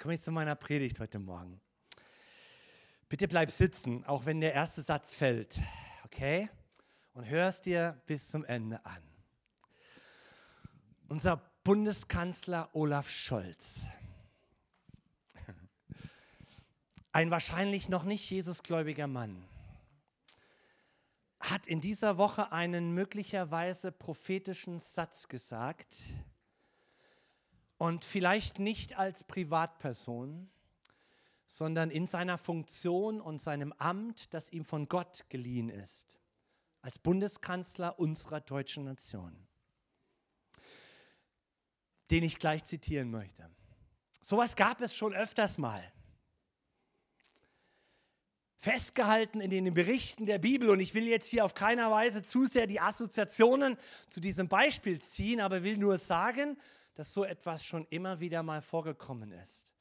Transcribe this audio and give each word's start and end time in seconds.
komme 0.00 0.14
ich 0.14 0.22
zu 0.22 0.32
meiner 0.32 0.54
Predigt 0.54 0.98
heute 0.98 1.18
Morgen. 1.18 1.60
Bitte 3.10 3.28
bleib 3.28 3.50
sitzen, 3.50 4.02
auch 4.06 4.24
wenn 4.24 4.40
der 4.40 4.54
erste 4.54 4.80
Satz 4.80 5.12
fällt, 5.12 5.60
okay? 6.06 6.48
Und 7.12 7.28
hör 7.28 7.48
es 7.48 7.60
dir 7.60 8.00
bis 8.06 8.30
zum 8.30 8.46
Ende 8.46 8.82
an. 8.86 9.02
Unser 11.08 11.36
Bundeskanzler 11.64 12.70
Olaf 12.72 13.10
Scholz, 13.10 13.82
ein 17.12 17.30
wahrscheinlich 17.30 17.90
noch 17.90 18.04
nicht 18.04 18.30
Jesusgläubiger 18.30 19.06
Mann, 19.06 19.44
hat 21.40 21.66
in 21.66 21.82
dieser 21.82 22.16
Woche 22.16 22.52
einen 22.52 22.94
möglicherweise 22.94 23.92
prophetischen 23.92 24.78
Satz 24.78 25.28
gesagt, 25.28 26.06
und 27.80 28.04
vielleicht 28.04 28.58
nicht 28.58 28.98
als 28.98 29.24
Privatperson, 29.24 30.50
sondern 31.46 31.90
in 31.90 32.06
seiner 32.06 32.36
Funktion 32.36 33.22
und 33.22 33.40
seinem 33.40 33.72
Amt, 33.72 34.34
das 34.34 34.52
ihm 34.52 34.66
von 34.66 34.86
Gott 34.86 35.24
geliehen 35.30 35.70
ist, 35.70 36.20
als 36.82 36.98
Bundeskanzler 36.98 37.98
unserer 37.98 38.42
deutschen 38.42 38.84
Nation, 38.84 39.34
den 42.10 42.22
ich 42.22 42.38
gleich 42.38 42.64
zitieren 42.64 43.10
möchte. 43.10 43.48
Sowas 44.20 44.56
gab 44.56 44.82
es 44.82 44.94
schon 44.94 45.14
öfters 45.14 45.56
mal. 45.56 45.82
Festgehalten 48.58 49.40
in 49.40 49.48
den 49.48 49.72
Berichten 49.72 50.26
der 50.26 50.38
Bibel, 50.38 50.68
und 50.68 50.80
ich 50.80 50.92
will 50.92 51.08
jetzt 51.08 51.28
hier 51.28 51.46
auf 51.46 51.54
keiner 51.54 51.90
Weise 51.90 52.20
zu 52.20 52.44
sehr 52.44 52.66
die 52.66 52.78
Assoziationen 52.78 53.78
zu 54.10 54.20
diesem 54.20 54.48
Beispiel 54.48 55.00
ziehen, 55.00 55.40
aber 55.40 55.62
will 55.62 55.78
nur 55.78 55.96
sagen, 55.96 56.58
dass 57.00 57.14
so 57.14 57.24
etwas 57.24 57.64
schon 57.64 57.86
immer 57.88 58.20
wieder 58.20 58.42
mal 58.42 58.60
vorgekommen 58.60 59.32
ist. 59.32 59.72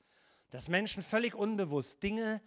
Dass 0.51 0.69
Menschen 0.69 1.03
völlig 1.03 1.35
unbewusst 1.35 2.01
Dinge 2.01 2.41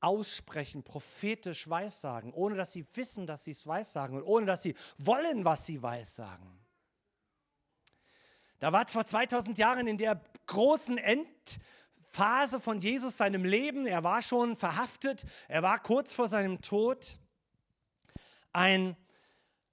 aussprechen, 0.00 0.82
prophetisch 0.82 1.66
weissagen, 1.70 2.34
ohne 2.34 2.54
dass 2.54 2.72
sie 2.72 2.84
wissen, 2.92 3.26
dass 3.26 3.44
sie 3.44 3.52
es 3.52 3.66
weissagen 3.66 4.18
und 4.18 4.24
ohne 4.24 4.44
dass 4.44 4.62
sie 4.62 4.74
wollen, 4.98 5.46
was 5.46 5.64
sie 5.64 5.82
weissagen. 5.82 6.60
Da 8.58 8.70
war 8.70 8.84
es 8.84 8.92
vor 8.92 9.06
2000 9.06 9.56
Jahren 9.56 9.86
in 9.86 9.96
der 9.96 10.20
großen 10.44 10.98
Endphase 10.98 12.60
von 12.60 12.82
Jesus 12.82 13.16
seinem 13.16 13.46
Leben, 13.46 13.86
er 13.86 14.04
war 14.04 14.20
schon 14.20 14.58
verhaftet, 14.58 15.24
er 15.48 15.62
war 15.62 15.82
kurz 15.82 16.12
vor 16.12 16.28
seinem 16.28 16.60
Tod, 16.60 17.18
ein, 18.52 18.94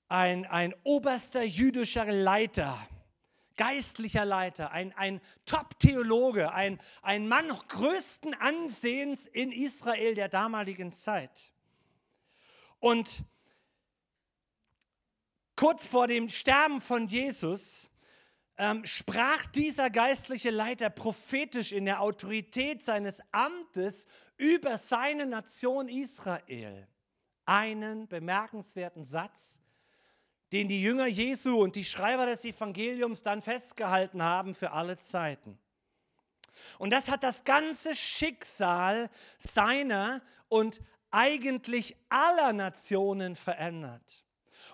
ein, 0.08 0.46
ein 0.46 0.74
oberster 0.86 1.44
jüdischer 1.44 2.06
Leiter, 2.06 2.88
geistlicher 3.60 4.24
Leiter, 4.24 4.72
ein, 4.72 4.94
ein 4.94 5.20
Top-Theologe, 5.44 6.54
ein, 6.54 6.80
ein 7.02 7.28
Mann 7.28 7.50
größten 7.50 8.34
Ansehens 8.34 9.28
in 9.28 9.52
Israel 9.52 10.16
der 10.16 10.30
damaligen 10.30 10.94
Zeit. 10.94 11.52
Und 12.80 13.26
kurz 15.58 15.86
vor 15.86 16.08
dem 16.08 16.30
Sterben 16.30 16.80
von 16.80 17.10
Jesus 17.10 17.92
ähm, 18.58 18.86
sprach 18.86 19.46
dieser 19.48 19.90
geistliche 19.90 20.52
Leiter 20.52 20.90
prophetisch 20.90 21.74
in 21.74 21.84
der 21.84 22.00
Autorität 22.00 22.82
seines 22.82 23.22
Amtes 23.34 24.08
über 24.38 24.78
seine 24.78 25.26
Nation 25.26 25.90
Israel 25.90 26.88
einen 27.44 28.08
bemerkenswerten 28.08 29.04
Satz, 29.04 29.62
den 30.52 30.68
die 30.68 30.82
Jünger 30.82 31.08
Jesu 31.08 31.62
und 31.62 31.76
die 31.76 31.86
Schreiber 31.86 32.26
des 32.26 32.44
Evangeliums 32.44 33.22
dann 33.22 33.42
festgehalten 33.42 34.24
haben 34.24 34.56
für 34.56 34.72
alle 34.72 34.98
Zeiten. 34.98 35.60
Und 36.78 36.92
das 36.92 37.10
hat 37.10 37.24
das 37.24 37.44
ganze 37.44 37.96
Schicksal 37.96 39.10
seiner 39.38 40.22
und 40.48 40.82
eigentlich 41.12 41.96
aller 42.10 42.54
Nationen 42.54 43.36
verändert 43.36 44.26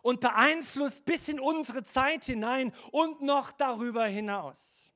und 0.02 0.22
beeinflusst 0.22 1.06
bis 1.06 1.28
in 1.28 1.40
unsere 1.40 1.84
Zeit 1.84 2.26
hinein 2.26 2.74
und 2.92 3.22
noch 3.22 3.52
darüber 3.52 4.06
hinaus. 4.06 4.92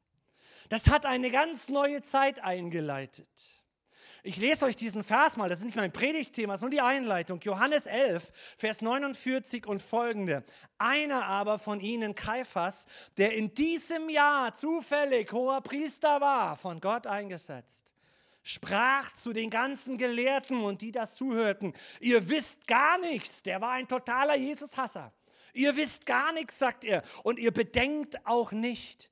Das 0.70 0.88
hat 0.88 1.06
eine 1.06 1.32
ganz 1.32 1.70
neue 1.70 2.02
Zeit 2.02 2.44
eingeleitet. 2.44 3.28
Ich 4.24 4.38
lese 4.38 4.66
euch 4.66 4.76
diesen 4.76 5.04
Vers 5.04 5.38
mal, 5.38 5.48
das 5.48 5.60
ist 5.60 5.66
nicht 5.66 5.78
mein 5.78 5.94
Predigtthema, 5.94 6.54
das 6.54 6.60
ist 6.60 6.64
nur 6.64 6.72
die 6.72 6.82
Einleitung. 6.82 7.40
Johannes 7.42 7.86
11, 7.86 8.32
Vers 8.58 8.82
49 8.82 9.66
und 9.66 9.82
folgende. 9.82 10.44
Einer 10.78 11.26
aber 11.26 11.58
von 11.58 11.80
ihnen, 11.80 12.16
Kaiphas, 12.16 12.86
der 13.18 13.34
in 13.36 13.54
diesem 13.54 14.10
Jahr 14.10 14.54
zufällig 14.54 15.32
hoher 15.32 15.62
Priester 15.62 16.20
war, 16.20 16.58
von 16.58 16.82
Gott 16.82 17.08
eingesetzt, 17.08 17.94
sprach 18.44 19.14
zu 19.14 19.32
den 19.32 19.50
ganzen 19.50 19.98
Gelehrten 19.98 20.62
und 20.62 20.82
die 20.82 20.92
das 20.92 21.16
zuhörten, 21.16 21.74
ihr 22.02 22.30
wisst 22.30 22.68
gar 22.68 22.98
nichts, 22.98 23.42
der 23.44 23.62
war 23.62 23.72
ein 23.72 23.88
totaler 23.88 24.36
Jesushasser. 24.36 25.14
Ihr 25.54 25.76
wisst 25.76 26.06
gar 26.06 26.32
nichts, 26.34 26.60
sagt 26.60 26.84
er, 26.84 27.04
und 27.24 27.40
ihr 27.40 27.52
bedenkt 27.52 28.26
auch 28.26 28.52
nicht, 28.52 29.10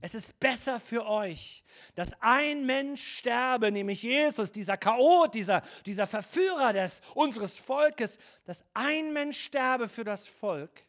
es 0.00 0.14
ist 0.14 0.38
besser 0.38 0.78
für 0.78 1.06
euch, 1.06 1.64
dass 1.94 2.12
ein 2.20 2.66
Mensch 2.66 3.02
sterbe, 3.18 3.72
nämlich 3.72 4.02
Jesus, 4.02 4.52
dieser 4.52 4.76
Chaot, 4.76 5.34
dieser, 5.34 5.62
dieser 5.86 6.06
Verführer 6.06 6.72
des, 6.72 7.00
unseres 7.14 7.58
Volkes, 7.58 8.18
dass 8.44 8.64
ein 8.74 9.12
Mensch 9.12 9.42
sterbe 9.42 9.88
für 9.88 10.04
das 10.04 10.26
Volk, 10.26 10.82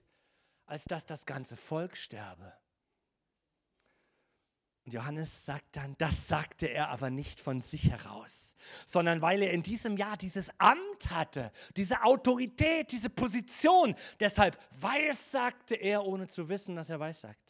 als 0.65 0.83
dass 0.83 1.05
das 1.05 1.25
ganze 1.25 1.55
Volk 1.55 1.95
sterbe. 1.95 2.53
Und 4.85 4.93
Johannes 4.93 5.45
sagt 5.45 5.75
dann, 5.75 5.95
das 5.97 6.27
sagte 6.27 6.67
er 6.67 6.89
aber 6.89 7.09
nicht 7.09 7.41
von 7.41 7.59
sich 7.59 7.89
heraus, 7.89 8.55
sondern 8.85 9.21
weil 9.21 9.41
er 9.41 9.51
in 9.51 9.63
diesem 9.63 9.97
Jahr 9.97 10.15
dieses 10.15 10.49
Amt 10.59 11.09
hatte, 11.09 11.51
diese 11.75 12.03
Autorität, 12.03 12.91
diese 12.91 13.09
Position. 13.09 13.95
Deshalb 14.19 14.57
weiß, 14.79 15.31
sagte 15.31 15.75
er, 15.75 16.05
ohne 16.05 16.27
zu 16.27 16.47
wissen, 16.47 16.75
dass 16.77 16.89
er 16.89 16.99
weiß 17.01 17.21
sagt. 17.21 17.46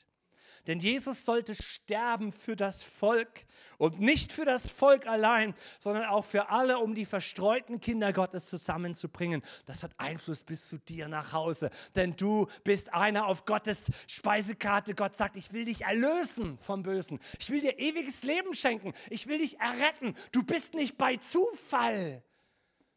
Denn 0.67 0.81
Jesus 0.81 1.23
sollte 1.23 1.55
sterben 1.55 2.33
für 2.33 2.57
das 2.57 2.83
Volk 2.83 3.45
und 3.77 4.01
nicht 4.01 4.33
für 4.33 4.43
das 4.43 4.69
Volk 4.69 5.07
allein, 5.07 5.55
sondern 5.79 6.05
auch 6.05 6.25
für 6.25 6.49
alle, 6.49 6.79
um 6.79 6.93
die 6.93 7.05
verstreuten 7.05 7.79
Kinder 7.79 8.11
Gottes 8.11 8.49
zusammenzubringen. 8.49 9.41
Das 9.65 9.81
hat 9.81 9.91
Einfluss 9.97 10.43
bis 10.43 10.67
zu 10.67 10.77
dir 10.77 11.07
nach 11.07 11.31
Hause, 11.31 11.71
denn 11.95 12.17
du 12.17 12.47
bist 12.65 12.93
einer 12.93 13.27
auf 13.27 13.45
Gottes 13.45 13.85
Speisekarte. 14.07 14.93
Gott 14.93 15.15
sagt, 15.15 15.37
ich 15.37 15.53
will 15.53 15.65
dich 15.65 15.81
erlösen 15.81 16.57
vom 16.57 16.83
Bösen. 16.83 17.19
Ich 17.39 17.49
will 17.49 17.61
dir 17.61 17.79
ewiges 17.79 18.23
Leben 18.23 18.53
schenken. 18.53 18.93
Ich 19.09 19.27
will 19.27 19.37
dich 19.37 19.59
erretten. 19.59 20.15
Du 20.33 20.43
bist 20.43 20.73
nicht 20.73 20.97
bei 20.97 21.15
Zufall 21.15 22.23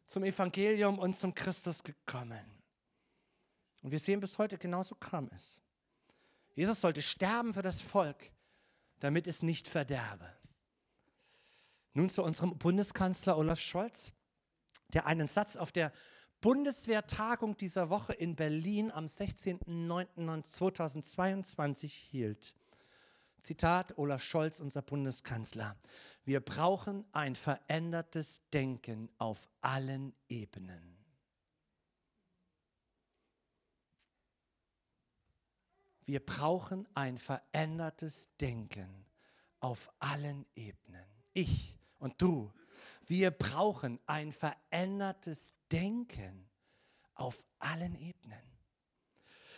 zum 0.05 0.25
Evangelium 0.25 0.99
und 0.99 1.15
zum 1.15 1.33
Christus 1.33 1.83
gekommen. 1.83 2.43
Und 3.81 3.91
wir 3.91 3.99
sehen 3.99 4.19
bis 4.19 4.37
heute, 4.37 4.57
genauso 4.57 4.93
kam 4.95 5.29
es. 5.33 5.61
Jesus 6.53 6.81
sollte 6.81 7.01
sterben 7.01 7.53
für 7.53 7.61
das 7.61 7.79
Volk, 7.81 8.31
damit 8.99 9.27
es 9.27 9.43
nicht 9.43 9.67
verderbe. 9.67 10.31
Nun 11.93 12.09
zu 12.09 12.23
unserem 12.23 12.57
Bundeskanzler 12.57 13.37
Olaf 13.37 13.59
Scholz, 13.59 14.13
der 14.93 15.05
einen 15.05 15.27
Satz 15.27 15.57
auf 15.57 15.71
der 15.71 15.93
Bundeswehrtagung 16.41 17.55
dieser 17.57 17.89
Woche 17.89 18.13
in 18.13 18.35
Berlin 18.35 18.91
am 18.91 19.05
16.09.2022 19.05 21.87
hielt. 21.87 22.55
Zitat 23.41 23.97
Olaf 23.97 24.23
Scholz, 24.23 24.59
unser 24.59 24.81
Bundeskanzler. 24.81 25.77
Wir 26.23 26.39
brauchen 26.39 27.05
ein 27.11 27.35
verändertes 27.35 28.49
Denken 28.51 29.09
auf 29.17 29.49
allen 29.61 30.13
Ebenen. 30.29 31.00
Wir 36.05 36.19
brauchen 36.19 36.87
ein 36.93 37.17
verändertes 37.17 38.29
Denken 38.39 39.05
auf 39.59 39.89
allen 39.99 40.45
Ebenen. 40.55 41.05
Ich 41.33 41.77
und 41.99 42.21
du, 42.21 42.51
wir 43.05 43.31
brauchen 43.31 43.99
ein 44.05 44.31
verändertes 44.31 45.53
Denken 45.71 46.49
auf 47.15 47.45
allen 47.59 47.95
Ebenen. 47.95 48.41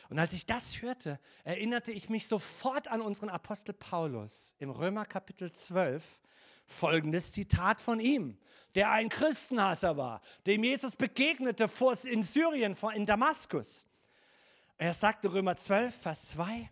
Und 0.10 0.20
als 0.20 0.34
ich 0.34 0.46
das 0.46 0.82
hörte, 0.82 1.20
erinnerte 1.44 1.92
ich 1.92 2.10
mich 2.10 2.28
sofort 2.28 2.88
an 2.88 3.02
unseren 3.02 3.30
Apostel 3.30 3.74
Paulus 3.74 4.56
im 4.60 4.70
Römer 4.70 5.06
Kapitel 5.06 5.52
12. 5.52 6.20
Folgendes 6.66 7.32
Zitat 7.32 7.82
von 7.82 8.00
ihm, 8.00 8.38
der 8.76 8.92
ein 8.92 9.10
Christenhasser 9.10 9.98
war, 9.98 10.22
dem 10.46 10.64
Jesus 10.64 10.96
begegnete 10.96 11.70
in 12.06 12.24
Syrien, 12.24 12.78
in 12.96 13.06
Damaskus. 13.06 13.88
Er 14.84 14.94
sagte 14.94 15.32
Römer 15.32 15.56
12, 15.56 15.96
Vers 15.96 16.32
2, 16.32 16.70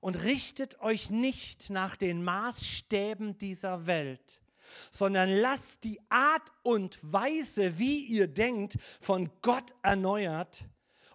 und 0.00 0.22
richtet 0.22 0.78
euch 0.78 1.10
nicht 1.10 1.70
nach 1.70 1.96
den 1.96 2.22
Maßstäben 2.22 3.36
dieser 3.36 3.88
Welt, 3.88 4.44
sondern 4.92 5.28
lasst 5.28 5.82
die 5.82 6.00
Art 6.08 6.52
und 6.62 7.00
Weise, 7.02 7.80
wie 7.80 7.98
ihr 8.04 8.28
denkt, 8.28 8.78
von 9.00 9.28
Gott 9.42 9.74
erneuert 9.82 10.66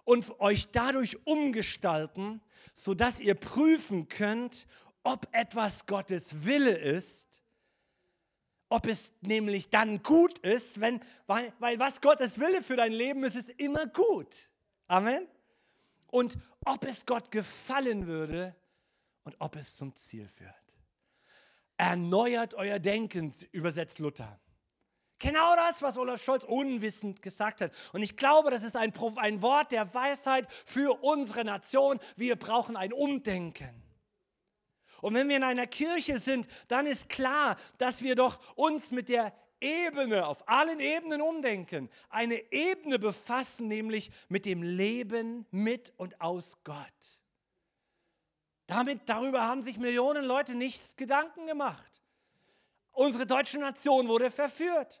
und 0.04 0.38
euch 0.38 0.70
dadurch 0.70 1.26
umgestalten, 1.26 2.42
sodass 2.74 3.20
ihr 3.20 3.34
prüfen 3.34 4.08
könnt, 4.08 4.66
ob 5.04 5.28
etwas 5.32 5.86
Gottes 5.86 6.44
Wille 6.44 6.76
ist, 6.76 7.42
ob 8.68 8.86
es 8.86 9.14
nämlich 9.22 9.70
dann 9.70 10.02
gut 10.02 10.36
ist, 10.40 10.78
wenn, 10.78 11.00
weil, 11.26 11.54
weil 11.58 11.78
was 11.78 12.02
Gottes 12.02 12.38
Wille 12.38 12.62
für 12.62 12.76
dein 12.76 12.92
Leben 12.92 13.24
ist, 13.24 13.34
ist 13.34 13.48
immer 13.48 13.86
gut. 13.86 14.50
Amen. 14.88 15.26
Und 16.10 16.38
ob 16.64 16.84
es 16.84 17.06
Gott 17.06 17.30
gefallen 17.30 18.06
würde 18.06 18.54
und 19.24 19.36
ob 19.38 19.56
es 19.56 19.76
zum 19.76 19.94
Ziel 19.94 20.26
führt. 20.26 20.54
Erneuert 21.76 22.54
euer 22.54 22.78
Denken, 22.78 23.32
übersetzt 23.52 23.98
Luther. 23.98 24.40
Genau 25.18 25.56
das, 25.56 25.82
was 25.82 25.98
Olaf 25.98 26.22
Scholz 26.22 26.44
unwissend 26.44 27.22
gesagt 27.22 27.60
hat. 27.60 27.72
Und 27.92 28.02
ich 28.02 28.16
glaube, 28.16 28.50
das 28.50 28.62
ist 28.62 28.76
ein, 28.76 28.92
ein 29.16 29.42
Wort 29.42 29.72
der 29.72 29.92
Weisheit 29.92 30.46
für 30.64 31.02
unsere 31.02 31.44
Nation. 31.44 31.98
Wir 32.16 32.36
brauchen 32.36 32.76
ein 32.76 32.92
Umdenken. 32.92 33.82
Und 35.00 35.14
wenn 35.14 35.28
wir 35.28 35.36
in 35.36 35.44
einer 35.44 35.66
Kirche 35.66 36.18
sind, 36.18 36.48
dann 36.68 36.86
ist 36.86 37.08
klar, 37.08 37.56
dass 37.78 38.02
wir 38.02 38.14
doch 38.14 38.40
uns 38.56 38.90
mit 38.90 39.08
der 39.08 39.32
Ebene, 39.60 40.26
auf 40.26 40.48
allen 40.48 40.80
Ebenen 40.80 41.20
umdenken, 41.20 41.90
eine 42.08 42.52
Ebene 42.52 42.98
befassen, 42.98 43.68
nämlich 43.68 44.10
mit 44.28 44.44
dem 44.44 44.62
Leben 44.62 45.46
mit 45.50 45.92
und 45.96 46.20
aus 46.20 46.62
Gott. 46.64 47.20
Damit, 48.66 49.08
darüber 49.08 49.42
haben 49.42 49.62
sich 49.62 49.78
Millionen 49.78 50.24
Leute 50.24 50.54
nichts 50.54 50.96
Gedanken 50.96 51.46
gemacht. 51.46 52.02
Unsere 52.92 53.26
deutsche 53.26 53.58
Nation 53.58 54.08
wurde 54.08 54.30
verführt. 54.30 55.00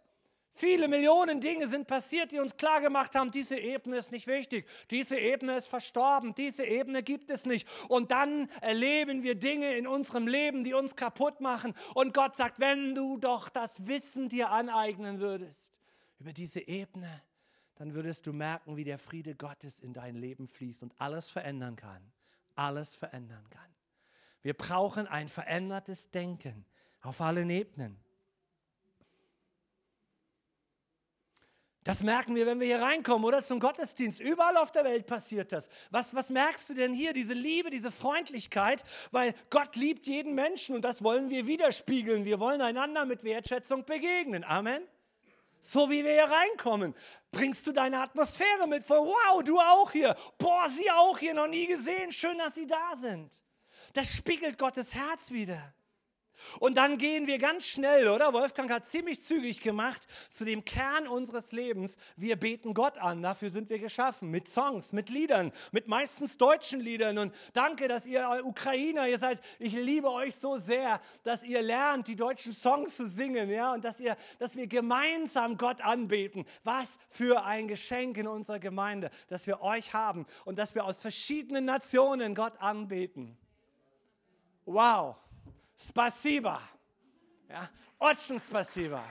Viele 0.58 0.88
Millionen 0.88 1.40
Dinge 1.40 1.68
sind 1.68 1.86
passiert, 1.86 2.32
die 2.32 2.40
uns 2.40 2.56
klargemacht 2.56 3.14
haben, 3.14 3.30
diese 3.30 3.56
Ebene 3.56 3.96
ist 3.96 4.10
nicht 4.10 4.26
wichtig, 4.26 4.66
diese 4.90 5.16
Ebene 5.16 5.56
ist 5.56 5.68
verstorben, 5.68 6.34
diese 6.34 6.64
Ebene 6.64 7.04
gibt 7.04 7.30
es 7.30 7.46
nicht. 7.46 7.68
Und 7.88 8.10
dann 8.10 8.48
erleben 8.60 9.22
wir 9.22 9.36
Dinge 9.36 9.76
in 9.76 9.86
unserem 9.86 10.26
Leben, 10.26 10.64
die 10.64 10.74
uns 10.74 10.96
kaputt 10.96 11.40
machen. 11.40 11.74
Und 11.94 12.12
Gott 12.12 12.34
sagt, 12.34 12.58
wenn 12.58 12.96
du 12.96 13.18
doch 13.18 13.48
das 13.48 13.86
Wissen 13.86 14.28
dir 14.28 14.50
aneignen 14.50 15.20
würdest 15.20 15.70
über 16.18 16.32
diese 16.32 16.66
Ebene, 16.66 17.22
dann 17.76 17.94
würdest 17.94 18.26
du 18.26 18.32
merken, 18.32 18.76
wie 18.76 18.82
der 18.82 18.98
Friede 18.98 19.36
Gottes 19.36 19.78
in 19.78 19.92
dein 19.92 20.16
Leben 20.16 20.48
fließt 20.48 20.82
und 20.82 20.92
alles 20.98 21.30
verändern 21.30 21.76
kann. 21.76 22.02
Alles 22.56 22.96
verändern 22.96 23.48
kann. 23.48 23.72
Wir 24.42 24.54
brauchen 24.54 25.06
ein 25.06 25.28
verändertes 25.28 26.10
Denken 26.10 26.64
auf 27.00 27.20
allen 27.20 27.48
Ebenen. 27.48 28.07
Das 31.88 32.02
merken 32.02 32.34
wir, 32.34 32.44
wenn 32.44 32.60
wir 32.60 32.66
hier 32.66 32.82
reinkommen 32.82 33.24
oder 33.24 33.42
zum 33.42 33.60
Gottesdienst. 33.60 34.20
Überall 34.20 34.58
auf 34.58 34.70
der 34.70 34.84
Welt 34.84 35.06
passiert 35.06 35.52
das. 35.52 35.70
Was, 35.90 36.14
was 36.14 36.28
merkst 36.28 36.68
du 36.68 36.74
denn 36.74 36.92
hier? 36.92 37.14
Diese 37.14 37.32
Liebe, 37.32 37.70
diese 37.70 37.90
Freundlichkeit, 37.90 38.84
weil 39.10 39.32
Gott 39.48 39.74
liebt 39.74 40.06
jeden 40.06 40.34
Menschen 40.34 40.74
und 40.74 40.82
das 40.82 41.02
wollen 41.02 41.30
wir 41.30 41.46
widerspiegeln. 41.46 42.26
Wir 42.26 42.40
wollen 42.40 42.60
einander 42.60 43.06
mit 43.06 43.24
Wertschätzung 43.24 43.86
begegnen. 43.86 44.44
Amen. 44.44 44.82
So 45.62 45.88
wie 45.88 46.04
wir 46.04 46.12
hier 46.12 46.30
reinkommen, 46.30 46.94
bringst 47.32 47.66
du 47.66 47.72
deine 47.72 48.02
Atmosphäre 48.02 48.68
mit 48.68 48.84
von, 48.84 48.98
wow, 48.98 49.42
du 49.42 49.58
auch 49.58 49.90
hier. 49.90 50.14
Boah, 50.36 50.68
sie 50.68 50.90
auch 50.90 51.16
hier, 51.16 51.32
noch 51.32 51.48
nie 51.48 51.68
gesehen. 51.68 52.12
Schön, 52.12 52.36
dass 52.36 52.54
sie 52.54 52.66
da 52.66 52.96
sind. 52.96 53.42
Das 53.94 54.14
spiegelt 54.14 54.58
Gottes 54.58 54.94
Herz 54.94 55.30
wieder. 55.30 55.72
Und 56.60 56.76
dann 56.76 56.98
gehen 56.98 57.26
wir 57.26 57.38
ganz 57.38 57.66
schnell, 57.66 58.08
oder? 58.08 58.32
Wolfgang 58.32 58.70
hat 58.70 58.86
ziemlich 58.86 59.20
zügig 59.22 59.60
gemacht 59.60 60.06
zu 60.30 60.44
dem 60.44 60.64
Kern 60.64 61.06
unseres 61.06 61.52
Lebens. 61.52 61.96
Wir 62.16 62.36
beten 62.36 62.74
Gott 62.74 62.98
an. 62.98 63.22
Dafür 63.22 63.50
sind 63.50 63.70
wir 63.70 63.78
geschaffen. 63.78 64.30
Mit 64.30 64.48
Songs, 64.48 64.92
mit 64.92 65.08
Liedern, 65.10 65.52
mit 65.72 65.88
meistens 65.88 66.36
deutschen 66.38 66.80
Liedern. 66.80 67.18
Und 67.18 67.34
danke, 67.52 67.88
dass 67.88 68.06
ihr 68.06 68.40
Ukrainer, 68.44 69.08
ihr 69.08 69.18
seid, 69.18 69.40
ich 69.58 69.72
liebe 69.72 70.10
euch 70.10 70.36
so 70.36 70.56
sehr, 70.56 71.00
dass 71.22 71.42
ihr 71.42 71.62
lernt, 71.62 72.08
die 72.08 72.16
deutschen 72.16 72.52
Songs 72.52 72.96
zu 72.96 73.06
singen, 73.06 73.50
ja? 73.50 73.74
Und 73.74 73.84
dass 73.84 74.00
ihr, 74.00 74.16
dass 74.38 74.56
wir 74.56 74.66
gemeinsam 74.66 75.56
Gott 75.56 75.80
anbeten. 75.80 76.44
Was 76.64 76.98
für 77.10 77.44
ein 77.44 77.68
Geschenk 77.68 78.16
in 78.16 78.28
unserer 78.28 78.58
Gemeinde, 78.58 79.10
dass 79.28 79.46
wir 79.46 79.60
euch 79.62 79.92
haben 79.92 80.26
und 80.44 80.58
dass 80.58 80.74
wir 80.74 80.84
aus 80.84 81.00
verschiedenen 81.00 81.64
Nationen 81.64 82.34
Gott 82.34 82.54
anbeten. 82.60 83.36
Wow. 84.64 85.16
Spasiba. 85.78 86.60
Ja, 87.48 87.68
Otschen 87.98 88.38
Spasiba. 88.38 89.04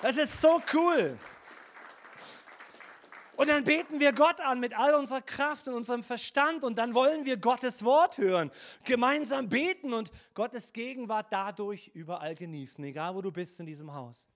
Das 0.00 0.16
ist 0.16 0.40
so 0.40 0.62
cool. 0.72 1.18
Und 3.36 3.48
dann 3.48 3.64
beten 3.64 4.00
wir 4.00 4.12
Gott 4.12 4.38
an 4.40 4.60
mit 4.60 4.78
all 4.78 4.94
unserer 4.94 5.22
Kraft 5.22 5.66
und 5.66 5.74
unserem 5.74 6.02
Verstand 6.02 6.62
und 6.62 6.76
dann 6.76 6.94
wollen 6.94 7.24
wir 7.24 7.38
Gottes 7.38 7.84
Wort 7.84 8.18
hören, 8.18 8.50
gemeinsam 8.84 9.48
beten 9.48 9.94
und 9.94 10.12
Gottes 10.34 10.74
Gegenwart 10.74 11.28
dadurch 11.30 11.90
überall 11.94 12.34
genießen, 12.34 12.84
egal 12.84 13.14
wo 13.14 13.22
du 13.22 13.32
bist 13.32 13.58
in 13.58 13.64
diesem 13.64 13.94
Haus. 13.94 14.28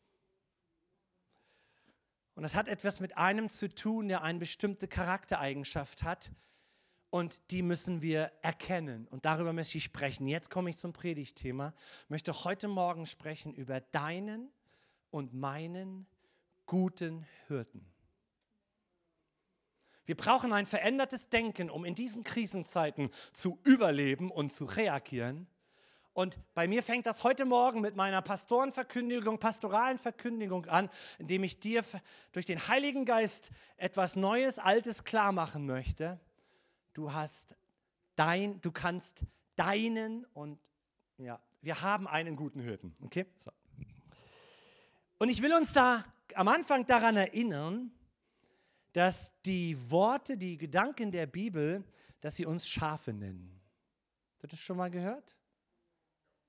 Und 2.34 2.44
das 2.44 2.54
hat 2.54 2.66
etwas 2.66 2.98
mit 2.98 3.18
einem 3.18 3.50
zu 3.50 3.68
tun, 3.68 4.08
der 4.08 4.22
eine 4.22 4.38
bestimmte 4.38 4.88
Charaktereigenschaft 4.88 6.02
hat, 6.02 6.30
und 7.14 7.52
die 7.52 7.62
müssen 7.62 8.02
wir 8.02 8.32
erkennen. 8.42 9.06
Und 9.08 9.24
darüber 9.24 9.52
möchte 9.52 9.78
ich 9.78 9.84
sprechen. 9.84 10.26
Jetzt 10.26 10.50
komme 10.50 10.70
ich 10.70 10.76
zum 10.76 10.92
Predigtthema. 10.92 11.72
Ich 12.02 12.10
möchte 12.10 12.42
heute 12.42 12.66
Morgen 12.66 13.06
sprechen 13.06 13.54
über 13.54 13.80
deinen 13.80 14.50
und 15.10 15.32
meinen 15.32 16.08
guten 16.66 17.24
Hirten. 17.46 17.86
Wir 20.06 20.16
brauchen 20.16 20.52
ein 20.52 20.66
verändertes 20.66 21.28
Denken, 21.28 21.70
um 21.70 21.84
in 21.84 21.94
diesen 21.94 22.24
Krisenzeiten 22.24 23.10
zu 23.32 23.60
überleben 23.62 24.32
und 24.32 24.52
zu 24.52 24.64
reagieren. 24.64 25.46
Und 26.14 26.40
bei 26.52 26.66
mir 26.66 26.82
fängt 26.82 27.06
das 27.06 27.22
heute 27.22 27.44
Morgen 27.44 27.80
mit 27.80 27.94
meiner 27.94 28.22
Pastorenverkündigung, 28.22 29.38
pastoralen 29.38 29.98
Verkündigung 29.98 30.66
an, 30.66 30.90
indem 31.20 31.44
ich 31.44 31.60
dir 31.60 31.84
durch 32.32 32.46
den 32.46 32.66
Heiligen 32.66 33.04
Geist 33.04 33.52
etwas 33.76 34.16
Neues, 34.16 34.58
Altes 34.58 35.04
klar 35.04 35.30
machen 35.30 35.64
möchte 35.64 36.18
du 36.94 37.12
hast 37.12 37.54
dein, 38.16 38.60
du 38.60 38.72
kannst 38.72 39.24
deinen 39.56 40.24
und 40.32 40.58
ja, 41.18 41.40
wir 41.60 41.82
haben 41.82 42.08
einen 42.08 42.36
guten 42.36 42.60
Hirten. 42.60 42.96
Okay? 43.02 43.26
So. 43.38 43.50
Und 45.18 45.28
ich 45.28 45.42
will 45.42 45.52
uns 45.54 45.72
da 45.72 46.02
am 46.34 46.48
Anfang 46.48 46.86
daran 46.86 47.16
erinnern, 47.16 47.92
dass 48.92 49.32
die 49.42 49.90
Worte, 49.90 50.36
die 50.36 50.56
Gedanken 50.56 51.10
der 51.10 51.26
Bibel, 51.26 51.84
dass 52.20 52.36
sie 52.36 52.46
uns 52.46 52.66
Schafe 52.68 53.12
nennen. 53.12 53.60
Habt 54.34 54.44
ihr 54.44 54.48
das 54.48 54.60
schon 54.60 54.76
mal 54.76 54.90
gehört? 54.90 55.36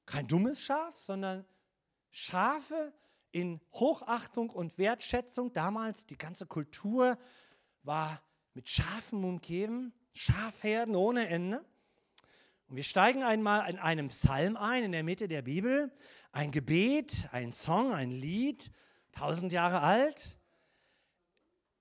Kein 0.06 0.27
dummes 0.27 0.62
Schaf, 0.62 0.98
sondern 0.98 1.45
Schafe 2.12 2.94
in 3.31 3.59
Hochachtung 3.74 4.50
und 4.50 4.77
Wertschätzung. 4.77 5.51
Damals 5.51 6.05
die 6.05 6.17
ganze 6.17 6.46
Kultur 6.46 7.17
war 7.84 8.22
mit 8.53 8.70
Schafen 8.70 9.24
umgeben. 9.24 9.93
Schafherden 10.15 10.95
ohne 10.95 11.27
Ende. 11.27 11.63
Und 12.67 12.77
wir 12.77 12.84
steigen 12.84 13.22
einmal 13.22 13.69
in 13.69 13.77
einem 13.77 14.07
Psalm 14.07 14.55
ein, 14.55 14.86
in 14.86 14.91
der 14.93 15.03
Mitte 15.03 15.27
der 15.27 15.41
Bibel. 15.41 15.91
Ein 16.31 16.51
Gebet, 16.51 17.27
ein 17.31 17.51
Song, 17.51 17.93
ein 17.93 18.12
Lied, 18.12 18.72
tausend 19.12 19.51
Jahre 19.51 19.81
alt. 19.81 20.39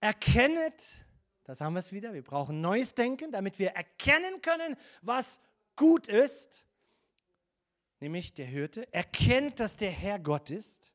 Erkennet, 0.01 1.07
das 1.45 1.61
haben 1.61 1.75
wir 1.75 1.79
es 1.79 1.93
wieder, 1.93 2.13
wir 2.13 2.23
brauchen 2.25 2.61
neues 2.61 2.95
Denken, 2.95 3.31
damit 3.31 3.59
wir 3.59 3.71
erkennen 3.71 4.43
können, 4.43 4.77
was 5.01 5.41
gut 5.77 6.09
ist. 6.09 6.67
Nämlich 8.01 8.35
der 8.35 8.47
Hirte 8.47 8.93
erkennt, 8.93 9.61
dass 9.61 9.77
der 9.77 9.93
Herr 9.93 10.19
Gott 10.19 10.51
ist. 10.51 10.93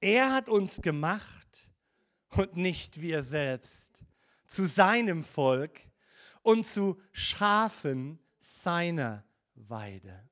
Er 0.00 0.32
hat 0.32 0.48
uns 0.48 0.80
gemacht 0.80 1.70
und 2.30 2.56
nicht 2.56 3.00
wir 3.00 3.24
selbst 3.24 4.04
zu 4.46 4.66
seinem 4.66 5.24
Volk 5.24 5.89
und 6.42 6.66
zu 6.66 7.00
Schafen 7.12 8.18
seiner 8.40 9.24
Weide. 9.54 10.28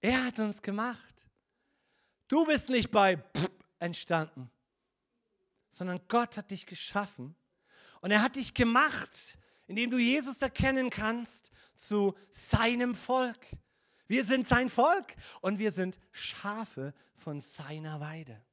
Er 0.00 0.24
hat 0.24 0.38
uns 0.38 0.60
gemacht. 0.60 1.28
Du 2.28 2.44
bist 2.44 2.68
nicht 2.68 2.90
bei 2.90 3.22
entstanden, 3.78 4.50
sondern 5.70 6.00
Gott 6.08 6.36
hat 6.36 6.50
dich 6.50 6.66
geschaffen 6.66 7.36
und 8.00 8.10
er 8.10 8.22
hat 8.22 8.36
dich 8.36 8.54
gemacht, 8.54 9.38
indem 9.66 9.90
du 9.90 9.98
Jesus 9.98 10.42
erkennen 10.42 10.90
kannst, 10.90 11.52
zu 11.74 12.16
seinem 12.30 12.94
Volk. 12.94 13.46
Wir 14.06 14.24
sind 14.24 14.46
sein 14.46 14.68
Volk 14.68 15.14
und 15.40 15.58
wir 15.58 15.72
sind 15.72 15.98
Schafe 16.10 16.94
von 17.14 17.40
seiner 17.40 18.00
Weide. 18.00 18.44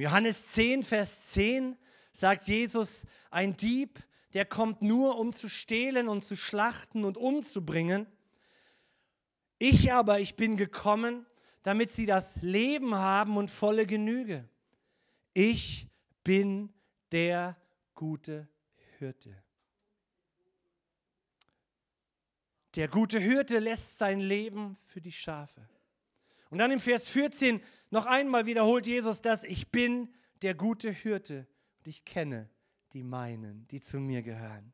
Johannes 0.00 0.52
10, 0.52 0.82
Vers 0.82 1.30
10 1.30 1.76
sagt 2.12 2.48
Jesus, 2.48 3.04
ein 3.30 3.56
Dieb, 3.56 3.98
der 4.34 4.44
kommt 4.44 4.82
nur, 4.82 5.18
um 5.18 5.32
zu 5.32 5.48
stehlen 5.48 6.08
und 6.08 6.22
zu 6.22 6.36
schlachten 6.36 7.04
und 7.04 7.16
umzubringen. 7.16 8.06
Ich 9.58 9.92
aber, 9.92 10.20
ich 10.20 10.36
bin 10.36 10.56
gekommen, 10.56 11.26
damit 11.62 11.90
sie 11.90 12.06
das 12.06 12.36
Leben 12.42 12.94
haben 12.94 13.36
und 13.36 13.50
volle 13.50 13.86
Genüge. 13.86 14.48
Ich 15.34 15.88
bin 16.22 16.72
der 17.10 17.56
gute 17.94 18.48
Hirte. 18.98 19.34
Der 22.76 22.88
gute 22.88 23.18
Hirte 23.18 23.58
lässt 23.58 23.98
sein 23.98 24.20
Leben 24.20 24.76
für 24.82 25.00
die 25.00 25.12
Schafe. 25.12 25.68
Und 26.50 26.58
dann 26.58 26.70
im 26.70 26.80
Vers 26.80 27.08
14 27.08 27.60
noch 27.90 28.06
einmal 28.06 28.46
wiederholt 28.46 28.86
Jesus 28.86 29.22
das, 29.22 29.44
ich 29.44 29.70
bin 29.70 30.12
der 30.42 30.54
gute 30.54 30.90
Hirte 30.90 31.46
und 31.78 31.88
ich 31.88 32.04
kenne 32.04 32.48
die 32.92 33.02
meinen, 33.02 33.66
die 33.68 33.80
zu 33.80 33.98
mir 33.98 34.22
gehören. 34.22 34.72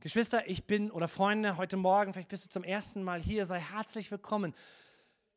Geschwister, 0.00 0.48
ich 0.48 0.64
bin, 0.64 0.90
oder 0.90 1.08
Freunde, 1.08 1.58
heute 1.58 1.76
Morgen, 1.76 2.14
vielleicht 2.14 2.30
bist 2.30 2.46
du 2.46 2.48
zum 2.48 2.64
ersten 2.64 3.02
Mal 3.02 3.20
hier, 3.20 3.44
sei 3.44 3.60
herzlich 3.60 4.10
willkommen. 4.10 4.54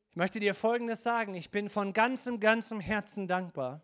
Ich 0.10 0.16
möchte 0.16 0.40
dir 0.40 0.56
Folgendes 0.56 1.04
sagen, 1.04 1.36
ich 1.36 1.52
bin 1.52 1.70
von 1.70 1.92
ganzem, 1.92 2.40
ganzem 2.40 2.80
Herzen 2.80 3.28
dankbar, 3.28 3.82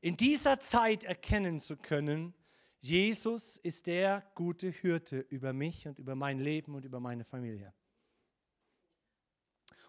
in 0.00 0.16
dieser 0.16 0.60
Zeit 0.60 1.04
erkennen 1.04 1.60
zu 1.60 1.76
können, 1.76 2.34
Jesus 2.80 3.58
ist 3.58 3.86
der 3.86 4.24
gute 4.34 4.70
Hirte 4.70 5.18
über 5.18 5.52
mich 5.52 5.86
und 5.86 5.98
über 5.98 6.14
mein 6.14 6.38
Leben 6.38 6.74
und 6.74 6.84
über 6.84 6.98
meine 6.98 7.24
Familie. 7.24 7.74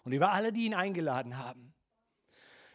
Und 0.03 0.12
über 0.12 0.32
alle, 0.34 0.51
die 0.51 0.65
ihn 0.65 0.74
eingeladen 0.74 1.38
haben. 1.38 1.74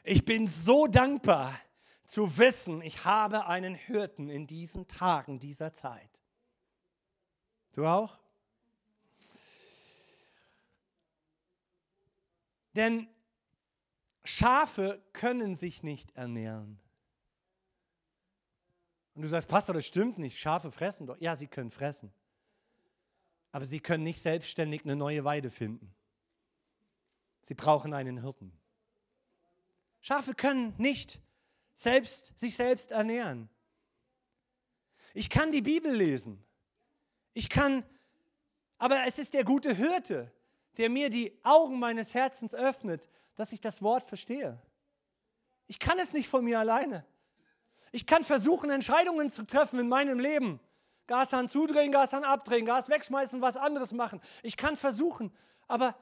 Ich 0.08 0.24
bin 0.24 0.46
so 0.46 0.86
dankbar 0.86 1.58
zu 2.04 2.38
wissen, 2.38 2.80
ich 2.80 3.04
habe 3.04 3.46
einen 3.46 3.74
Hirten 3.74 4.28
in 4.28 4.46
diesen 4.46 4.86
Tagen 4.86 5.40
dieser 5.40 5.72
Zeit. 5.72 6.22
Du 7.72 7.84
auch? 7.84 8.16
Denn 12.76 13.08
Schafe 14.22 15.02
können 15.12 15.56
sich 15.56 15.82
nicht 15.82 16.14
ernähren. 16.14 16.78
Und 19.16 19.22
du 19.22 19.28
sagst, 19.28 19.48
Pastor, 19.48 19.74
das 19.74 19.86
stimmt 19.86 20.18
nicht. 20.18 20.38
Schafe 20.38 20.70
fressen 20.70 21.08
doch. 21.08 21.20
Ja, 21.20 21.34
sie 21.34 21.48
können 21.48 21.72
fressen. 21.72 22.12
Aber 23.50 23.66
sie 23.66 23.80
können 23.80 24.04
nicht 24.04 24.22
selbstständig 24.22 24.84
eine 24.84 24.94
neue 24.94 25.24
Weide 25.24 25.50
finden. 25.50 25.92
Sie 27.40 27.54
brauchen 27.54 27.92
einen 27.92 28.22
Hirten. 28.22 28.52
Schafe 30.06 30.34
können 30.34 30.72
nicht 30.78 31.18
selbst, 31.74 32.38
sich 32.38 32.54
selbst 32.54 32.92
ernähren. 32.92 33.48
Ich 35.14 35.28
kann 35.28 35.50
die 35.50 35.62
Bibel 35.62 35.92
lesen. 35.92 36.44
Ich 37.32 37.48
kann, 37.48 37.84
aber 38.78 39.04
es 39.08 39.18
ist 39.18 39.34
der 39.34 39.42
gute 39.42 39.74
Hirte, 39.74 40.30
der 40.76 40.90
mir 40.90 41.10
die 41.10 41.36
Augen 41.42 41.80
meines 41.80 42.14
Herzens 42.14 42.54
öffnet, 42.54 43.10
dass 43.34 43.50
ich 43.50 43.60
das 43.60 43.82
Wort 43.82 44.04
verstehe. 44.04 44.62
Ich 45.66 45.80
kann 45.80 45.98
es 45.98 46.12
nicht 46.12 46.28
von 46.28 46.44
mir 46.44 46.60
alleine. 46.60 47.04
Ich 47.90 48.06
kann 48.06 48.22
versuchen, 48.22 48.70
Entscheidungen 48.70 49.28
zu 49.28 49.44
treffen 49.44 49.80
in 49.80 49.88
meinem 49.88 50.20
Leben. 50.20 50.60
Gashahn 51.08 51.48
zudrehen, 51.48 51.90
Gashahn 51.90 52.22
abdrehen, 52.22 52.64
Gas 52.64 52.88
wegschmeißen, 52.88 53.40
was 53.40 53.56
anderes 53.56 53.92
machen. 53.92 54.20
Ich 54.44 54.56
kann 54.56 54.76
versuchen, 54.76 55.36
aber, 55.66 55.96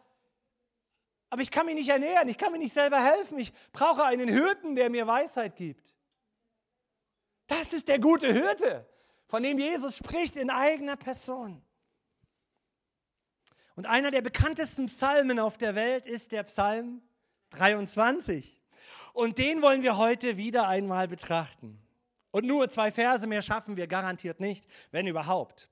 aber 1.35 1.43
ich 1.43 1.51
kann 1.51 1.67
mich 1.67 1.75
nicht 1.75 1.89
ernähren, 1.89 2.29
ich 2.29 2.39
kann 2.39 2.53
mir 2.53 2.59
nicht 2.59 2.73
selber 2.73 3.03
helfen. 3.03 3.41
Ich 3.41 3.53
brauche 3.73 4.05
einen 4.05 4.29
Hirten, 4.29 4.77
der 4.77 4.89
mir 4.89 5.05
Weisheit 5.09 5.57
gibt. 5.57 5.93
Das 7.49 7.73
ist 7.73 7.89
der 7.89 7.99
gute 7.99 8.33
Hirte 8.33 8.87
von 9.27 9.43
dem 9.43 9.59
Jesus 9.59 9.97
spricht 9.97 10.37
in 10.37 10.49
eigener 10.49 10.95
Person. 10.95 11.61
Und 13.75 13.85
einer 13.87 14.13
der 14.13 14.23
bekanntesten 14.23 14.87
Psalmen 14.87 15.41
auf 15.41 15.59
der 15.59 15.75
Welt 15.75 16.07
ist 16.07 16.31
der 16.31 16.45
Psalm 16.45 17.03
23. 17.51 18.63
Und 19.13 19.39
den 19.39 19.61
wollen 19.61 19.83
wir 19.83 19.97
heute 19.97 20.37
wieder 20.37 20.69
einmal 20.69 21.09
betrachten. 21.09 21.83
Und 22.31 22.47
nur 22.47 22.69
zwei 22.69 22.93
Verse 22.93 23.27
mehr 23.27 23.43
schaffen 23.43 23.77
wir 23.77 23.89
garantiert 23.89 24.39
nicht, 24.39 24.69
wenn 24.93 25.09
überhaupt. 25.09 25.69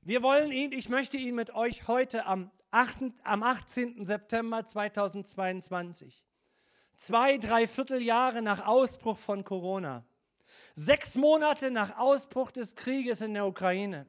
Wir 0.00 0.22
wollen 0.22 0.50
ihn, 0.50 0.72
ich 0.72 0.88
möchte 0.88 1.18
ihn 1.18 1.34
mit 1.34 1.54
euch 1.54 1.86
heute 1.88 2.24
am, 2.24 2.50
8, 2.50 2.55
am 3.24 3.42
18. 3.42 4.04
September 4.04 4.66
2022, 4.66 6.24
zwei, 6.96 7.38
drei 7.38 7.66
Vierteljahre 7.66 8.42
nach 8.42 8.66
Ausbruch 8.66 9.18
von 9.18 9.44
Corona, 9.44 10.04
Sechs 10.78 11.14
Monate 11.14 11.70
nach 11.70 11.96
Ausbruch 11.96 12.50
des 12.50 12.74
Krieges 12.76 13.22
in 13.22 13.32
der 13.32 13.46
Ukraine. 13.46 14.06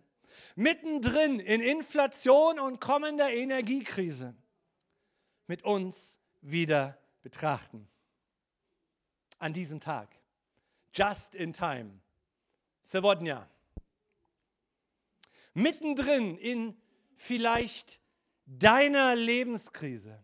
Mittendrin 0.56 1.40
in 1.40 1.62
Inflation 1.62 2.60
und 2.60 2.82
kommender 2.82 3.32
Energiekrise. 3.32 4.36
Mit 5.48 5.64
uns 5.64 6.20
wieder 6.42 6.98
betrachten. 7.22 7.88
An 9.40 9.54
diesem 9.54 9.80
Tag. 9.80 10.10
Just 10.94 11.36
in 11.36 11.54
time. 11.54 12.02
Sewodnia. 12.84 13.50
Mittendrin 15.54 16.38
in 16.38 16.76
vielleicht 17.16 18.02
deiner 18.48 19.16
Lebenskrise. 19.16 20.24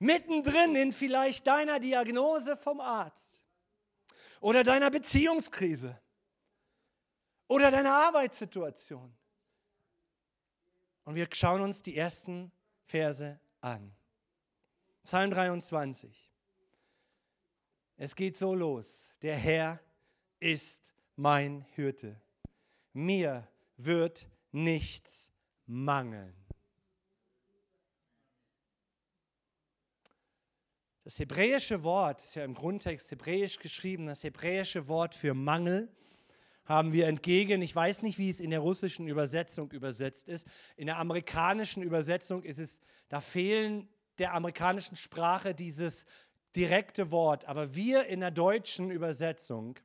Mittendrin 0.00 0.74
in 0.74 0.92
vielleicht 0.92 1.46
deiner 1.46 1.78
Diagnose 1.78 2.56
vom 2.56 2.80
Arzt 2.80 3.44
oder 4.40 4.62
deiner 4.62 4.90
Beziehungskrise 4.90 5.98
oder 7.46 7.70
deiner 7.70 7.94
Arbeitssituation. 7.94 9.14
Und 11.04 11.14
wir 11.14 11.28
schauen 11.32 11.62
uns 11.62 11.82
die 11.82 11.96
ersten 11.96 12.50
Verse 12.86 13.38
an. 13.60 13.94
Psalm 15.04 15.30
23. 15.30 16.30
Es 17.96 18.14
geht 18.16 18.36
so 18.38 18.54
los. 18.54 19.10
Der 19.20 19.36
Herr 19.36 19.80
ist 20.38 20.94
mein 21.16 21.62
Hirte. 21.74 22.20
Mir 22.92 23.46
wird 23.76 24.28
nichts 24.52 25.30
mangeln. 25.66 26.39
Das 31.10 31.18
hebräische 31.18 31.82
Wort 31.82 32.22
ist 32.22 32.36
ja 32.36 32.44
im 32.44 32.54
Grundtext 32.54 33.10
hebräisch 33.10 33.58
geschrieben. 33.58 34.06
Das 34.06 34.22
hebräische 34.22 34.86
Wort 34.86 35.12
für 35.12 35.34
Mangel 35.34 35.88
haben 36.64 36.92
wir 36.92 37.08
entgegen. 37.08 37.62
Ich 37.62 37.74
weiß 37.74 38.02
nicht, 38.02 38.16
wie 38.16 38.30
es 38.30 38.38
in 38.38 38.50
der 38.50 38.60
russischen 38.60 39.08
Übersetzung 39.08 39.72
übersetzt 39.72 40.28
ist. 40.28 40.46
In 40.76 40.86
der 40.86 40.98
amerikanischen 40.98 41.82
Übersetzung 41.82 42.44
ist 42.44 42.60
es, 42.60 42.78
da 43.08 43.20
fehlen 43.20 43.88
der 44.18 44.34
amerikanischen 44.34 44.94
Sprache 44.94 45.52
dieses 45.52 46.06
direkte 46.54 47.10
Wort. 47.10 47.44
Aber 47.46 47.74
wir 47.74 48.06
in 48.06 48.20
der 48.20 48.30
deutschen 48.30 48.92
Übersetzung 48.92 49.80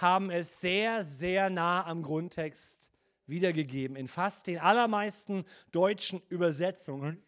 haben 0.00 0.30
es 0.30 0.60
sehr, 0.60 1.04
sehr 1.04 1.48
nah 1.48 1.86
am 1.86 2.02
Grundtext 2.02 2.90
wiedergegeben. 3.28 3.94
In 3.94 4.08
fast 4.08 4.48
den 4.48 4.58
allermeisten 4.58 5.44
deutschen 5.70 6.20
Übersetzungen, 6.28 7.22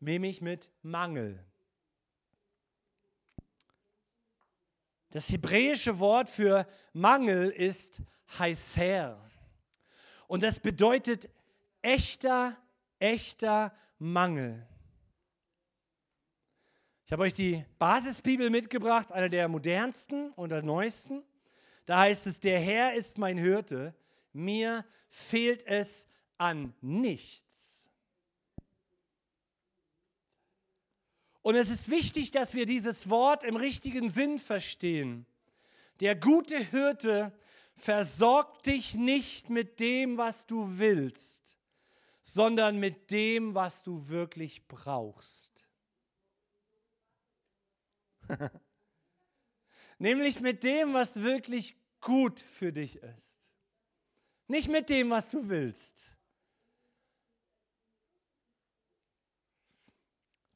nämlich 0.00 0.40
mit 0.40 0.72
Mangel. 0.82 1.44
Das 5.10 5.30
hebräische 5.30 5.98
Wort 5.98 6.28
für 6.28 6.66
Mangel 6.92 7.50
ist 7.50 8.02
Heiser. 8.38 9.18
Und 10.26 10.42
das 10.42 10.60
bedeutet 10.60 11.30
echter, 11.80 12.56
echter 12.98 13.72
Mangel. 13.98 14.66
Ich 17.06 17.12
habe 17.12 17.22
euch 17.22 17.32
die 17.32 17.64
Basisbibel 17.78 18.50
mitgebracht, 18.50 19.12
eine 19.12 19.30
der 19.30 19.48
modernsten 19.48 20.30
und 20.32 20.50
der 20.50 20.62
neuesten. 20.62 21.22
Da 21.86 22.00
heißt 22.00 22.26
es, 22.26 22.38
der 22.38 22.60
Herr 22.60 22.92
ist 22.92 23.16
mein 23.16 23.38
Hirte, 23.38 23.94
mir 24.34 24.84
fehlt 25.08 25.66
es 25.66 26.06
an 26.36 26.74
nichts. 26.82 27.47
Und 31.48 31.54
es 31.54 31.70
ist 31.70 31.88
wichtig, 31.88 32.30
dass 32.30 32.52
wir 32.52 32.66
dieses 32.66 33.08
Wort 33.08 33.42
im 33.42 33.56
richtigen 33.56 34.10
Sinn 34.10 34.38
verstehen. 34.38 35.24
Der 36.00 36.14
gute 36.14 36.58
Hirte 36.58 37.32
versorgt 37.74 38.66
dich 38.66 38.92
nicht 38.92 39.48
mit 39.48 39.80
dem, 39.80 40.18
was 40.18 40.46
du 40.46 40.76
willst, 40.76 41.58
sondern 42.20 42.78
mit 42.78 43.10
dem, 43.10 43.54
was 43.54 43.82
du 43.82 44.10
wirklich 44.10 44.68
brauchst. 44.68 45.66
Nämlich 49.98 50.40
mit 50.40 50.62
dem, 50.64 50.92
was 50.92 51.22
wirklich 51.22 51.76
gut 52.02 52.40
für 52.40 52.74
dich 52.74 52.96
ist. 52.96 53.54
Nicht 54.48 54.68
mit 54.68 54.90
dem, 54.90 55.08
was 55.08 55.30
du 55.30 55.48
willst. 55.48 56.17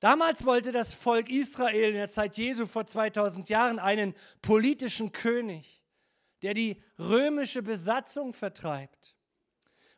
Damals 0.03 0.45
wollte 0.45 0.73
das 0.73 0.93
Volk 0.95 1.31
Israel 1.31 1.91
in 1.91 1.95
der 1.95 2.09
Zeit 2.09 2.37
Jesu 2.37 2.67
vor 2.67 2.85
2000 2.85 3.49
Jahren 3.49 3.79
einen 3.79 4.17
politischen 4.43 5.13
König, 5.13 5.81
der 6.43 6.55
die 6.55 6.83
römische 6.99 7.63
Besatzung 7.63 8.35
vertreibt. 8.35 9.15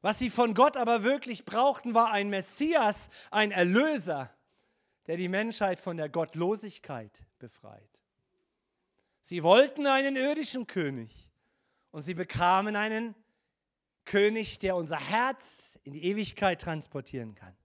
Was 0.03 0.19
sie 0.19 0.29
von 0.29 0.53
Gott 0.53 0.77
aber 0.77 1.05
wirklich 1.05 1.47
brauchten, 1.47 1.95
war 1.95 2.13
ein 2.13 2.29
Messias, 2.29 3.09
ein 3.31 3.51
Erlöser, 3.51 4.31
der 5.07 5.17
die 5.17 5.31
Menschheit 5.31 5.81
von 5.81 5.97
der 5.97 6.11
Gottlosigkeit 6.11 7.25
befreit. 7.39 8.03
Sie 9.23 9.43
wollten 9.43 9.87
einen 9.87 10.17
irdischen 10.17 10.67
König 10.67 11.31
und 11.93 12.03
sie 12.03 12.13
bekamen 12.13 12.77
einen 12.77 13.15
König, 14.05 14.59
der 14.59 14.77
unser 14.77 15.01
Herz 15.01 15.79
in 15.83 15.95
die 15.95 16.05
Ewigkeit 16.05 16.61
transportieren 16.61 17.35
kann. 17.35 17.57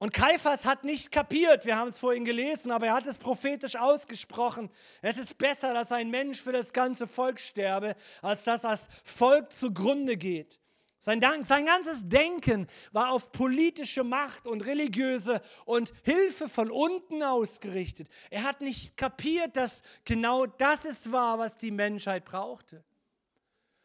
Und 0.00 0.14
Kaiphas 0.14 0.64
hat 0.64 0.82
nicht 0.82 1.12
kapiert, 1.12 1.66
wir 1.66 1.76
haben 1.76 1.88
es 1.88 1.98
vorhin 1.98 2.24
gelesen, 2.24 2.72
aber 2.72 2.86
er 2.86 2.94
hat 2.94 3.06
es 3.06 3.18
prophetisch 3.18 3.76
ausgesprochen. 3.76 4.70
Es 5.02 5.18
ist 5.18 5.36
besser, 5.36 5.74
dass 5.74 5.92
ein 5.92 6.08
Mensch 6.08 6.40
für 6.40 6.52
das 6.52 6.72
ganze 6.72 7.06
Volk 7.06 7.38
sterbe, 7.38 7.94
als 8.22 8.44
dass 8.44 8.62
das 8.62 8.88
Volk 9.04 9.52
zugrunde 9.52 10.16
geht. 10.16 10.58
Sein, 11.00 11.20
Dank, 11.20 11.46
sein 11.46 11.66
ganzes 11.66 12.08
Denken 12.08 12.66
war 12.92 13.10
auf 13.10 13.30
politische 13.30 14.02
Macht 14.02 14.46
und 14.46 14.62
religiöse 14.64 15.42
und 15.66 15.92
Hilfe 16.02 16.48
von 16.48 16.70
unten 16.70 17.22
ausgerichtet. 17.22 18.08
Er 18.30 18.44
hat 18.44 18.62
nicht 18.62 18.96
kapiert, 18.96 19.54
dass 19.54 19.82
genau 20.06 20.46
das 20.46 20.86
es 20.86 21.12
war, 21.12 21.38
was 21.38 21.58
die 21.58 21.70
Menschheit 21.70 22.24
brauchte. 22.24 22.82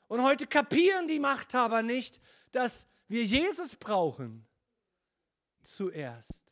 Und 0.08 0.24
heute 0.24 0.48
kapieren 0.48 1.10
die 1.10 1.20
Machthaber 1.20 1.82
nicht, 1.82 2.22
dass 2.54 2.88
wir 3.10 3.26
Jesus 3.26 3.76
brauchen 3.76 4.48
zuerst. 5.66 6.44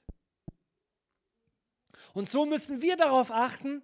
Und 2.13 2.29
so 2.29 2.45
müssen 2.45 2.81
wir 2.81 2.97
darauf 2.97 3.31
achten, 3.31 3.81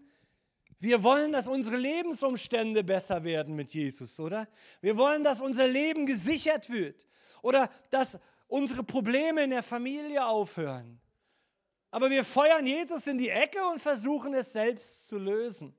wir 0.79 1.03
wollen, 1.03 1.31
dass 1.31 1.47
unsere 1.47 1.75
Lebensumstände 1.75 2.83
besser 2.83 3.23
werden 3.23 3.55
mit 3.55 3.73
Jesus, 3.73 4.19
oder? 4.19 4.47
Wir 4.81 4.97
wollen, 4.97 5.23
dass 5.23 5.41
unser 5.41 5.67
Leben 5.67 6.05
gesichert 6.05 6.69
wird 6.69 7.05
oder 7.41 7.69
dass 7.89 8.17
unsere 8.47 8.83
Probleme 8.83 9.43
in 9.43 9.49
der 9.49 9.63
Familie 9.63 10.25
aufhören. 10.25 11.01
Aber 11.91 12.09
wir 12.09 12.23
feuern 12.23 12.65
Jesus 12.65 13.07
in 13.07 13.17
die 13.17 13.29
Ecke 13.29 13.65
und 13.65 13.81
versuchen 13.81 14.33
es 14.33 14.53
selbst 14.53 15.07
zu 15.07 15.17
lösen. 15.17 15.75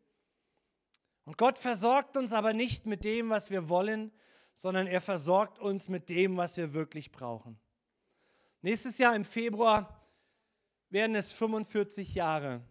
Und 1.25 1.39
Gott 1.39 1.59
versorgt 1.59 2.17
uns 2.17 2.33
aber 2.33 2.53
nicht 2.53 2.87
mit 2.87 3.05
dem, 3.05 3.31
was 3.31 3.51
wir 3.51 3.69
wollen, 3.69 4.13
sondern 4.55 4.87
er 4.87 5.01
versorgt 5.01 5.59
uns 5.59 5.89
mit 5.89 6.09
dem, 6.09 6.37
was 6.37 6.57
wir 6.57 6.75
wirklich 6.75 7.13
brauchen. 7.13 7.59
Nächstes 8.63 8.99
Jahr 8.99 9.17
im 9.17 9.25
Februar 9.25 10.01
werden 10.91 11.17
es 11.17 11.33
45 11.33 12.15
Jahre, 12.15 12.63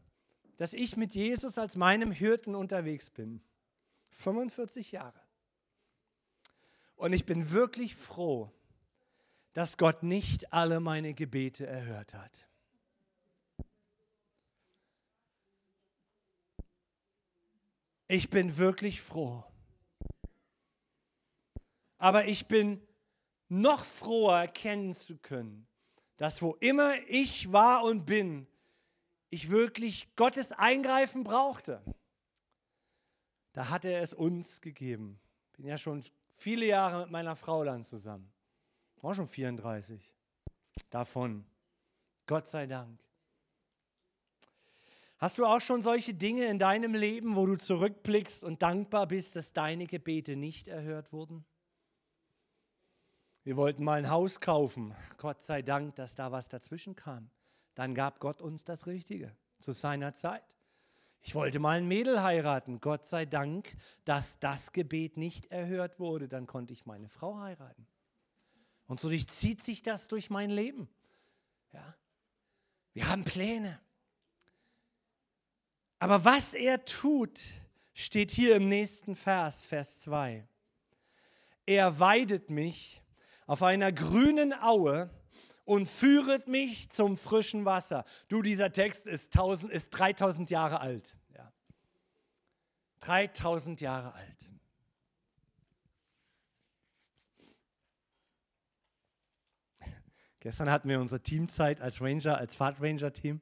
dass 0.57 0.73
ich 0.73 0.97
mit 0.97 1.13
Jesus 1.13 1.57
als 1.57 1.75
meinem 1.75 2.11
Hirten 2.11 2.53
unterwegs 2.53 3.09
bin. 3.09 3.41
45 4.11 4.91
Jahre. 4.91 5.21
Und 6.95 7.13
ich 7.13 7.25
bin 7.25 7.51
wirklich 7.51 7.95
froh, 7.95 8.51
dass 9.53 9.77
Gott 9.77 10.03
nicht 10.03 10.51
alle 10.53 10.79
meine 10.79 11.13
Gebete 11.13 11.65
erhört 11.65 12.13
hat. 12.13 12.47
Ich 18.09 18.29
bin 18.29 18.57
wirklich 18.57 19.01
froh. 19.01 19.45
Aber 21.99 22.25
ich 22.25 22.47
bin 22.47 22.81
noch 23.47 23.85
froher 23.85 24.39
erkennen 24.39 24.93
zu 24.93 25.17
können, 25.17 25.68
dass 26.19 26.41
wo 26.41 26.55
immer 26.59 26.95
ich 27.07 27.51
war 27.53 27.83
und 27.83 28.05
bin, 28.05 28.45
ich 29.29 29.49
wirklich 29.49 30.13
Gottes 30.17 30.51
Eingreifen 30.51 31.23
brauchte. 31.23 31.81
Da 33.53 33.69
hat 33.69 33.85
er 33.85 34.01
es 34.01 34.13
uns 34.13 34.59
gegeben. 34.59 35.17
Bin 35.53 35.65
ja 35.65 35.77
schon 35.77 36.03
viele 36.33 36.65
Jahre 36.65 37.03
mit 37.03 37.11
meiner 37.11 37.37
Frau 37.37 37.63
dann 37.63 37.85
zusammen. 37.85 38.29
Auch 39.01 39.13
schon 39.13 39.27
34 39.27 40.13
davon. 40.89 41.45
Gott 42.27 42.47
sei 42.47 42.67
Dank. 42.67 42.99
Hast 45.19 45.37
du 45.37 45.45
auch 45.45 45.61
schon 45.61 45.81
solche 45.81 46.13
Dinge 46.13 46.47
in 46.47 46.59
deinem 46.59 46.95
Leben, 46.95 47.37
wo 47.37 47.45
du 47.45 47.57
zurückblickst 47.57 48.43
und 48.43 48.61
dankbar 48.61 49.07
bist, 49.07 49.37
dass 49.37 49.53
deine 49.53 49.87
Gebete 49.87 50.35
nicht 50.35 50.67
erhört 50.67 51.13
wurden? 51.13 51.45
Wir 53.49 53.57
wollten 53.57 53.83
mal 53.83 53.97
ein 53.97 54.11
Haus 54.11 54.41
kaufen. 54.41 54.93
Gott 55.17 55.41
sei 55.41 55.63
Dank, 55.63 55.95
dass 55.95 56.13
da 56.13 56.31
was 56.31 56.49
dazwischen 56.49 56.95
kam. 56.95 57.31
Dann 57.73 57.95
gab 57.95 58.19
Gott 58.19 58.43
uns 58.43 58.63
das 58.63 58.85
Richtige 58.85 59.35
zu 59.59 59.71
seiner 59.71 60.13
Zeit. 60.13 60.55
Ich 61.23 61.33
wollte 61.33 61.57
mal 61.57 61.79
ein 61.79 61.87
Mädel 61.87 62.21
heiraten. 62.21 62.79
Gott 62.79 63.07
sei 63.07 63.25
Dank, 63.25 63.75
dass 64.05 64.37
das 64.37 64.71
Gebet 64.71 65.17
nicht 65.17 65.47
erhört 65.47 65.99
wurde. 65.99 66.27
Dann 66.27 66.45
konnte 66.45 66.73
ich 66.73 66.85
meine 66.85 67.07
Frau 67.09 67.39
heiraten. 67.39 67.87
Und 68.85 68.99
so 68.99 69.09
zieht 69.09 69.63
sich 69.63 69.81
das 69.81 70.07
durch 70.07 70.29
mein 70.29 70.51
Leben. 70.51 70.87
Ja? 71.73 71.95
Wir 72.93 73.09
haben 73.09 73.23
Pläne. 73.23 73.79
Aber 75.97 76.23
was 76.23 76.53
er 76.53 76.85
tut, 76.85 77.39
steht 77.95 78.29
hier 78.29 78.55
im 78.55 78.69
nächsten 78.69 79.15
Vers, 79.15 79.65
Vers 79.65 80.01
2. 80.01 80.47
Er 81.65 81.99
weidet 81.99 82.51
mich 82.51 83.01
auf 83.49 83.63
einer 83.63 83.91
grünen 83.91 84.53
Aue 84.53 85.09
und 85.65 85.87
führet 85.87 86.47
mich 86.47 86.91
zum 86.91 87.17
frischen 87.17 87.65
Wasser. 87.65 88.05
Du, 88.27 88.43
dieser 88.43 88.71
Text 88.71 89.07
ist, 89.07 89.33
1000, 89.33 89.73
ist 89.73 89.89
3000 89.89 90.51
Jahre 90.51 90.81
alt. 90.81 91.17
Ja. 91.35 91.51
3000 92.99 93.81
Jahre 93.81 94.13
alt. 94.13 94.51
Gestern 100.41 100.69
hatten 100.69 100.87
wir 100.87 100.99
unsere 100.99 101.21
Teamzeit 101.21 101.81
als 101.81 102.01
Ranger, 102.01 102.37
als 102.37 102.53
Fahrtranger-Team. 102.53 103.41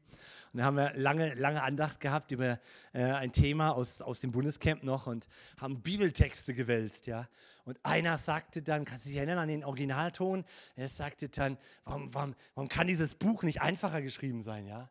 Und 0.58 0.62
da 0.62 0.66
haben 0.66 0.78
wir 0.78 0.94
lange, 0.96 1.36
lange 1.36 1.62
Andacht 1.62 2.00
gehabt 2.00 2.32
über 2.32 2.60
äh, 2.92 3.04
ein 3.04 3.32
Thema 3.32 3.76
aus, 3.76 4.02
aus 4.02 4.22
dem 4.22 4.32
Bundescamp 4.32 4.82
noch 4.82 5.06
und 5.06 5.28
haben 5.62 5.84
Bibeltexte 5.84 6.56
gewälzt, 6.56 7.06
ja. 7.06 7.30
Und 7.64 7.78
einer 7.84 8.18
sagte 8.18 8.64
dann, 8.64 8.84
kannst 8.84 9.06
du 9.06 9.10
dich 9.10 9.20
erinnern 9.20 9.38
an 9.38 9.50
den 9.50 9.64
Originalton? 9.64 10.46
Er 10.76 10.88
sagte 10.88 11.30
dann, 11.30 11.60
warum, 11.84 12.12
warum, 12.12 12.36
warum 12.56 12.70
kann 12.70 12.88
dieses 12.88 13.14
Buch 13.14 13.44
nicht 13.44 13.62
einfacher 13.62 14.02
geschrieben 14.02 14.42
sein, 14.42 14.66
ja? 14.66 14.90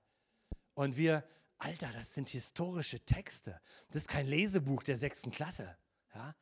Und 0.74 0.96
wir, 0.96 1.24
Alter, 1.58 1.90
das 1.92 2.14
sind 2.14 2.28
historische 2.28 3.00
Texte. 3.00 3.60
Das 3.88 4.02
ist 4.02 4.08
kein 4.08 4.28
Lesebuch 4.28 4.84
der 4.84 4.98
sechsten 4.98 5.32
Klasse, 5.32 5.76
ja. 6.14 6.36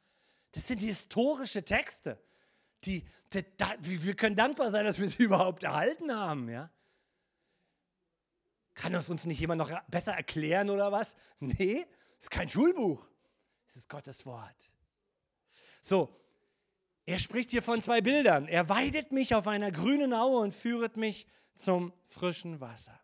Das 0.53 0.67
sind 0.67 0.83
historische 0.83 1.65
Texte. 1.65 2.23
Die, 2.85 3.07
die, 3.33 3.43
die, 3.81 4.03
wir 4.03 4.17
können 4.17 4.37
dankbar 4.37 4.71
sein, 4.71 4.85
dass 4.85 4.99
wir 4.99 5.09
sie 5.09 5.23
überhaupt 5.23 5.63
erhalten 5.63 6.13
haben, 6.13 6.51
ja. 6.51 6.71
Kann 8.75 8.93
das 8.93 9.09
uns 9.11 9.25
nicht 9.25 9.41
jemand 9.41 9.59
noch 9.59 9.71
besser 9.89 10.13
erklären 10.13 10.71
oder 10.71 10.91
was? 10.91 11.17
Nee, 11.39 11.87
ist 12.19 12.31
kein 12.31 12.49
Schulbuch. 12.49 13.09
Es 13.69 13.77
ist 13.77 13.89
Gottes 13.89 14.27
Wort. 14.27 14.73
So, 15.83 16.15
er 17.07 17.19
spricht 17.19 17.51
hier 17.51 17.63
von 17.63 17.81
zwei 17.81 18.01
Bildern. 18.01 18.49
Er 18.49 18.69
weidet 18.69 19.13
mich 19.13 19.35
auf 19.35 19.47
einer 19.47 19.71
grünen 19.71 20.13
Aue 20.13 20.41
und 20.41 20.55
führet 20.55 20.97
mich 20.97 21.27
zum 21.55 21.93
frischen 22.07 22.61
Wasser. 22.61 22.99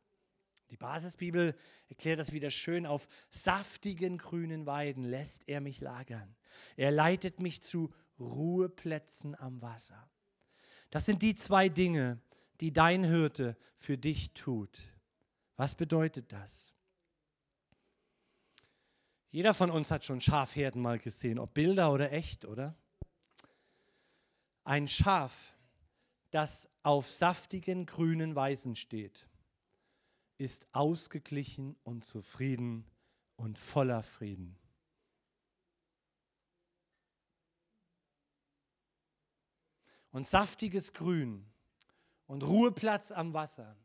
Die 0.70 0.76
Basisbibel 0.76 1.54
erklärt 1.88 2.20
das 2.20 2.33
wieder 2.33 2.50
schön. 2.50 2.87
Auf 2.87 3.09
saftigen 3.30 4.18
grünen 4.18 4.66
Weiden 4.66 5.04
lässt 5.04 5.48
er 5.48 5.61
mich 5.61 5.80
lagern. 5.80 6.37
Er 6.76 6.90
leitet 6.90 7.40
mich 7.40 7.62
zu 7.62 7.92
Ruheplätzen 8.18 9.35
am 9.38 9.61
Wasser. 9.61 10.09
Das 10.90 11.06
sind 11.06 11.22
die 11.22 11.35
zwei 11.35 11.68
Dinge, 11.68 12.20
die 12.61 12.72
dein 12.72 13.04
Hirte 13.04 13.56
für 13.76 13.98
dich 13.98 14.33
tut. 14.35 14.85
Was 15.61 15.75
bedeutet 15.75 16.33
das? 16.33 16.73
Jeder 19.29 19.53
von 19.53 19.70
uns 19.70 19.90
hat 19.90 20.07
schon 20.07 20.23
Schafherden 20.23 20.81
mal 20.81 20.99
gesehen, 20.99 21.38
ob 21.38 21.53
Bilder 21.53 21.92
oder 21.92 22.12
echt, 22.12 22.46
oder? 22.46 22.75
Ein 24.64 24.88
Schaf, 24.88 25.55
das 26.31 26.66
auf 26.83 27.11
saftigen 27.11 27.85
grünen 27.85 28.35
Weisen 28.35 28.75
steht, 28.75 29.29
ist 30.38 30.66
ausgeglichen 30.73 31.77
und 31.83 32.07
zufrieden 32.07 32.87
und 33.37 33.59
voller 33.59 34.03
Frieden. 34.03 34.59
Und 40.11 40.27
saftiges 40.27 40.94
Grün 40.94 41.44
und 42.27 42.44
Ruheplatz 42.44 43.12
am 43.12 43.35
Wasser 43.35 43.77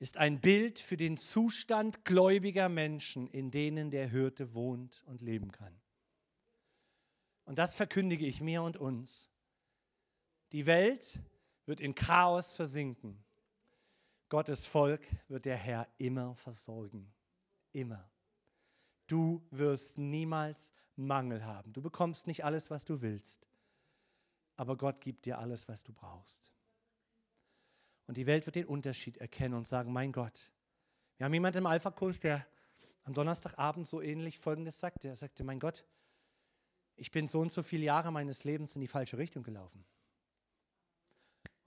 ist 0.00 0.16
ein 0.16 0.40
Bild 0.40 0.78
für 0.78 0.96
den 0.96 1.18
Zustand 1.18 2.06
gläubiger 2.06 2.70
Menschen, 2.70 3.28
in 3.28 3.50
denen 3.50 3.90
der 3.90 4.08
Hirte 4.08 4.54
wohnt 4.54 5.04
und 5.06 5.20
leben 5.20 5.52
kann. 5.52 5.78
Und 7.44 7.58
das 7.58 7.74
verkündige 7.74 8.26
ich 8.26 8.40
mir 8.40 8.62
und 8.62 8.78
uns. 8.78 9.30
Die 10.52 10.64
Welt 10.64 11.20
wird 11.66 11.80
in 11.80 11.94
Chaos 11.94 12.56
versinken. 12.56 13.22
Gottes 14.30 14.64
Volk 14.64 15.06
wird 15.28 15.44
der 15.44 15.56
Herr 15.56 15.86
immer 15.98 16.34
versorgen. 16.34 17.12
Immer. 17.72 18.10
Du 19.06 19.46
wirst 19.50 19.98
niemals 19.98 20.72
Mangel 20.96 21.44
haben. 21.44 21.74
Du 21.74 21.82
bekommst 21.82 22.26
nicht 22.26 22.42
alles, 22.42 22.70
was 22.70 22.86
du 22.86 23.02
willst. 23.02 23.46
Aber 24.56 24.76
Gott 24.78 25.00
gibt 25.02 25.26
dir 25.26 25.38
alles, 25.38 25.68
was 25.68 25.82
du 25.82 25.92
brauchst. 25.92 26.52
Und 28.10 28.16
die 28.16 28.26
Welt 28.26 28.44
wird 28.44 28.56
den 28.56 28.66
Unterschied 28.66 29.18
erkennen 29.18 29.54
und 29.54 29.68
sagen, 29.68 29.92
mein 29.92 30.10
Gott. 30.10 30.50
Wir 31.16 31.26
haben 31.26 31.32
jemanden 31.32 31.58
im 31.58 31.66
Alpha-Kurs, 31.66 32.18
der 32.18 32.44
am 33.04 33.14
Donnerstagabend 33.14 33.86
so 33.86 34.02
ähnlich 34.02 34.40
Folgendes 34.40 34.80
sagte. 34.80 35.06
Er 35.06 35.14
sagte, 35.14 35.44
mein 35.44 35.60
Gott, 35.60 35.86
ich 36.96 37.12
bin 37.12 37.28
so 37.28 37.38
und 37.38 37.52
so 37.52 37.62
viele 37.62 37.84
Jahre 37.84 38.10
meines 38.10 38.42
Lebens 38.42 38.74
in 38.74 38.80
die 38.80 38.88
falsche 38.88 39.16
Richtung 39.16 39.44
gelaufen. 39.44 39.84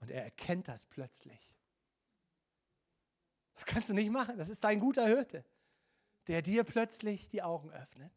Und 0.00 0.10
er 0.10 0.22
erkennt 0.22 0.68
das 0.68 0.84
plötzlich. 0.84 1.56
Das 3.54 3.64
kannst 3.64 3.88
du 3.88 3.94
nicht 3.94 4.10
machen. 4.10 4.36
Das 4.36 4.50
ist 4.50 4.64
dein 4.64 4.80
guter 4.80 5.06
Hirte, 5.06 5.46
der 6.26 6.42
dir 6.42 6.62
plötzlich 6.64 7.26
die 7.26 7.42
Augen 7.42 7.70
öffnet. 7.70 8.12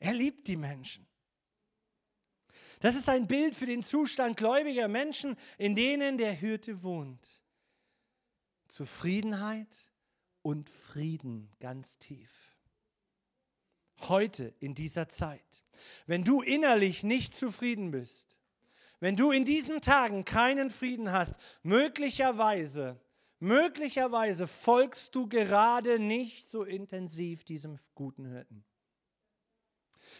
Er 0.00 0.12
liebt 0.12 0.48
die 0.48 0.56
Menschen. 0.56 1.06
Das 2.86 2.94
ist 2.94 3.08
ein 3.08 3.26
Bild 3.26 3.56
für 3.56 3.66
den 3.66 3.82
Zustand 3.82 4.36
gläubiger 4.36 4.86
Menschen, 4.86 5.36
in 5.58 5.74
denen 5.74 6.18
der 6.18 6.30
Hirte 6.30 6.84
wohnt. 6.84 7.42
Zufriedenheit 8.68 9.90
und 10.42 10.70
Frieden 10.70 11.50
ganz 11.58 11.98
tief. 11.98 12.56
Heute 14.02 14.54
in 14.60 14.76
dieser 14.76 15.08
Zeit, 15.08 15.64
wenn 16.06 16.22
du 16.22 16.42
innerlich 16.42 17.02
nicht 17.02 17.34
zufrieden 17.34 17.90
bist, 17.90 18.38
wenn 19.00 19.16
du 19.16 19.32
in 19.32 19.44
diesen 19.44 19.80
Tagen 19.80 20.24
keinen 20.24 20.70
Frieden 20.70 21.10
hast, 21.10 21.34
möglicherweise, 21.64 23.00
möglicherweise 23.40 24.46
folgst 24.46 25.16
du 25.16 25.28
gerade 25.28 25.98
nicht 25.98 26.48
so 26.48 26.62
intensiv 26.62 27.42
diesem 27.42 27.80
guten 27.96 28.26
Hirten. 28.26 28.64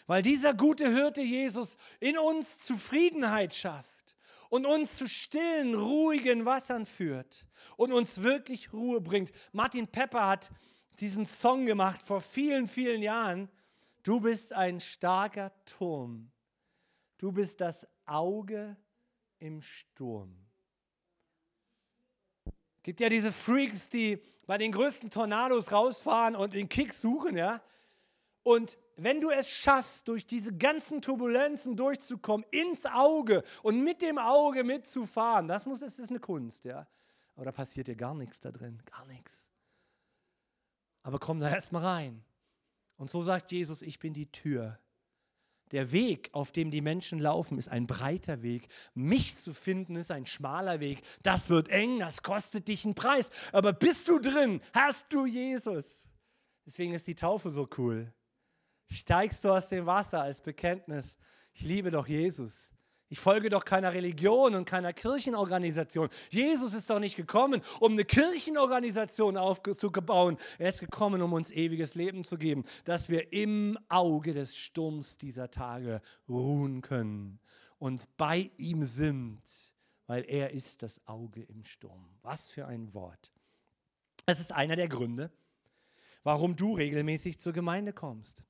Weil 0.06 0.22
dieser 0.22 0.54
gute 0.54 0.92
Hirte 0.92 1.22
Jesus 1.22 1.78
in 2.00 2.18
uns 2.18 2.58
Zufriedenheit 2.58 3.54
schafft 3.54 4.16
und 4.48 4.66
uns 4.66 4.96
zu 4.96 5.08
stillen, 5.08 5.74
ruhigen 5.74 6.44
Wassern 6.44 6.86
führt 6.86 7.46
und 7.76 7.92
uns 7.92 8.22
wirklich 8.22 8.72
Ruhe 8.72 9.00
bringt. 9.00 9.32
Martin 9.52 9.88
Pepper 9.88 10.26
hat 10.26 10.50
diesen 11.00 11.26
Song 11.26 11.66
gemacht 11.66 12.02
vor 12.02 12.20
vielen, 12.20 12.68
vielen 12.68 13.02
Jahren. 13.02 13.48
Du 14.02 14.20
bist 14.20 14.52
ein 14.52 14.80
starker 14.80 15.52
Turm. 15.64 16.30
Du 17.18 17.32
bist 17.32 17.60
das 17.60 17.86
Auge 18.04 18.76
im 19.38 19.62
Sturm. 19.62 20.34
Gibt 22.82 23.00
ja 23.00 23.08
diese 23.08 23.32
Freaks, 23.32 23.88
die 23.88 24.22
bei 24.46 24.58
den 24.58 24.70
größten 24.70 25.10
Tornados 25.10 25.72
rausfahren 25.72 26.36
und 26.36 26.52
den 26.52 26.68
Kick 26.68 26.94
suchen, 26.94 27.36
ja. 27.36 27.60
Und 28.44 28.78
wenn 28.96 29.20
du 29.20 29.30
es 29.30 29.48
schaffst, 29.48 30.08
durch 30.08 30.26
diese 30.26 30.56
ganzen 30.56 31.02
Turbulenzen 31.02 31.76
durchzukommen, 31.76 32.46
ins 32.50 32.86
Auge 32.86 33.44
und 33.62 33.84
mit 33.84 34.00
dem 34.00 34.18
Auge 34.18 34.64
mitzufahren, 34.64 35.48
das, 35.48 35.66
muss, 35.66 35.80
das 35.80 35.98
ist 35.98 36.10
eine 36.10 36.20
Kunst, 36.20 36.64
ja. 36.64 36.86
Aber 37.34 37.44
da 37.44 37.52
passiert 37.52 37.88
dir 37.88 37.96
gar 37.96 38.14
nichts 38.14 38.40
da 38.40 38.50
drin, 38.50 38.82
gar 38.86 39.04
nichts. 39.04 39.50
Aber 41.02 41.18
komm 41.18 41.40
da 41.40 41.50
erstmal 41.50 41.84
rein. 41.84 42.24
Und 42.96 43.10
so 43.10 43.20
sagt 43.20 43.52
Jesus, 43.52 43.82
ich 43.82 43.98
bin 43.98 44.14
die 44.14 44.32
Tür. 44.32 44.78
Der 45.72 45.92
Weg, 45.92 46.30
auf 46.32 46.52
dem 46.52 46.70
die 46.70 46.80
Menschen 46.80 47.18
laufen, 47.18 47.58
ist 47.58 47.68
ein 47.68 47.86
breiter 47.86 48.42
Weg. 48.42 48.68
Mich 48.94 49.36
zu 49.36 49.52
finden 49.52 49.96
ist 49.96 50.10
ein 50.10 50.24
schmaler 50.24 50.80
Weg. 50.80 51.02
Das 51.22 51.50
wird 51.50 51.68
eng, 51.68 51.98
das 51.98 52.22
kostet 52.22 52.68
dich 52.68 52.86
einen 52.86 52.94
Preis. 52.94 53.30
Aber 53.52 53.74
bist 53.74 54.08
du 54.08 54.18
drin, 54.18 54.62
hast 54.72 55.12
du 55.12 55.26
Jesus. 55.26 56.08
Deswegen 56.64 56.94
ist 56.94 57.06
die 57.06 57.14
Taufe 57.14 57.50
so 57.50 57.68
cool 57.76 58.12
steigst 58.88 59.44
du 59.44 59.50
aus 59.50 59.68
dem 59.68 59.86
Wasser 59.86 60.22
als 60.22 60.40
Bekenntnis, 60.40 61.18
ich 61.52 61.62
liebe 61.62 61.90
doch 61.90 62.06
Jesus. 62.06 62.70
Ich 63.08 63.20
folge 63.20 63.48
doch 63.50 63.64
keiner 63.64 63.94
Religion 63.94 64.56
und 64.56 64.64
keiner 64.64 64.92
Kirchenorganisation. 64.92 66.08
Jesus 66.28 66.74
ist 66.74 66.90
doch 66.90 66.98
nicht 66.98 67.14
gekommen, 67.14 67.62
um 67.78 67.92
eine 67.92 68.04
Kirchenorganisation 68.04 69.36
aufzubauen. 69.36 70.38
Er 70.58 70.70
ist 70.70 70.80
gekommen, 70.80 71.22
um 71.22 71.32
uns 71.32 71.52
ewiges 71.52 71.94
Leben 71.94 72.24
zu 72.24 72.36
geben, 72.36 72.64
dass 72.84 73.08
wir 73.08 73.32
im 73.32 73.78
Auge 73.88 74.34
des 74.34 74.56
Sturms 74.56 75.18
dieser 75.18 75.52
Tage 75.52 76.02
ruhen 76.28 76.82
können 76.82 77.38
und 77.78 78.08
bei 78.16 78.50
ihm 78.56 78.84
sind, 78.84 79.40
weil 80.08 80.24
er 80.26 80.50
ist 80.50 80.82
das 80.82 81.06
Auge 81.06 81.42
im 81.42 81.64
Sturm. 81.64 82.08
Was 82.22 82.48
für 82.48 82.66
ein 82.66 82.92
Wort. 82.92 83.32
Das 84.24 84.40
ist 84.40 84.50
einer 84.50 84.74
der 84.74 84.88
Gründe, 84.88 85.30
warum 86.24 86.56
du 86.56 86.74
regelmäßig 86.74 87.38
zur 87.38 87.52
Gemeinde 87.52 87.92
kommst. 87.92 88.44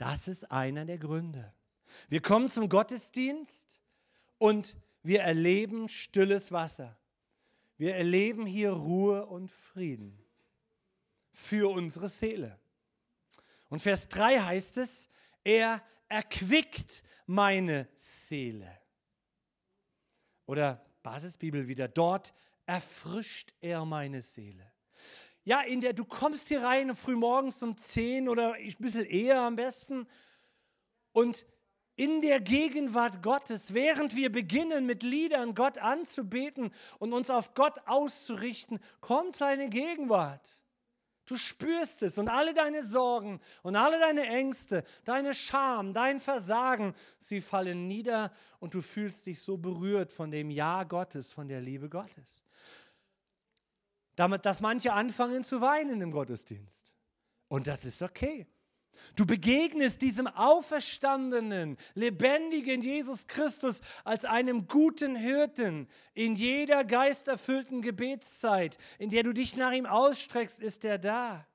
Das 0.00 0.28
ist 0.28 0.50
einer 0.50 0.86
der 0.86 0.96
Gründe. 0.96 1.52
Wir 2.08 2.22
kommen 2.22 2.48
zum 2.48 2.70
Gottesdienst 2.70 3.82
und 4.38 4.78
wir 5.02 5.20
erleben 5.20 5.90
stilles 5.90 6.52
Wasser. 6.52 6.98
Wir 7.76 7.96
erleben 7.96 8.46
hier 8.46 8.70
Ruhe 8.70 9.26
und 9.26 9.50
Frieden 9.50 10.18
für 11.34 11.70
unsere 11.70 12.08
Seele. 12.08 12.58
Und 13.68 13.82
Vers 13.82 14.08
3 14.08 14.40
heißt 14.40 14.78
es, 14.78 15.10
er 15.44 15.82
erquickt 16.08 17.02
meine 17.26 17.86
Seele. 17.96 18.80
Oder 20.46 20.82
Basisbibel 21.02 21.68
wieder, 21.68 21.88
dort 21.88 22.32
erfrischt 22.64 23.52
er 23.60 23.84
meine 23.84 24.22
Seele 24.22 24.69
ja, 25.50 25.62
in 25.62 25.80
der 25.80 25.94
du 25.94 26.04
kommst 26.04 26.46
hier 26.46 26.62
rein 26.62 26.94
früh 26.94 27.16
morgens 27.16 27.60
um 27.64 27.76
10 27.76 28.28
oder 28.28 28.52
ein 28.52 28.76
bisschen 28.78 29.04
eher 29.04 29.40
am 29.40 29.56
besten 29.56 30.06
und 31.10 31.44
in 31.96 32.22
der 32.22 32.40
Gegenwart 32.40 33.20
Gottes, 33.20 33.74
während 33.74 34.14
wir 34.14 34.30
beginnen 34.30 34.86
mit 34.86 35.02
Liedern 35.02 35.56
Gott 35.56 35.78
anzubeten 35.78 36.72
und 37.00 37.12
uns 37.12 37.30
auf 37.30 37.54
Gott 37.54 37.80
auszurichten, 37.86 38.78
kommt 39.00 39.34
seine 39.34 39.68
Gegenwart. 39.68 40.60
Du 41.26 41.36
spürst 41.36 42.04
es 42.04 42.16
und 42.16 42.28
alle 42.28 42.54
deine 42.54 42.84
Sorgen 42.84 43.40
und 43.64 43.74
alle 43.74 43.98
deine 43.98 44.26
Ängste, 44.28 44.84
deine 45.04 45.34
Scham, 45.34 45.94
dein 45.94 46.20
Versagen, 46.20 46.94
sie 47.18 47.40
fallen 47.40 47.88
nieder 47.88 48.32
und 48.60 48.74
du 48.74 48.82
fühlst 48.82 49.26
dich 49.26 49.40
so 49.40 49.56
berührt 49.56 50.12
von 50.12 50.30
dem 50.30 50.48
Ja 50.48 50.84
Gottes, 50.84 51.32
von 51.32 51.48
der 51.48 51.60
Liebe 51.60 51.88
Gottes 51.88 52.44
damit, 54.20 54.44
dass 54.44 54.60
manche 54.60 54.92
anfangen 54.92 55.44
zu 55.44 55.62
weinen 55.62 56.02
im 56.02 56.10
Gottesdienst. 56.10 56.92
Und 57.48 57.66
das 57.66 57.86
ist 57.86 58.02
okay. 58.02 58.46
Du 59.16 59.24
begegnest 59.24 60.02
diesem 60.02 60.26
auferstandenen, 60.26 61.78
lebendigen 61.94 62.82
Jesus 62.82 63.26
Christus 63.26 63.80
als 64.04 64.26
einem 64.26 64.66
guten 64.66 65.16
Hirten. 65.16 65.88
In 66.12 66.36
jeder 66.36 66.84
geisterfüllten 66.84 67.80
Gebetszeit, 67.80 68.76
in 68.98 69.08
der 69.08 69.22
du 69.22 69.32
dich 69.32 69.56
nach 69.56 69.72
ihm 69.72 69.86
ausstreckst, 69.86 70.60
ist 70.60 70.84
er 70.84 70.98
da. 70.98 71.46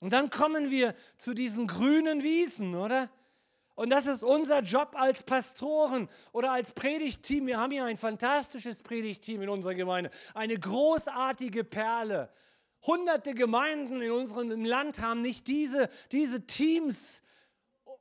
Und 0.00 0.14
dann 0.14 0.30
kommen 0.30 0.70
wir 0.70 0.94
zu 1.18 1.34
diesen 1.34 1.66
grünen 1.66 2.22
Wiesen, 2.22 2.74
oder? 2.74 3.10
Und 3.76 3.90
das 3.90 4.06
ist 4.06 4.22
unser 4.22 4.62
Job 4.62 4.92
als 4.94 5.22
Pastoren 5.22 6.08
oder 6.32 6.50
als 6.50 6.72
Predigtteam. 6.72 7.46
Wir 7.46 7.58
haben 7.58 7.70
hier 7.72 7.84
ein 7.84 7.98
fantastisches 7.98 8.82
Predigtteam 8.82 9.42
in 9.42 9.50
unserer 9.50 9.74
Gemeinde. 9.74 10.10
Eine 10.32 10.58
großartige 10.58 11.62
Perle. 11.62 12.30
Hunderte 12.86 13.34
Gemeinden 13.34 14.00
in 14.00 14.10
unserem 14.12 14.64
Land 14.64 15.00
haben 15.00 15.20
nicht 15.20 15.46
diese, 15.46 15.90
diese 16.10 16.46
Teams. 16.46 17.20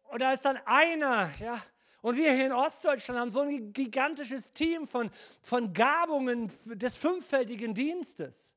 Und 0.03 0.21
da 0.21 0.31
ist 0.31 0.45
dann 0.45 0.57
einer, 0.65 1.29
ja. 1.39 1.61
Und 2.01 2.15
wir 2.15 2.31
hier 2.31 2.45
in 2.45 2.53
Ostdeutschland 2.53 3.19
haben 3.19 3.31
so 3.31 3.41
ein 3.41 3.73
gigantisches 3.73 4.53
Team 4.53 4.87
von, 4.87 5.11
von 5.41 5.73
Gabungen 5.73 6.51
des 6.65 6.95
fünffältigen 6.95 7.73
Dienstes. 7.73 8.55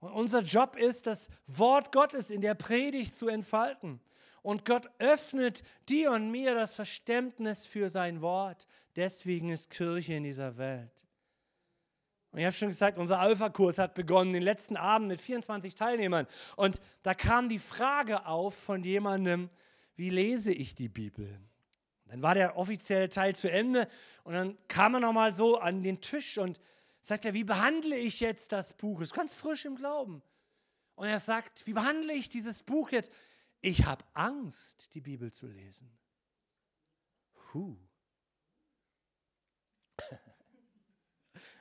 Und 0.00 0.10
unser 0.10 0.40
Job 0.40 0.74
ist, 0.76 1.06
das 1.06 1.28
Wort 1.46 1.92
Gottes 1.92 2.30
in 2.30 2.40
der 2.40 2.54
Predigt 2.54 3.14
zu 3.14 3.28
entfalten. 3.28 4.00
Und 4.44 4.66
Gott 4.66 4.90
öffnet 4.98 5.62
dir 5.88 6.12
und 6.12 6.30
mir 6.30 6.54
das 6.54 6.74
Verständnis 6.74 7.64
für 7.64 7.88
sein 7.88 8.20
Wort. 8.20 8.66
Deswegen 8.94 9.48
ist 9.48 9.70
Kirche 9.70 10.12
in 10.12 10.22
dieser 10.22 10.58
Welt. 10.58 11.06
Und 12.30 12.40
ich 12.40 12.44
habe 12.44 12.54
schon 12.54 12.68
gesagt, 12.68 12.98
unser 12.98 13.20
Alpha-Kurs 13.20 13.78
hat 13.78 13.94
begonnen, 13.94 14.34
den 14.34 14.42
letzten 14.42 14.76
Abend 14.76 15.08
mit 15.08 15.22
24 15.22 15.74
Teilnehmern. 15.74 16.26
Und 16.56 16.82
da 17.02 17.14
kam 17.14 17.48
die 17.48 17.58
Frage 17.58 18.26
auf 18.26 18.54
von 18.54 18.84
jemandem, 18.84 19.48
wie 19.96 20.10
lese 20.10 20.52
ich 20.52 20.74
die 20.74 20.90
Bibel? 20.90 21.40
Dann 22.04 22.20
war 22.20 22.34
der 22.34 22.58
offizielle 22.58 23.08
Teil 23.08 23.34
zu 23.34 23.50
Ende 23.50 23.88
und 24.24 24.34
dann 24.34 24.58
kam 24.68 24.92
er 24.92 25.00
nochmal 25.00 25.32
so 25.32 25.58
an 25.58 25.82
den 25.82 26.02
Tisch 26.02 26.36
und 26.36 26.60
sagt 27.00 27.24
er, 27.24 27.32
wie 27.32 27.44
behandle 27.44 27.96
ich 27.96 28.20
jetzt 28.20 28.52
das 28.52 28.74
Buch? 28.74 29.00
Es 29.00 29.08
ist 29.08 29.14
ganz 29.14 29.32
frisch 29.32 29.64
im 29.64 29.76
Glauben. 29.76 30.22
Und 30.96 31.06
er 31.06 31.20
sagt, 31.20 31.66
wie 31.66 31.72
behandle 31.72 32.12
ich 32.12 32.28
dieses 32.28 32.62
Buch 32.62 32.90
jetzt? 32.90 33.10
Ich 33.66 33.86
habe 33.86 34.04
Angst, 34.12 34.94
die 34.94 35.00
Bibel 35.00 35.32
zu 35.32 35.46
lesen. 35.46 35.90
Puh. 37.32 37.78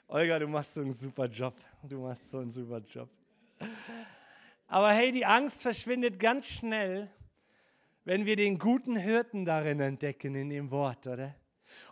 Olga, 0.10 0.38
du 0.38 0.50
machst 0.50 0.74
so 0.74 0.82
einen 0.82 0.94
super 0.94 1.28
Job. 1.28 1.56
Du 1.82 2.02
machst 2.02 2.30
so 2.30 2.40
einen 2.40 2.52
super 2.52 2.80
Job. 2.80 3.08
Aber 4.68 4.92
hey, 4.92 5.14
die 5.14 5.26
Angst 5.26 5.62
verschwindet 5.62 6.20
ganz 6.20 6.46
schnell, 6.46 7.10
wenn 8.04 8.26
wir 8.26 8.36
den 8.36 8.60
guten 8.60 8.98
Hirten 8.98 9.46
darin 9.46 9.80
entdecken 9.80 10.36
in 10.36 10.50
dem 10.50 10.72
Wort, 10.72 11.08
oder? 11.08 11.34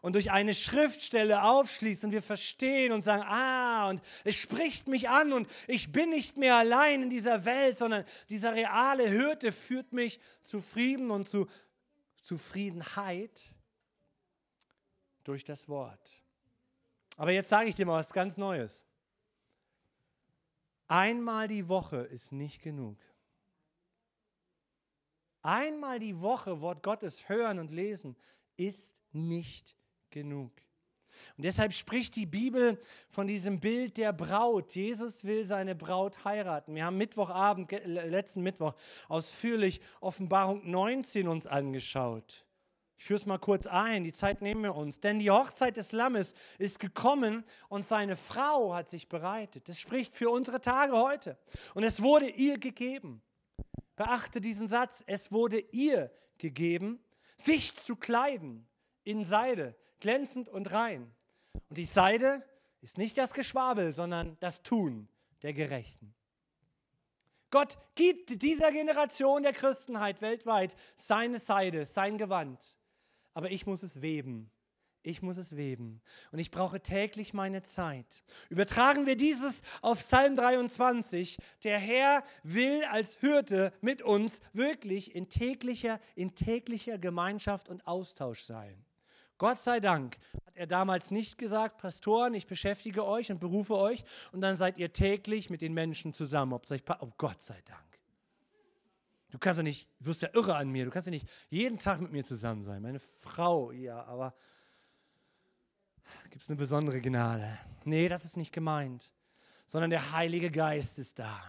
Und 0.02 0.14
durch 0.14 0.32
eine 0.32 0.54
Schriftstelle 0.54 1.44
aufschließen 1.44 2.08
und 2.08 2.12
wir 2.14 2.24
verstehen 2.24 2.92
und 2.92 3.04
sagen, 3.04 3.24
ah, 3.24 3.90
und 3.90 4.02
es 4.24 4.36
spricht 4.36 4.88
mich 4.88 5.10
an 5.10 5.34
und 5.34 5.48
ich 5.68 5.92
bin 5.92 6.10
nicht 6.10 6.38
mehr 6.38 6.56
allein 6.56 7.04
in 7.04 7.10
dieser 7.10 7.46
Welt, 7.46 7.78
sondern 7.78 8.06
dieser 8.30 8.54
reale 8.54 9.08
Hirte 9.08 9.52
führt 9.52 9.94
mich 9.94 10.20
zu 10.44 10.62
Frieden 10.62 11.12
und 11.12 11.30
zu 11.30 11.48
Zufriedenheit 12.22 13.52
durch 15.24 15.44
das 15.44 15.68
Wort. 15.68 16.22
Aber 17.18 17.32
jetzt 17.32 17.50
sage 17.50 17.70
ich 17.70 17.76
dir 17.76 17.86
mal 17.86 18.00
was 18.00 18.14
ganz 18.14 18.38
Neues. 18.38 18.86
Einmal 20.88 21.48
die 21.48 21.68
Woche 21.68 21.98
ist 21.98 22.32
nicht 22.32 22.62
genug. 22.62 22.98
Einmal 25.42 26.00
die 26.00 26.20
Woche 26.22 26.62
Wort 26.62 26.84
Gottes 26.84 27.28
hören 27.30 27.60
und 27.60 27.72
lesen 27.72 28.16
ist 28.68 29.02
nicht 29.12 29.76
genug. 30.10 30.52
Und 31.38 31.44
deshalb 31.46 31.74
spricht 31.74 32.16
die 32.16 32.26
Bibel 32.26 32.80
von 33.10 33.28
diesem 33.28 33.60
Bild 33.60 33.98
der 33.98 34.14
Braut. 34.14 34.74
Jesus 34.74 35.24
will 35.24 35.46
seine 35.46 35.76
Braut 35.76 36.26
heiraten. 36.26 36.76
Wir 36.76 36.86
haben 36.86 36.98
Mittwochabend, 36.98 37.72
letzten 37.86 38.42
Mittwoch, 38.42 38.74
ausführlich 39.08 39.82
Offenbarung 40.00 40.70
19 40.70 41.28
uns 41.28 41.46
angeschaut. 41.48 42.46
Ich 42.98 43.06
führe 43.06 43.18
es 43.18 43.26
mal 43.26 43.40
kurz 43.40 43.66
ein, 43.66 44.04
die 44.04 44.14
Zeit 44.14 44.44
nehmen 44.44 44.62
wir 44.62 44.76
uns. 44.76 45.00
Denn 45.00 45.18
die 45.18 45.32
Hochzeit 45.32 45.76
des 45.78 45.92
Lammes 45.92 46.36
ist 46.60 46.80
gekommen 46.80 47.44
und 47.68 47.84
seine 47.84 48.16
Frau 48.16 48.76
hat 48.76 48.90
sich 48.90 49.10
bereitet. 49.10 49.68
Das 49.68 49.80
spricht 49.80 50.14
für 50.14 50.30
unsere 50.30 50.62
Tage 50.62 50.94
heute. 50.94 51.38
Und 51.74 51.84
es 51.84 52.04
wurde 52.04 52.30
ihr 52.30 52.60
gegeben. 52.60 53.24
Beachte 53.96 54.40
diesen 54.40 54.68
Satz. 54.68 55.04
Es 55.08 55.32
wurde 55.32 55.60
ihr 55.72 56.12
gegeben, 56.38 57.00
sich 57.44 57.78
zu 57.78 57.96
kleiden 57.96 58.68
in 59.04 59.24
Seide, 59.24 59.76
glänzend 60.00 60.50
und 60.50 60.72
rein. 60.72 61.12
Und 61.70 61.78
die 61.78 61.86
Seide 61.86 62.44
ist 62.82 62.98
nicht 62.98 63.18
das 63.18 63.34
Geschwabel, 63.34 63.94
sondern 63.94 64.38
das 64.40 64.64
Tun 64.64 65.08
der 65.42 65.54
Gerechten. 65.54 66.14
Gott 67.50 67.78
gibt 67.96 68.42
dieser 68.42 68.72
Generation 68.72 69.44
der 69.44 69.54
Christenheit 69.54 70.22
weltweit 70.22 70.76
seine 70.96 71.40
Seide, 71.40 71.86
sein 71.86 72.18
Gewand 72.18 72.78
aber 73.34 73.52
ich 73.52 73.66
muss 73.66 73.84
es 73.84 74.02
weben. 74.02 74.52
Ich 75.04 75.24
muss 75.24 75.38
es 75.38 75.56
weben 75.56 76.02
und 76.32 76.38
ich 76.38 76.52
brauche 76.52 76.80
täglich 76.80 77.34
meine 77.34 77.64
Zeit. 77.64 78.24
Übertragen 78.50 79.08
wir 79.08 79.16
dieses 79.16 79.64
auf 79.82 80.00
Psalm 80.00 80.36
23. 80.36 81.38
Der 81.64 81.80
Herr 81.80 82.24
will 82.44 82.84
als 82.92 83.16
Hirte 83.16 83.74
mit 83.82 84.04
uns 84.04 84.42
wirklich 84.54 85.16
in 85.16 85.30
täglicher, 85.30 86.00
in 86.16 86.36
täglicher 86.36 87.00
Gemeinschaft 87.00 87.68
und 87.68 87.88
Austausch 87.88 88.42
sein. 88.42 88.86
Gott 89.40 89.60
sei 89.60 89.80
Dank 89.80 90.20
hat 90.46 90.56
er 90.56 90.68
damals 90.68 91.10
nicht 91.10 91.40
gesagt, 91.40 91.80
Pastoren, 91.80 92.36
ich 92.36 92.46
beschäftige 92.46 93.04
euch 93.04 93.32
und 93.32 93.40
berufe 93.40 93.76
euch 93.76 94.04
und 94.32 94.42
dann 94.42 94.56
seid 94.56 94.78
ihr 94.78 94.94
täglich 94.94 95.50
mit 95.50 95.64
den 95.64 95.74
Menschen 95.74 96.14
zusammen. 96.14 96.54
Oh 96.54 97.12
Gott 97.18 97.42
sei 97.42 97.60
Dank. 97.66 97.92
Du 99.32 99.40
kannst 99.40 99.58
ja 99.58 99.64
nicht, 99.64 99.90
wirst 100.00 100.22
ja 100.22 100.30
irre 100.34 100.56
an 100.56 100.70
mir, 100.70 100.86
du 100.86 100.92
kannst 100.92 101.08
ja 101.08 101.12
nicht 101.12 101.28
jeden 101.50 101.80
Tag 101.80 102.02
mit 102.02 102.12
mir 102.12 102.24
zusammen 102.24 102.62
sein. 102.62 102.84
Meine 102.84 103.00
Frau, 103.00 103.72
ja, 103.72 104.04
aber 104.04 104.36
gibt 106.30 106.44
es 106.44 106.50
eine 106.50 106.58
besondere 106.58 107.02
Gnade? 107.02 107.58
Nee, 107.84 108.08
das 108.10 108.26
ist 108.26 108.38
nicht 108.38 108.54
gemeint, 108.54 109.12
sondern 109.68 109.90
der 109.90 110.12
Heilige 110.12 110.52
Geist 110.52 111.00
ist 111.00 111.20
da. 111.20 111.42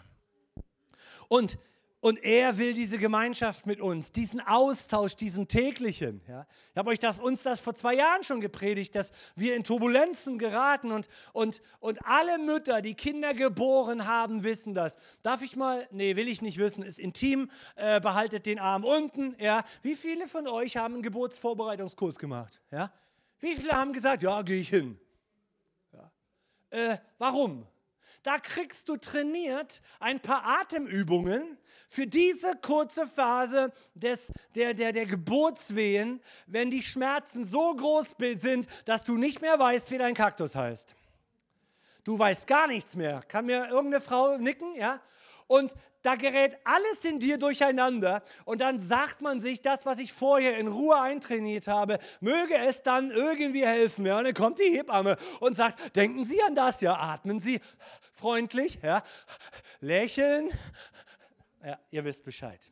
Und 1.29 1.59
und 2.05 2.25
er 2.25 2.59
will 2.59 2.75
diese 2.75 2.99
Gemeinschaft 2.99 3.65
mit 3.65 3.81
uns, 3.81 4.11
diesen 4.11 4.41
Austausch, 4.41 5.15
diesen 5.15 5.47
täglichen. 5.47 6.21
Ja. 6.27 6.49
Ich 6.73 6.77
habe 6.77 6.91
euch 6.91 6.99
das, 6.99 7.21
uns 7.21 7.45
das 7.45 7.61
vor 7.61 7.77
zwei 7.77 7.95
Jahren 7.95 8.25
schon 8.25 8.41
gepredigt, 8.41 8.97
dass 8.97 9.13
wir 9.37 9.55
in 9.55 9.63
Turbulenzen 9.63 10.37
geraten 10.37 10.91
und, 10.91 11.09
und, 11.33 11.63
und 11.79 12.05
alle 12.05 12.39
Mütter, 12.39 12.83
die 12.83 12.95
Kinder 12.95 13.35
geboren 13.35 14.09
haben, 14.09 14.43
wissen 14.43 14.75
das. 14.75 14.97
Darf 15.23 15.43
ich 15.43 15.55
mal, 15.55 15.87
nee, 15.93 16.17
will 16.17 16.27
ich 16.27 16.43
nicht 16.43 16.59
wissen, 16.59 16.83
ist 16.83 16.99
intim, 16.99 17.49
äh, 17.77 18.01
behaltet 18.01 18.47
den 18.47 18.59
Arm 18.59 18.83
unten. 18.83 19.37
Ja. 19.39 19.63
Wie 19.83 19.95
viele 19.95 20.27
von 20.27 20.49
euch 20.49 20.77
haben 20.77 20.95
einen 20.95 21.03
Geburtsvorbereitungskurs 21.05 22.19
gemacht? 22.19 22.61
Ja. 22.73 22.93
Wie 23.43 23.57
viele 23.57 23.73
haben 23.73 23.93
gesagt, 23.93 24.23
ja, 24.23 24.41
gehe 24.43 24.61
ich 24.61 24.69
hin? 24.69 24.99
Ja. 25.93 26.13
Äh, 26.71 26.99
warum? 27.19 27.67
Da 28.23 28.39
kriegst 28.39 28.89
du 28.89 28.97
trainiert 28.97 29.83
ein 29.99 30.21
paar 30.21 30.45
Atemübungen 30.61 31.59
für 31.89 32.07
diese 32.07 32.55
kurze 32.63 33.05
Phase 33.09 33.73
des, 33.95 34.33
der, 34.55 34.75
der, 34.75 34.93
der 34.93 35.07
Geburtswehen, 35.07 36.23
wenn 36.47 36.71
die 36.71 36.85
Schmerzen 36.85 37.45
so 37.45 37.75
groß 37.75 38.15
sind, 38.37 38.69
dass 38.85 39.03
du 39.03 39.19
nicht 39.19 39.43
mehr 39.43 39.59
weißt, 39.59 39.91
wie 39.91 39.99
dein 39.99 40.15
Kaktus 40.15 40.55
heißt. 40.55 40.95
Du 42.05 42.17
weißt 42.17 42.47
gar 42.47 42.69
nichts 42.69 42.95
mehr. 42.95 43.23
Kann 43.27 43.47
mir 43.47 43.67
irgendeine 43.69 44.01
Frau 44.01 44.39
nicken? 44.39 44.77
Ja? 44.77 45.01
Und 45.49 45.75
da 46.03 46.17
gerät 46.17 46.59
alles 46.65 47.05
in 47.05 47.19
dir 47.19 47.39
durcheinander 47.39 48.23
und 48.45 48.61
dann 48.61 48.79
sagt 48.79 49.23
man 49.23 49.41
sich 49.41 49.63
das, 49.63 49.87
was 49.87 49.99
ich 49.99 50.13
vorher 50.13 50.59
in 50.59 50.69
Ruhe 50.69 51.01
eintrainiert 51.01 51.69
habe, 51.69 51.99
möge 52.21 52.57
es 52.57 52.83
dann 52.83 53.11
irgendwie 53.11 53.67
helfen. 53.67 54.07
Ja, 54.07 54.19
und 54.19 54.25
dann 54.25 54.35
kommt 54.35 54.59
die 54.59 54.77
Hebamme 54.77 55.17
und 55.41 55.57
sagt, 55.57 55.97
denken 55.97 56.25
Sie 56.25 56.43
an 56.43 56.55
das, 56.55 56.81
ja, 56.81 56.95
atmen 56.95 57.39
Sie 57.39 57.61
freundlich, 58.13 58.79
ja, 58.83 59.03
lächeln. 59.81 60.51
Ja, 61.65 61.79
ihr 61.91 62.05
wisst 62.05 62.25
Bescheid. 62.25 62.71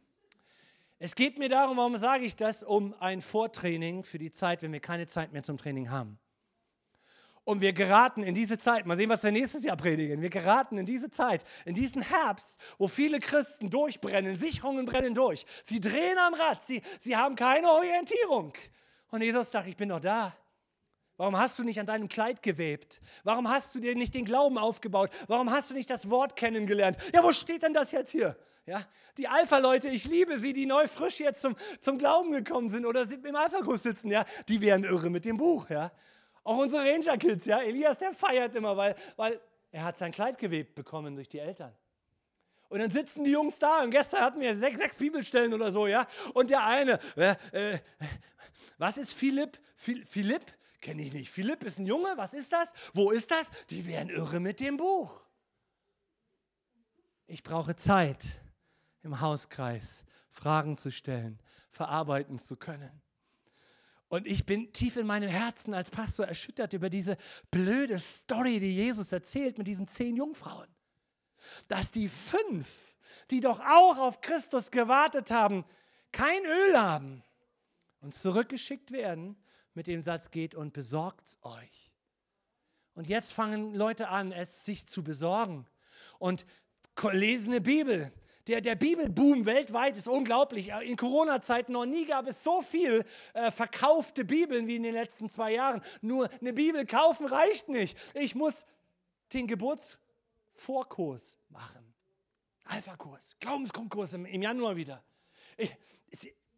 Es 0.98 1.14
geht 1.14 1.38
mir 1.38 1.48
darum, 1.48 1.78
warum 1.78 1.96
sage 1.96 2.24
ich 2.24 2.36
das, 2.36 2.62
um 2.62 2.94
ein 3.00 3.22
Vortraining 3.22 4.04
für 4.04 4.18
die 4.18 4.30
Zeit, 4.30 4.62
wenn 4.62 4.72
wir 4.72 4.80
keine 4.80 5.06
Zeit 5.06 5.32
mehr 5.32 5.42
zum 5.42 5.56
Training 5.56 5.90
haben. 5.90 6.18
Und 7.50 7.60
wir 7.60 7.72
geraten 7.72 8.22
in 8.22 8.32
diese 8.32 8.58
Zeit, 8.58 8.86
mal 8.86 8.96
sehen, 8.96 9.10
was 9.10 9.24
wir 9.24 9.32
nächstes 9.32 9.64
Jahr 9.64 9.76
predigen. 9.76 10.22
Wir 10.22 10.30
geraten 10.30 10.78
in 10.78 10.86
diese 10.86 11.10
Zeit, 11.10 11.44
in 11.64 11.74
diesen 11.74 12.00
Herbst, 12.00 12.56
wo 12.78 12.86
viele 12.86 13.18
Christen 13.18 13.70
durchbrennen, 13.70 14.36
Sicherungen 14.36 14.86
brennen 14.86 15.14
durch. 15.14 15.44
Sie 15.64 15.80
drehen 15.80 16.16
am 16.16 16.34
Rad, 16.34 16.62
sie, 16.62 16.80
sie 17.00 17.16
haben 17.16 17.34
keine 17.34 17.68
Orientierung. 17.68 18.52
Und 19.10 19.22
Jesus 19.22 19.50
sagt, 19.50 19.66
ich 19.66 19.76
bin 19.76 19.88
noch 19.88 19.98
da. 19.98 20.32
Warum 21.16 21.36
hast 21.36 21.58
du 21.58 21.64
nicht 21.64 21.80
an 21.80 21.86
deinem 21.86 22.08
Kleid 22.08 22.40
gewebt? 22.40 23.00
Warum 23.24 23.48
hast 23.50 23.74
du 23.74 23.80
dir 23.80 23.96
nicht 23.96 24.14
den 24.14 24.26
Glauben 24.26 24.56
aufgebaut? 24.56 25.10
Warum 25.26 25.50
hast 25.50 25.70
du 25.70 25.74
nicht 25.74 25.90
das 25.90 26.08
Wort 26.08 26.36
kennengelernt? 26.36 26.98
Ja, 27.12 27.24
wo 27.24 27.32
steht 27.32 27.64
denn 27.64 27.74
das 27.74 27.90
jetzt 27.90 28.12
hier? 28.12 28.36
Ja, 28.64 28.86
die 29.18 29.26
Alpha-Leute, 29.26 29.88
ich 29.88 30.04
liebe 30.04 30.38
sie, 30.38 30.52
die 30.52 30.66
neu 30.66 30.86
frisch 30.86 31.18
jetzt 31.18 31.42
zum, 31.42 31.56
zum 31.80 31.98
Glauben 31.98 32.30
gekommen 32.30 32.68
sind 32.68 32.86
oder 32.86 33.10
im 33.10 33.34
Alpha-Kurs 33.34 33.82
sitzen, 33.82 34.08
ja, 34.08 34.24
die 34.48 34.60
wären 34.60 34.84
irre 34.84 35.10
mit 35.10 35.24
dem 35.24 35.36
Buch, 35.36 35.68
ja. 35.68 35.90
Auch 36.50 36.56
unsere 36.56 36.82
Ranger-Kids, 36.82 37.44
ja, 37.44 37.60
Elias, 37.60 37.96
der 37.98 38.12
feiert 38.12 38.56
immer, 38.56 38.76
weil, 38.76 38.96
weil 39.14 39.40
er 39.70 39.84
hat 39.84 39.96
sein 39.96 40.10
Kleid 40.10 40.36
gewebt 40.36 40.74
bekommen 40.74 41.14
durch 41.14 41.28
die 41.28 41.38
Eltern. 41.38 41.72
Und 42.68 42.80
dann 42.80 42.90
sitzen 42.90 43.22
die 43.22 43.30
Jungs 43.30 43.60
da 43.60 43.84
und 43.84 43.92
gestern 43.92 44.22
hatten 44.22 44.40
wir 44.40 44.56
sechs, 44.56 44.78
sechs 44.78 44.98
Bibelstellen 44.98 45.54
oder 45.54 45.70
so, 45.70 45.86
ja. 45.86 46.08
Und 46.34 46.50
der 46.50 46.66
eine, 46.66 46.98
äh, 47.14 47.36
äh, 47.52 47.78
was 48.78 48.98
ist 48.98 49.12
Philipp? 49.12 49.60
Philipp? 49.76 50.44
Kenne 50.80 51.02
ich 51.02 51.12
nicht. 51.12 51.30
Philipp 51.30 51.62
ist 51.62 51.78
ein 51.78 51.86
Junge, 51.86 52.14
was 52.16 52.34
ist 52.34 52.52
das? 52.52 52.72
Wo 52.94 53.12
ist 53.12 53.30
das? 53.30 53.48
Die 53.68 53.86
werden 53.86 54.10
irre 54.10 54.40
mit 54.40 54.58
dem 54.58 54.76
Buch. 54.76 55.20
Ich 57.28 57.44
brauche 57.44 57.76
Zeit 57.76 58.26
im 59.04 59.20
Hauskreis, 59.20 60.04
Fragen 60.30 60.76
zu 60.76 60.90
stellen, 60.90 61.38
verarbeiten 61.70 62.40
zu 62.40 62.56
können. 62.56 63.00
Und 64.10 64.26
ich 64.26 64.44
bin 64.44 64.72
tief 64.72 64.96
in 64.96 65.06
meinem 65.06 65.28
Herzen 65.28 65.72
als 65.72 65.88
Pastor 65.88 66.26
erschüttert 66.26 66.72
über 66.72 66.90
diese 66.90 67.16
blöde 67.52 68.00
Story, 68.00 68.58
die 68.58 68.74
Jesus 68.74 69.12
erzählt 69.12 69.56
mit 69.56 69.68
diesen 69.68 69.86
zehn 69.86 70.16
Jungfrauen. 70.16 70.66
Dass 71.68 71.92
die 71.92 72.08
fünf, 72.08 72.68
die 73.30 73.40
doch 73.40 73.60
auch 73.60 73.98
auf 73.98 74.20
Christus 74.20 74.72
gewartet 74.72 75.30
haben, 75.30 75.64
kein 76.10 76.44
Öl 76.44 76.76
haben 76.76 77.22
und 78.00 78.12
zurückgeschickt 78.12 78.90
werden 78.90 79.36
mit 79.74 79.86
dem 79.86 80.02
Satz 80.02 80.32
geht 80.32 80.56
und 80.56 80.72
besorgt 80.72 81.38
euch. 81.42 81.92
Und 82.94 83.06
jetzt 83.06 83.32
fangen 83.32 83.76
Leute 83.76 84.08
an, 84.08 84.32
es 84.32 84.64
sich 84.64 84.88
zu 84.88 85.04
besorgen 85.04 85.68
und 86.18 86.46
lesen 87.12 87.52
eine 87.52 87.60
Bibel, 87.60 88.12
der, 88.50 88.60
der 88.60 88.74
Bibelboom 88.74 89.46
weltweit 89.46 89.96
ist 89.96 90.08
unglaublich. 90.08 90.70
In 90.82 90.96
Corona-Zeiten 90.96 91.72
noch 91.72 91.86
nie 91.86 92.04
gab 92.04 92.26
es 92.26 92.42
so 92.42 92.62
viel 92.62 93.04
äh, 93.32 93.50
verkaufte 93.50 94.24
Bibeln 94.24 94.66
wie 94.66 94.76
in 94.76 94.82
den 94.82 94.94
letzten 94.94 95.28
zwei 95.28 95.52
Jahren. 95.52 95.80
Nur 96.00 96.28
eine 96.40 96.52
Bibel 96.52 96.84
kaufen 96.84 97.26
reicht 97.26 97.68
nicht. 97.68 97.96
Ich 98.14 98.34
muss 98.34 98.66
den 99.32 99.46
Geburtsvorkurs 99.46 101.38
machen. 101.48 101.94
Alpha-Kurs, 102.64 103.36
Glaubenskonkurs 103.40 104.14
im, 104.14 104.26
im 104.26 104.42
Januar 104.42 104.76
wieder. 104.76 105.02
Ich, 105.56 105.76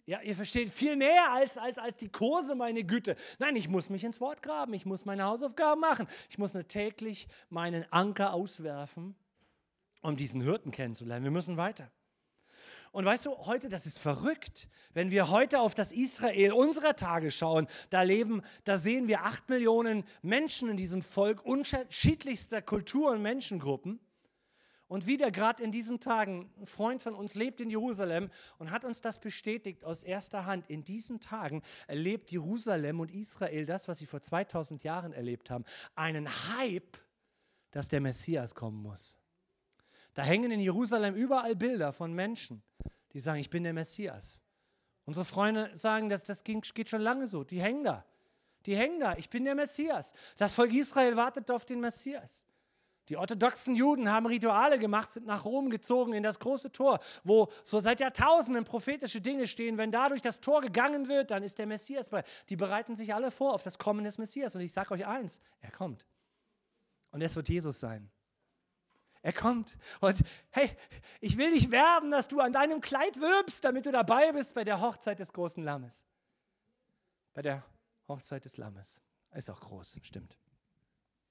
ja, 0.04 0.20
ihr 0.22 0.34
versteht, 0.34 0.70
viel 0.70 0.96
mehr 0.96 1.30
als, 1.30 1.58
als, 1.58 1.78
als 1.78 1.96
die 1.98 2.08
Kurse, 2.08 2.54
meine 2.54 2.84
Güte. 2.84 3.16
Nein, 3.38 3.54
ich 3.56 3.68
muss 3.68 3.90
mich 3.90 4.02
ins 4.02 4.20
Wort 4.20 4.42
graben, 4.42 4.74
ich 4.74 4.84
muss 4.86 5.04
meine 5.04 5.24
Hausaufgaben 5.24 5.80
machen. 5.80 6.08
Ich 6.28 6.38
muss 6.38 6.52
täglich 6.68 7.28
meinen 7.50 7.84
Anker 7.92 8.32
auswerfen 8.32 9.14
um 10.02 10.16
diesen 10.16 10.42
Hirten 10.42 10.70
kennenzulernen. 10.70 11.24
Wir 11.24 11.30
müssen 11.30 11.56
weiter. 11.56 11.90
Und 12.92 13.06
weißt 13.06 13.24
du, 13.24 13.36
heute, 13.46 13.70
das 13.70 13.86
ist 13.86 13.98
verrückt. 13.98 14.68
Wenn 14.92 15.10
wir 15.10 15.30
heute 15.30 15.60
auf 15.60 15.74
das 15.74 15.92
Israel 15.92 16.52
unserer 16.52 16.94
Tage 16.94 17.30
schauen, 17.30 17.66
da 17.88 18.02
leben, 18.02 18.42
da 18.64 18.78
sehen 18.78 19.08
wir 19.08 19.22
acht 19.22 19.48
Millionen 19.48 20.04
Menschen 20.20 20.68
in 20.68 20.76
diesem 20.76 21.00
Volk 21.00 21.42
unterschiedlichster 21.44 22.60
Kultur 22.60 23.12
und 23.12 23.22
Menschengruppen. 23.22 23.98
Und 24.88 25.06
wieder 25.06 25.30
gerade 25.30 25.62
in 25.62 25.72
diesen 25.72 26.00
Tagen, 26.00 26.52
ein 26.60 26.66
Freund 26.66 27.00
von 27.00 27.14
uns 27.14 27.34
lebt 27.34 27.62
in 27.62 27.70
Jerusalem 27.70 28.28
und 28.58 28.70
hat 28.70 28.84
uns 28.84 29.00
das 29.00 29.18
bestätigt 29.18 29.86
aus 29.86 30.02
erster 30.02 30.44
Hand. 30.44 30.66
In 30.66 30.84
diesen 30.84 31.18
Tagen 31.18 31.62
erlebt 31.86 32.30
Jerusalem 32.30 33.00
und 33.00 33.10
Israel 33.10 33.64
das, 33.64 33.88
was 33.88 34.00
sie 34.00 34.06
vor 34.06 34.20
2000 34.20 34.84
Jahren 34.84 35.14
erlebt 35.14 35.48
haben. 35.48 35.64
Einen 35.94 36.28
Hype, 36.28 36.98
dass 37.70 37.88
der 37.88 38.02
Messias 38.02 38.54
kommen 38.54 38.82
muss. 38.82 39.16
Da 40.14 40.22
hängen 40.22 40.50
in 40.50 40.60
Jerusalem 40.60 41.14
überall 41.14 41.56
Bilder 41.56 41.92
von 41.92 42.12
Menschen, 42.12 42.62
die 43.12 43.20
sagen, 43.20 43.40
ich 43.40 43.50
bin 43.50 43.64
der 43.64 43.72
Messias. 43.72 44.42
Unsere 45.04 45.24
Freunde 45.24 45.70
sagen, 45.76 46.08
dass 46.08 46.24
das 46.24 46.44
geht 46.44 46.88
schon 46.88 47.00
lange 47.00 47.28
so. 47.28 47.44
Die 47.44 47.60
hängen 47.60 47.84
da. 47.84 48.04
Die 48.66 48.76
hängen 48.76 49.00
da. 49.00 49.16
Ich 49.16 49.28
bin 49.28 49.44
der 49.44 49.54
Messias. 49.54 50.12
Das 50.36 50.52
Volk 50.52 50.72
Israel 50.72 51.16
wartet 51.16 51.50
auf 51.50 51.64
den 51.64 51.80
Messias. 51.80 52.44
Die 53.08 53.16
orthodoxen 53.16 53.74
Juden 53.74 54.12
haben 54.12 54.26
Rituale 54.26 54.78
gemacht, 54.78 55.10
sind 55.10 55.26
nach 55.26 55.44
Rom 55.44 55.70
gezogen 55.70 56.12
in 56.12 56.22
das 56.22 56.38
große 56.38 56.70
Tor, 56.70 57.00
wo 57.24 57.50
so 57.64 57.80
seit 57.80 57.98
Jahrtausenden 57.98 58.64
prophetische 58.64 59.20
Dinge 59.20 59.48
stehen. 59.48 59.76
Wenn 59.76 59.90
da 59.90 60.08
durch 60.08 60.22
das 60.22 60.40
Tor 60.40 60.60
gegangen 60.60 61.08
wird, 61.08 61.32
dann 61.32 61.42
ist 61.42 61.58
der 61.58 61.66
Messias 61.66 62.10
bei. 62.10 62.22
Die 62.48 62.56
bereiten 62.56 62.94
sich 62.94 63.12
alle 63.12 63.32
vor 63.32 63.54
auf 63.54 63.64
das 63.64 63.76
Kommen 63.76 64.04
des 64.04 64.18
Messias. 64.18 64.54
Und 64.54 64.60
ich 64.60 64.72
sage 64.72 64.92
euch 64.92 65.04
eins, 65.04 65.40
er 65.60 65.72
kommt. 65.72 66.06
Und 67.10 67.22
es 67.22 67.34
wird 67.34 67.48
Jesus 67.48 67.80
sein. 67.80 68.08
Er 69.22 69.32
kommt. 69.32 69.78
Und 70.00 70.22
hey, 70.50 70.70
ich 71.20 71.38
will 71.38 71.52
dich 71.52 71.70
werben, 71.70 72.10
dass 72.10 72.28
du 72.28 72.40
an 72.40 72.52
deinem 72.52 72.80
Kleid 72.80 73.20
wirbst, 73.20 73.64
damit 73.64 73.86
du 73.86 73.92
dabei 73.92 74.32
bist 74.32 74.54
bei 74.54 74.64
der 74.64 74.80
Hochzeit 74.80 75.20
des 75.20 75.32
großen 75.32 75.62
Lammes. 75.62 76.04
Bei 77.32 77.42
der 77.42 77.64
Hochzeit 78.08 78.44
des 78.44 78.56
Lammes. 78.56 79.00
Ist 79.34 79.48
auch 79.48 79.60
groß, 79.60 79.96
stimmt. 80.02 80.36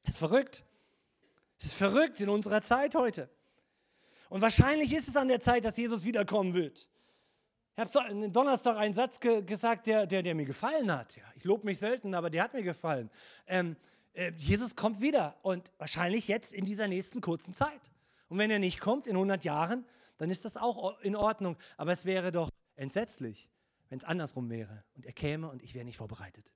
Das 0.04 0.16
ist 0.16 0.20
verrückt. 0.20 0.66
Es 1.60 1.66
ist 1.66 1.74
verrückt 1.76 2.20
in 2.22 2.30
unserer 2.30 2.62
Zeit 2.62 2.96
heute. 2.96 3.30
Und 4.30 4.42
wahrscheinlich 4.42 4.94
ist 4.94 5.08
es 5.08 5.18
an 5.18 5.28
der 5.28 5.40
Zeit, 5.42 5.66
dass 5.66 5.78
Jesus 5.78 6.04
wiederkommen 6.06 6.54
wird. 6.54 6.88
Ich 7.76 7.80
habe 7.80 8.30
Donnerstag 8.30 8.78
einen 8.78 8.94
Satz 8.94 9.20
ge 9.20 9.42
gesagt, 9.44 9.88
der, 9.88 10.06
der, 10.06 10.24
der, 10.24 10.36
mir 10.36 10.46
gefallen 10.46 10.92
hat. 10.92 11.16
Ja, 11.16 11.24
ich 11.36 11.44
lobe 11.44 11.66
mich 11.66 11.80
selten, 11.80 12.16
aber 12.16 12.30
der 12.30 12.44
hat 12.44 12.54
mir 12.54 12.64
gefallen. 12.64 13.10
Ähm, 13.48 13.76
äh, 13.76 13.76
Jesus 14.38 14.76
kommt 14.76 15.02
wieder 15.02 15.38
und 15.42 15.72
wahrscheinlich 15.78 16.28
jetzt 16.28 16.54
in 16.54 16.66
dieser 16.66 16.88
nächsten 16.88 17.22
kurzen 17.22 17.54
Zeit. 17.54 17.92
Und 18.28 18.38
wenn 18.38 18.52
er 18.52 18.60
nicht 18.60 18.80
kommt 18.80 19.08
in 19.08 19.16
100 19.16 19.44
Jahren, 19.44 19.86
dann 20.18 20.30
ist 20.30 20.46
das 20.46 20.58
auch 20.58 21.00
in 21.02 21.16
Ordnung. 21.16 21.58
Aber 21.78 21.92
es 21.92 22.06
wäre 22.06 22.32
doch 22.32 22.50
entsetzlich, 22.76 23.50
wenn 23.90 23.98
es 23.98 24.04
andersrum 24.04 24.50
wäre 24.50 24.84
und 24.96 25.06
er 25.06 25.14
käme 25.14 25.50
und 25.50 25.64
ich 25.64 25.76
wäre 25.76 25.86
nicht 25.86 25.98
vorbereitet. 25.98 26.54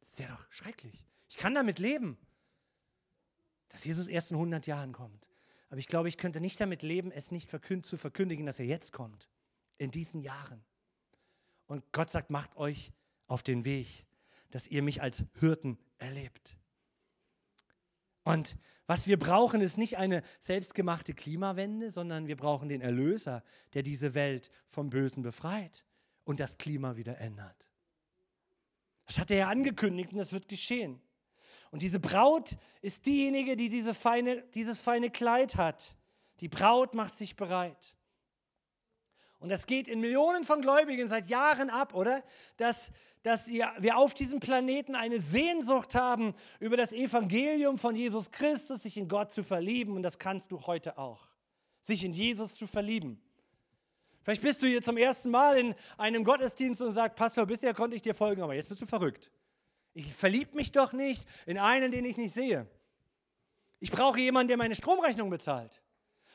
Das 0.00 0.18
wäre 0.18 0.32
doch 0.32 0.50
schrecklich. 0.50 1.04
Ich 1.28 1.36
kann 1.36 1.54
damit 1.54 1.78
leben, 1.78 2.18
dass 3.68 3.84
Jesus 3.84 4.08
erst 4.08 4.30
in 4.30 4.36
100 4.36 4.66
Jahren 4.66 4.92
kommt. 4.92 5.28
Aber 5.70 5.78
ich 5.78 5.86
glaube, 5.86 6.08
ich 6.08 6.18
könnte 6.18 6.40
nicht 6.40 6.60
damit 6.60 6.82
leben, 6.82 7.10
es 7.10 7.30
nicht 7.30 7.48
verkünd 7.48 7.86
zu 7.86 7.96
verkündigen, 7.96 8.44
dass 8.44 8.58
er 8.58 8.66
jetzt 8.66 8.92
kommt. 8.92 9.30
In 9.78 9.90
diesen 9.90 10.20
Jahren. 10.20 10.62
Und 11.66 11.90
Gott 11.92 12.10
sagt, 12.10 12.28
macht 12.28 12.56
euch 12.56 12.92
auf 13.26 13.42
den 13.42 13.64
Weg, 13.64 14.04
dass 14.50 14.66
ihr 14.66 14.82
mich 14.82 15.00
als 15.00 15.24
Hirten 15.40 15.78
erlebt. 15.96 16.58
Und 18.24 18.56
was 18.86 19.06
wir 19.06 19.18
brauchen, 19.18 19.60
ist 19.60 19.78
nicht 19.78 19.98
eine 19.98 20.22
selbstgemachte 20.40 21.14
Klimawende, 21.14 21.90
sondern 21.90 22.26
wir 22.26 22.36
brauchen 22.36 22.68
den 22.68 22.80
Erlöser, 22.80 23.42
der 23.74 23.82
diese 23.82 24.14
Welt 24.14 24.50
vom 24.68 24.90
Bösen 24.90 25.22
befreit 25.22 25.84
und 26.24 26.40
das 26.40 26.58
Klima 26.58 26.96
wieder 26.96 27.18
ändert. 27.18 27.68
Das 29.06 29.18
hat 29.18 29.30
er 29.30 29.38
ja 29.38 29.48
angekündigt 29.48 30.12
und 30.12 30.18
das 30.18 30.32
wird 30.32 30.48
geschehen. 30.48 31.00
Und 31.70 31.82
diese 31.82 32.00
Braut 32.00 32.56
ist 32.82 33.06
diejenige, 33.06 33.56
die 33.56 33.68
diese 33.68 33.94
feine, 33.94 34.42
dieses 34.54 34.80
feine 34.80 35.10
Kleid 35.10 35.56
hat. 35.56 35.96
Die 36.40 36.48
Braut 36.48 36.94
macht 36.94 37.14
sich 37.14 37.34
bereit. 37.34 37.96
Und 39.38 39.48
das 39.48 39.66
geht 39.66 39.88
in 39.88 40.00
Millionen 40.00 40.44
von 40.44 40.60
Gläubigen 40.60 41.08
seit 41.08 41.26
Jahren 41.26 41.70
ab, 41.70 41.94
oder? 41.94 42.22
Dass 42.58 42.92
dass 43.22 43.48
wir 43.48 43.96
auf 43.96 44.14
diesem 44.14 44.40
Planeten 44.40 44.94
eine 44.94 45.20
Sehnsucht 45.20 45.94
haben, 45.94 46.34
über 46.58 46.76
das 46.76 46.92
Evangelium 46.92 47.78
von 47.78 47.94
Jesus 47.94 48.30
Christus 48.30 48.82
sich 48.82 48.96
in 48.96 49.08
Gott 49.08 49.30
zu 49.30 49.44
verlieben. 49.44 49.94
Und 49.94 50.02
das 50.02 50.18
kannst 50.18 50.50
du 50.50 50.66
heute 50.66 50.98
auch. 50.98 51.28
Sich 51.80 52.04
in 52.04 52.12
Jesus 52.12 52.54
zu 52.54 52.66
verlieben. 52.66 53.20
Vielleicht 54.22 54.42
bist 54.42 54.62
du 54.62 54.66
hier 54.66 54.82
zum 54.82 54.96
ersten 54.96 55.30
Mal 55.30 55.56
in 55.56 55.74
einem 55.98 56.24
Gottesdienst 56.24 56.82
und 56.82 56.92
sagst, 56.92 57.16
Pastor, 57.16 57.46
bisher 57.46 57.74
konnte 57.74 57.96
ich 57.96 58.02
dir 58.02 58.14
folgen, 58.14 58.42
aber 58.42 58.54
jetzt 58.54 58.68
bist 58.68 58.82
du 58.82 58.86
verrückt. 58.86 59.30
Ich 59.94 60.12
verliebe 60.14 60.56
mich 60.56 60.72
doch 60.72 60.92
nicht 60.92 61.26
in 61.46 61.58
einen, 61.58 61.92
den 61.92 62.04
ich 62.04 62.16
nicht 62.16 62.34
sehe. 62.34 62.66
Ich 63.78 63.90
brauche 63.90 64.18
jemanden, 64.18 64.48
der 64.48 64.56
meine 64.56 64.74
Stromrechnung 64.74 65.28
bezahlt. 65.28 65.80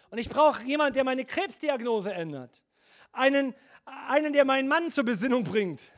Und 0.10 0.20
ich 0.20 0.30
brauche 0.30 0.64
jemanden, 0.64 0.94
der 0.94 1.04
meine 1.04 1.26
Krebsdiagnose 1.26 2.14
ändert. 2.14 2.64
Einen, 3.12 3.56
einen, 3.86 4.32
der 4.32 4.46
meinen 4.46 4.68
Mann 4.68 4.90
zur 4.90 5.06
Besinnung 5.06 5.44
bringt 5.44 5.90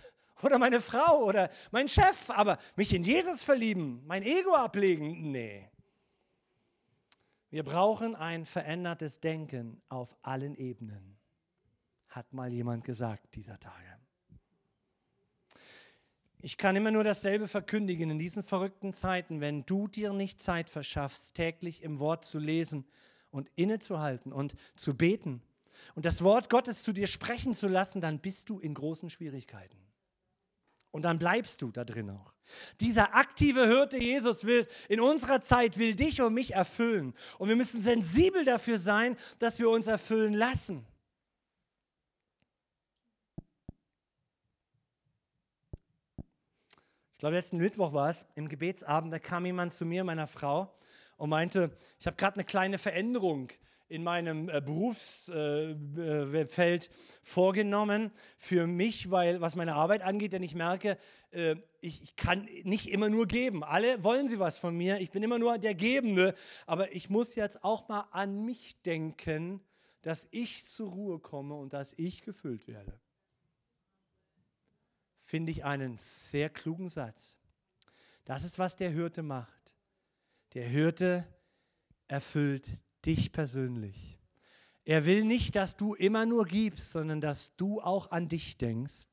oder 0.43 0.58
meine 0.58 0.82
Frau 0.82 1.23
oder 1.23 1.49
mein 1.71 1.88
Chef, 1.88 2.30
aber 2.30 2.58
mich 2.75 2.93
in 2.93 3.04
Jesus 3.04 3.43
verlieben, 3.43 4.04
mein 4.06 4.23
Ego 4.23 4.56
ablegen, 4.56 5.32
nee. 5.32 5.69
Wir 7.49 7.63
brauchen 7.63 8.15
ein 8.15 8.45
verändertes 8.45 9.19
Denken 9.19 9.82
auf 9.89 10.15
allen 10.21 10.56
Ebenen, 10.56 11.17
hat 12.08 12.32
mal 12.32 12.52
jemand 12.52 12.84
gesagt 12.84 13.36
dieser 13.36 13.60
Tage. 13.60 13.97
Ich 16.41 16.58
kann 16.58 16.75
immer 16.75 16.91
nur 16.91 17.04
dasselbe 17.04 17.49
verkündigen 17.49 18.12
in 18.12 18.19
diesen 18.19 18.43
verrückten 18.43 18.93
Zeiten, 18.93 19.41
wenn 19.41 19.65
du 19.65 19.88
dir 19.89 20.13
nicht 20.13 20.41
Zeit 20.41 20.69
verschaffst, 20.69 21.36
täglich 21.36 21.84
im 21.84 21.99
Wort 21.99 22.23
zu 22.23 22.39
lesen 22.39 22.86
und 23.30 23.52
innezuhalten 23.56 24.32
und 24.32 24.56
zu 24.75 24.95
beten 24.95 25.41
und 25.95 26.06
das 26.06 26.23
Wort 26.23 26.49
Gottes 26.49 26.84
zu 26.84 26.93
dir 26.93 27.08
sprechen 27.08 27.54
zu 27.54 27.67
lassen, 27.67 27.99
dann 27.99 28.19
bist 28.19 28.49
du 28.49 28.60
in 28.60 28.73
großen 28.73 29.10
Schwierigkeiten. 29.10 29.88
Und 30.91 31.04
dann 31.04 31.19
bleibst 31.19 31.62
du 31.62 31.71
da 31.71 31.86
drin 31.86 32.10
auch. 32.10 32.34
Dieser 32.80 33.15
aktive 33.15 33.67
Hirte 33.67 33.97
Jesus 33.97 34.43
will 34.43 34.67
in 34.88 34.99
unserer 34.99 35.41
Zeit 35.41 35.78
will 35.78 35.95
dich 35.95 36.21
und 36.21 36.34
mich 36.34 36.54
erfüllen. 36.56 37.13
Und 37.38 37.49
wir 37.49 37.56
müssen 37.56 37.82
sensibel 37.82 38.43
dafür 38.43 38.80
sein, 38.80 39.17
dass 39.38 39.60
wir 39.60 39.69
uns 39.69 39.88
erfüllen 39.88 40.34
lassen. 40.34 40.86
Ich 47.19 47.21
glaube, 47.21 47.36
letzten 47.36 47.58
Mittwoch 47.58 47.91
war 47.91 48.10
es, 48.10 48.25
im 48.36 48.47
Gebetsabend, 48.47 49.12
da 49.12 49.19
kam 49.19 49.45
jemand 49.45 49.73
zu 49.73 49.86
mir, 49.86 50.06
meiner 50.06 50.25
Frau, 50.25 50.73
und 51.17 51.30
meinte, 51.30 51.75
ich 51.99 52.08
habe 52.08 52.15
gerade 52.15 52.36
eine 52.36 52.45
kleine 52.45 52.78
Veränderung 52.78 53.49
in 53.89 54.04
meinem 54.04 54.49
äh, 54.49 54.62
Berufsfeld 54.62 56.88
äh, 56.88 56.89
vorgenommen 57.23 58.12
für 58.38 58.67
mich, 58.67 59.10
weil 59.10 59.41
was 59.41 59.56
meine 59.56 59.73
Arbeit 59.73 60.04
angeht, 60.04 60.34
denn 60.34 60.43
ich 60.43 60.54
merke, 60.54 60.97
äh, 61.32 61.56
ich, 61.82 62.04
ich, 62.04 62.15
kann 62.15 62.47
nicht 62.63 62.89
immer 62.89 63.10
nur 63.10 63.28
geben. 63.28 63.63
Alle 63.63 64.04
wollen 64.04 64.28
sie 64.28 64.39
was 64.39 64.58
von 64.58 64.78
mir, 64.78 64.99
ich 64.99 65.10
bin 65.10 65.23
immer 65.23 65.39
nur 65.39 65.58
der 65.58 65.73
Gebende, 65.73 66.36
aber 66.67 66.93
ich 66.93 67.10
muss 67.10 67.36
jetzt 67.36 67.63
auch 67.63 67.89
mal 67.89 68.08
an 68.12 68.45
mich 68.45 68.80
denken, 68.84 69.60
dass 70.04 70.28
ich 70.32 70.65
zur 70.65 70.91
Ruhe 70.91 71.19
komme 71.19 71.56
und 71.56 71.73
dass 71.73 71.93
ich 71.97 72.21
gefüllt 72.21 72.67
werde. 72.67 72.99
Finde 75.19 75.52
ich 75.52 75.65
einen 75.65 75.97
sehr 75.97 76.49
klugen 76.49 76.89
Satz. 76.89 77.38
Das 78.23 78.43
ist, 78.43 78.60
was 78.60 78.75
der 78.75 78.91
Hirte 78.91 79.23
macht. 79.23 79.73
Der 80.54 80.65
Hirte 80.65 81.28
erfüllt 82.08 82.78
dich 83.05 83.31
persönlich. 83.31 84.19
Er 84.85 85.05
will 85.05 85.23
nicht, 85.23 85.55
dass 85.55 85.77
du 85.77 85.93
immer 85.93 86.25
nur 86.25 86.45
gibst, 86.45 86.91
sondern 86.91 87.21
dass 87.21 87.55
du 87.57 87.81
auch 87.81 88.12
an 88.12 88.27
dich 88.27 88.57
denkst 88.57 89.07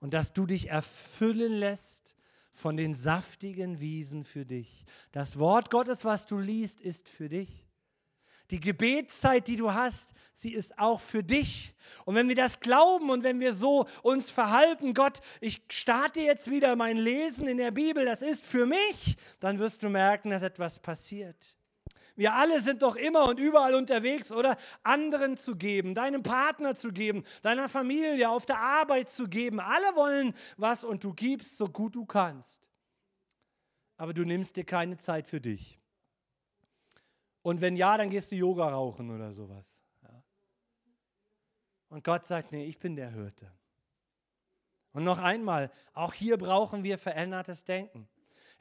und 0.00 0.12
dass 0.12 0.32
du 0.32 0.46
dich 0.46 0.70
erfüllen 0.70 1.52
lässt 1.52 2.16
von 2.50 2.76
den 2.76 2.94
saftigen 2.94 3.80
Wiesen 3.80 4.24
für 4.24 4.44
dich. 4.44 4.84
Das 5.12 5.38
Wort 5.38 5.70
Gottes, 5.70 6.04
was 6.04 6.26
du 6.26 6.38
liest, 6.38 6.80
ist 6.80 7.08
für 7.08 7.28
dich. 7.28 7.64
Die 8.50 8.60
Gebetszeit, 8.60 9.48
die 9.48 9.56
du 9.56 9.72
hast, 9.72 10.12
sie 10.34 10.52
ist 10.52 10.78
auch 10.78 11.00
für 11.00 11.22
dich. 11.22 11.74
Und 12.04 12.14
wenn 12.14 12.28
wir 12.28 12.36
das 12.36 12.60
glauben 12.60 13.10
und 13.10 13.22
wenn 13.22 13.40
wir 13.40 13.54
so 13.54 13.86
uns 14.02 14.30
verhalten, 14.30 14.92
Gott, 14.92 15.20
ich 15.40 15.62
starte 15.70 16.20
jetzt 16.20 16.50
wieder 16.50 16.76
mein 16.76 16.98
Lesen 16.98 17.48
in 17.48 17.56
der 17.56 17.70
Bibel, 17.70 18.04
das 18.04 18.20
ist 18.20 18.44
für 18.44 18.66
mich, 18.66 19.16
dann 19.40 19.58
wirst 19.58 19.82
du 19.82 19.88
merken, 19.88 20.30
dass 20.30 20.42
etwas 20.42 20.78
passiert. 20.78 21.56
Wir 22.16 22.34
alle 22.34 22.60
sind 22.60 22.82
doch 22.82 22.96
immer 22.96 23.28
und 23.28 23.40
überall 23.40 23.74
unterwegs, 23.74 24.30
oder? 24.30 24.56
Anderen 24.82 25.36
zu 25.36 25.56
geben, 25.56 25.94
deinem 25.94 26.22
Partner 26.22 26.76
zu 26.76 26.92
geben, 26.92 27.24
deiner 27.42 27.68
Familie, 27.68 28.30
auf 28.30 28.46
der 28.46 28.60
Arbeit 28.60 29.10
zu 29.10 29.28
geben. 29.28 29.58
Alle 29.58 29.96
wollen 29.96 30.34
was 30.56 30.84
und 30.84 31.02
du 31.02 31.12
gibst 31.12 31.56
so 31.56 31.66
gut 31.66 31.96
du 31.96 32.04
kannst. 32.04 32.62
Aber 33.96 34.14
du 34.14 34.24
nimmst 34.24 34.56
dir 34.56 34.64
keine 34.64 34.96
Zeit 34.96 35.26
für 35.26 35.40
dich. 35.40 35.80
Und 37.42 37.60
wenn 37.60 37.76
ja, 37.76 37.98
dann 37.98 38.10
gehst 38.10 38.32
du 38.32 38.36
Yoga 38.36 38.68
rauchen 38.68 39.10
oder 39.10 39.32
sowas. 39.32 39.84
Und 41.94 42.02
Gott 42.02 42.24
sagt, 42.24 42.50
nee, 42.50 42.64
ich 42.64 42.80
bin 42.80 42.96
der 42.96 43.10
Hirte. 43.10 43.48
Und 44.92 45.04
noch 45.04 45.18
einmal, 45.18 45.70
auch 45.92 46.12
hier 46.12 46.36
brauchen 46.36 46.82
wir 46.82 46.98
verändertes 46.98 47.64
Denken. 47.64 48.08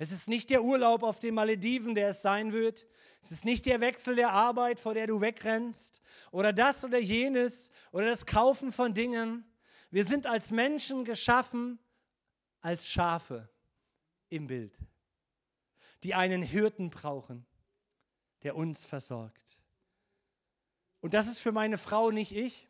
Es 0.03 0.11
ist 0.11 0.27
nicht 0.27 0.49
der 0.49 0.65
Urlaub 0.65 1.01
auf 1.01 1.19
den 1.19 1.33
Malediven, 1.33 1.95
der 1.95 2.09
es 2.09 2.21
sein 2.21 2.51
wird. 2.51 2.85
Es 3.21 3.31
ist 3.31 3.45
nicht 3.45 3.65
der 3.65 3.79
Wechsel 3.79 4.17
der 4.17 4.33
Arbeit, 4.33 4.81
vor 4.81 4.93
der 4.93 5.07
du 5.07 5.21
wegrennst. 5.21 6.01
Oder 6.31 6.51
das 6.51 6.83
oder 6.83 6.99
jenes. 6.99 7.71
Oder 7.93 8.07
das 8.07 8.25
Kaufen 8.25 8.73
von 8.73 8.93
Dingen. 8.93 9.45
Wir 9.91 10.03
sind 10.03 10.27
als 10.27 10.51
Menschen 10.51 11.05
geschaffen, 11.05 11.79
als 12.59 12.89
Schafe 12.89 13.47
im 14.27 14.47
Bild, 14.47 14.77
die 16.03 16.13
einen 16.15 16.41
Hirten 16.41 16.89
brauchen, 16.89 17.45
der 18.41 18.57
uns 18.57 18.83
versorgt. 18.83 19.57
Und 20.99 21.13
das 21.13 21.27
ist 21.27 21.39
für 21.39 21.53
meine 21.53 21.77
Frau 21.77 22.11
nicht 22.11 22.35
ich, 22.35 22.67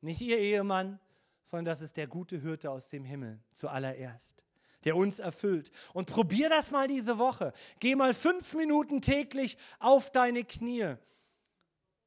nicht 0.00 0.22
ihr 0.22 0.38
Ehemann, 0.38 0.98
sondern 1.42 1.66
das 1.66 1.82
ist 1.82 1.98
der 1.98 2.06
gute 2.06 2.40
Hirte 2.40 2.70
aus 2.70 2.88
dem 2.88 3.04
Himmel 3.04 3.38
zuallererst, 3.52 4.42
der 4.84 4.96
uns 4.96 5.18
erfüllt. 5.18 5.70
Und 5.92 6.06
probier 6.06 6.48
das 6.48 6.70
mal 6.70 6.88
diese 6.88 7.18
Woche. 7.18 7.52
Geh 7.78 7.94
mal 7.94 8.14
fünf 8.14 8.54
Minuten 8.54 9.00
täglich 9.00 9.58
auf 9.78 10.10
deine 10.10 10.44
Knie. 10.44 10.96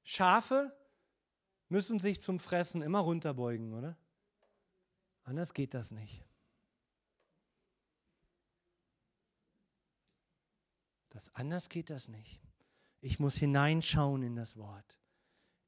Schafe 0.04 0.76
müssen 1.70 2.00
sich 2.00 2.20
zum 2.20 2.40
Fressen 2.40 2.82
immer 2.82 3.00
runterbeugen, 3.00 3.74
oder? 3.74 3.98
Anders 5.24 5.54
geht 5.54 5.74
das 5.74 5.92
nicht. 5.92 6.24
Das 11.10 11.34
anders 11.36 11.70
geht 11.70 11.90
das 11.90 12.08
nicht. 12.08 12.42
Ich 13.00 13.20
muss 13.20 13.36
hineinschauen 13.36 14.24
in 14.24 14.36
das 14.36 14.58
Wort. 14.58 14.98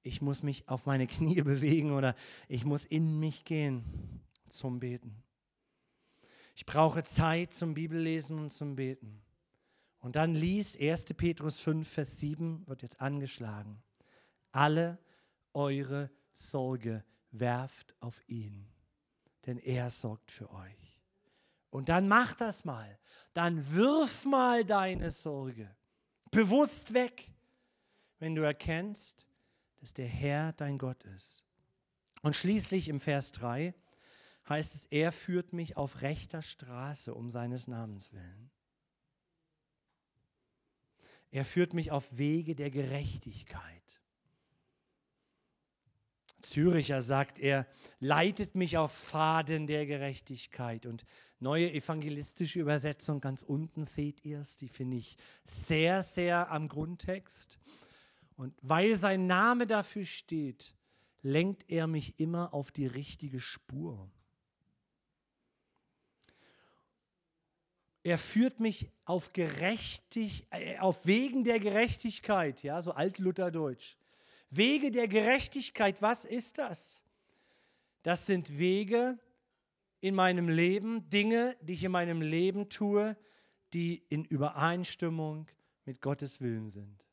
Ich 0.01 0.21
muss 0.21 0.43
mich 0.43 0.67
auf 0.67 0.85
meine 0.85 1.07
Knie 1.07 1.41
bewegen 1.43 1.91
oder 1.91 2.15
ich 2.47 2.65
muss 2.65 2.85
in 2.85 3.19
mich 3.19 3.45
gehen 3.45 4.21
zum 4.49 4.79
Beten. 4.79 5.24
Ich 6.55 6.65
brauche 6.65 7.03
Zeit 7.03 7.51
zum 7.51 7.73
Bibellesen 7.73 8.39
und 8.39 8.51
zum 8.51 8.77
Beten. 8.77 9.21
Und 9.99 10.15
dann 10.15 10.33
lies 10.33 10.79
1. 10.79 11.05
Petrus 11.15 11.59
5, 11.59 11.87
Vers 11.87 12.19
7, 12.19 12.65
wird 12.67 12.81
jetzt 12.81 13.01
angeschlagen. 13.01 13.83
Alle 14.51 14.97
eure 15.53 16.09
Sorge 16.31 17.03
werft 17.31 17.95
auf 17.99 18.21
ihn, 18.27 18.67
denn 19.45 19.57
er 19.57 19.89
sorgt 19.89 20.31
für 20.31 20.49
euch. 20.51 21.01
Und 21.71 21.89
dann 21.89 22.07
mach 22.07 22.35
das 22.35 22.63
mal. 22.63 22.97
Dann 23.33 23.73
wirf 23.73 24.23
mal 24.23 24.63
deine 24.63 25.11
Sorge 25.11 25.75
bewusst 26.31 26.93
weg, 26.93 27.31
wenn 28.19 28.33
du 28.33 28.43
erkennst, 28.43 29.27
dass 29.81 29.93
der 29.93 30.07
Herr 30.07 30.53
dein 30.53 30.77
Gott 30.77 31.03
ist. 31.03 31.43
Und 32.21 32.35
schließlich 32.35 32.87
im 32.87 33.01
Vers 33.01 33.33
3 33.33 33.73
heißt 34.47 34.75
es, 34.75 34.85
er 34.85 35.11
führt 35.11 35.53
mich 35.53 35.77
auf 35.77 36.01
rechter 36.01 36.41
Straße 36.41 37.13
um 37.13 37.29
seines 37.29 37.67
Namens 37.67 38.13
willen. 38.13 38.51
Er 41.31 41.45
führt 41.45 41.73
mich 41.73 41.91
auf 41.91 42.17
Wege 42.17 42.55
der 42.55 42.71
Gerechtigkeit. 42.71 44.01
Züricher 46.41 47.01
sagt 47.01 47.39
er, 47.39 47.67
leitet 47.99 48.55
mich 48.55 48.77
auf 48.77 48.91
Faden 48.91 49.67
der 49.67 49.85
Gerechtigkeit. 49.85 50.85
Und 50.85 51.05
neue 51.39 51.73
evangelistische 51.73 52.59
Übersetzung 52.59 53.19
ganz 53.19 53.41
unten 53.41 53.83
seht 53.83 54.23
ihr 54.23 54.39
es, 54.39 54.55
die 54.55 54.69
finde 54.69 54.97
ich 54.97 55.17
sehr, 55.45 56.03
sehr 56.03 56.51
am 56.51 56.69
Grundtext. 56.69 57.59
Und 58.37 58.53
weil 58.61 58.95
sein 58.97 59.27
Name 59.27 59.65
dafür 59.65 60.05
steht, 60.05 60.75
lenkt 61.21 61.69
er 61.69 61.87
mich 61.87 62.19
immer 62.19 62.53
auf 62.53 62.71
die 62.71 62.87
richtige 62.87 63.39
Spur. 63.39 64.09
Er 68.05 68.19
führt 68.19 68.59
mich 68.59 68.91
auf 69.05 69.33
gerechtig, 69.33 70.45
äh, 70.51 70.77
auf 70.77 71.07
Wegen 71.07 71.43
der 71.43 71.59
Gerechtigkeit, 71.59 72.61
ja, 72.61 72.79
so 72.83 72.91
Altlutherdeutsch. 72.91 73.97
Wege 74.51 74.91
der 74.91 75.07
Gerechtigkeit, 75.07 76.03
was 76.03 76.23
ist 76.23 76.59
das? 76.59 77.03
Das 78.03 78.27
sind 78.27 78.59
Wege 78.59 79.17
in 80.01 80.13
meinem 80.13 80.49
Leben, 80.49 81.09
Dinge, 81.09 81.57
die 81.61 81.73
ich 81.73 81.83
in 81.83 81.93
meinem 81.93 82.21
Leben 82.21 82.69
tue, 82.69 83.17
die 83.73 84.03
in 84.09 84.23
Übereinstimmung 84.23 85.47
mit 85.85 85.99
Gottes 85.99 86.39
Willen 86.41 86.69
sind. 86.69 87.03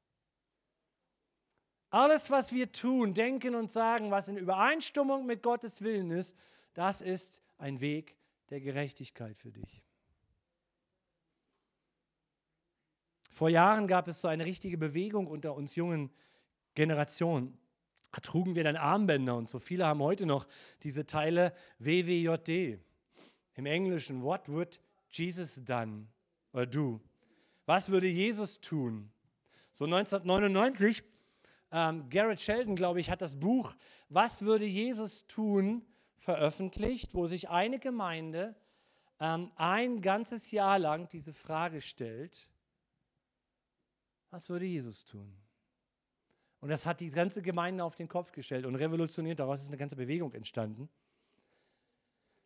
Alles, 1.89 2.29
was 2.29 2.53
wir 2.53 2.71
tun, 2.71 3.15
denken 3.15 3.55
und 3.55 3.73
sagen, 3.73 4.11
was 4.11 4.29
in 4.29 4.37
Übereinstimmung 4.37 5.25
mit 5.25 5.43
Gottes 5.43 5.81
Willen 5.81 6.11
ist, 6.11 6.37
das 6.75 7.01
ist 7.01 7.41
ein 7.57 7.81
Weg 7.81 8.19
der 8.51 8.61
Gerechtigkeit 8.61 9.39
für 9.39 9.53
dich. 9.53 9.83
Vor 13.33 13.49
Jahren 13.49 13.89
gab 13.89 14.07
es 14.07 14.21
so 14.21 14.29
eine 14.29 14.45
richtige 14.45 14.79
Bewegung 14.79 15.27
unter 15.27 15.57
uns 15.57 15.75
jungen 15.75 16.11
Generation 16.75 17.59
da 18.13 18.21
trugen 18.21 18.55
wir 18.55 18.63
dann 18.63 18.77
Armbänder 18.77 19.35
und 19.37 19.49
so 19.49 19.59
viele 19.59 19.87
haben 19.87 20.01
heute 20.01 20.27
noch 20.27 20.47
diese 20.83 21.07
Teile 21.07 21.55
WWJD. 21.79 22.79
Im 23.55 23.67
Englischen, 23.67 24.23
what 24.23 24.49
would 24.49 24.81
Jesus 25.09 25.63
done 25.65 26.07
oder 26.53 26.67
do? 26.67 27.01
Was 27.65 27.91
würde 27.91 28.09
Jesus 28.09 28.61
tun? 28.61 29.11
So 29.73 29.87
1999, 29.87 31.03
ähm, 31.71 32.09
Garrett 32.11 32.41
Sheldon, 32.41 32.77
glaube 32.77 33.01
ich, 33.01 33.11
hat 33.11 33.23
das 33.23 33.41
Buch 33.41 33.75
Was 34.11 34.43
würde 34.43 34.67
Jesus 34.67 35.27
tun 35.27 35.83
veröffentlicht, 36.19 37.15
wo 37.15 37.27
sich 37.27 37.49
eine 37.49 37.79
Gemeinde 37.79 38.55
ähm, 39.21 39.51
ein 39.57 40.03
ganzes 40.03 40.51
Jahr 40.51 40.79
lang 40.79 41.09
diese 41.09 41.33
Frage 41.33 41.81
stellt, 41.81 42.51
was 44.33 44.49
würde 44.49 44.65
Jesus 44.65 45.05
tun? 45.05 45.33
Und 46.61 46.71
das 46.71 46.87
hat 46.87 47.01
die 47.01 47.11
ganze 47.11 47.43
Gemeinde 47.43 47.85
auf 47.85 47.97
den 47.97 48.09
Kopf 48.09 48.33
gestellt 48.33 48.67
und 48.67 48.75
revolutioniert. 48.77 49.39
Daraus 49.39 49.61
ist 49.61 49.69
eine 49.69 49.77
ganze 49.77 49.97
Bewegung 49.97 50.33
entstanden. 50.33 50.89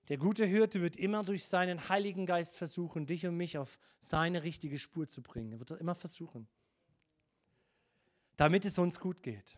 Der 0.09 0.19
gute 0.19 0.45
Hirte 0.45 0.81
wird 0.81 0.97
immer 0.97 1.23
durch 1.23 1.45
seinen 1.45 1.89
Heiligen 1.89 2.27
Geist 2.27 2.57
versuchen, 2.57 3.07
dich 3.07 3.27
und 3.27 3.37
mich 3.37 3.57
auf 3.57 3.79
seine 4.01 4.43
richtige 4.43 4.79
Spur 4.79 5.07
zu 5.09 5.23
bringen. 5.23 5.53
Er 5.53 5.59
wird 5.59 5.71
das 5.71 5.79
immer 5.79 5.95
versuchen, 5.95 6.49
damit 8.37 8.65
es 8.65 8.79
uns 8.79 8.99
gut 8.99 9.23
geht. 9.23 9.57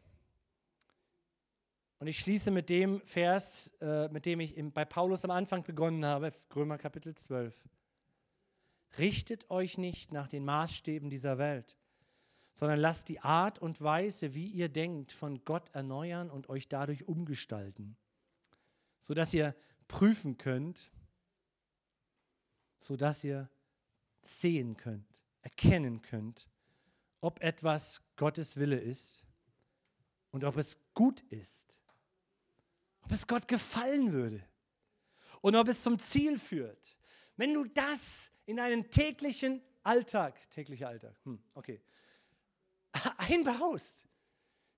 Und 1.98 2.06
ich 2.06 2.18
schließe 2.18 2.50
mit 2.50 2.68
dem 2.68 3.00
Vers, 3.06 3.74
äh, 3.80 4.08
mit 4.08 4.26
dem 4.26 4.40
ich 4.40 4.56
im, 4.56 4.72
bei 4.72 4.84
Paulus 4.84 5.24
am 5.24 5.30
Anfang 5.30 5.64
begonnen 5.64 6.04
habe, 6.04 6.32
Römer 6.54 6.78
Kapitel 6.78 7.14
12. 7.14 7.68
Richtet 8.98 9.50
euch 9.50 9.78
nicht 9.78 10.12
nach 10.12 10.28
den 10.28 10.44
Maßstäben 10.44 11.10
dieser 11.10 11.38
Welt, 11.38 11.77
sondern 12.58 12.80
lasst 12.80 13.08
die 13.08 13.20
Art 13.20 13.60
und 13.60 13.80
Weise, 13.82 14.34
wie 14.34 14.48
ihr 14.48 14.68
denkt, 14.68 15.12
von 15.12 15.44
Gott 15.44 15.72
erneuern 15.74 16.28
und 16.28 16.48
euch 16.48 16.66
dadurch 16.66 17.06
umgestalten, 17.06 17.96
sodass 18.98 19.32
ihr 19.32 19.54
prüfen 19.86 20.38
könnt, 20.38 20.90
sodass 22.80 23.22
ihr 23.22 23.48
sehen 24.24 24.76
könnt, 24.76 25.20
erkennen 25.42 26.02
könnt, 26.02 26.48
ob 27.20 27.40
etwas 27.44 28.02
Gottes 28.16 28.56
Wille 28.56 28.80
ist 28.80 29.22
und 30.32 30.42
ob 30.42 30.56
es 30.56 30.78
gut 30.94 31.20
ist, 31.30 31.78
ob 33.02 33.12
es 33.12 33.28
Gott 33.28 33.46
gefallen 33.46 34.10
würde 34.10 34.44
und 35.42 35.54
ob 35.54 35.68
es 35.68 35.84
zum 35.84 36.00
Ziel 36.00 36.40
führt. 36.40 36.98
Wenn 37.36 37.54
du 37.54 37.66
das 37.66 38.32
in 38.46 38.58
einen 38.58 38.90
täglichen 38.90 39.62
Alltag, 39.84 40.50
täglicher 40.50 40.88
Alltag, 40.88 41.14
hm, 41.22 41.40
okay, 41.54 41.80
einbaust, 43.18 44.08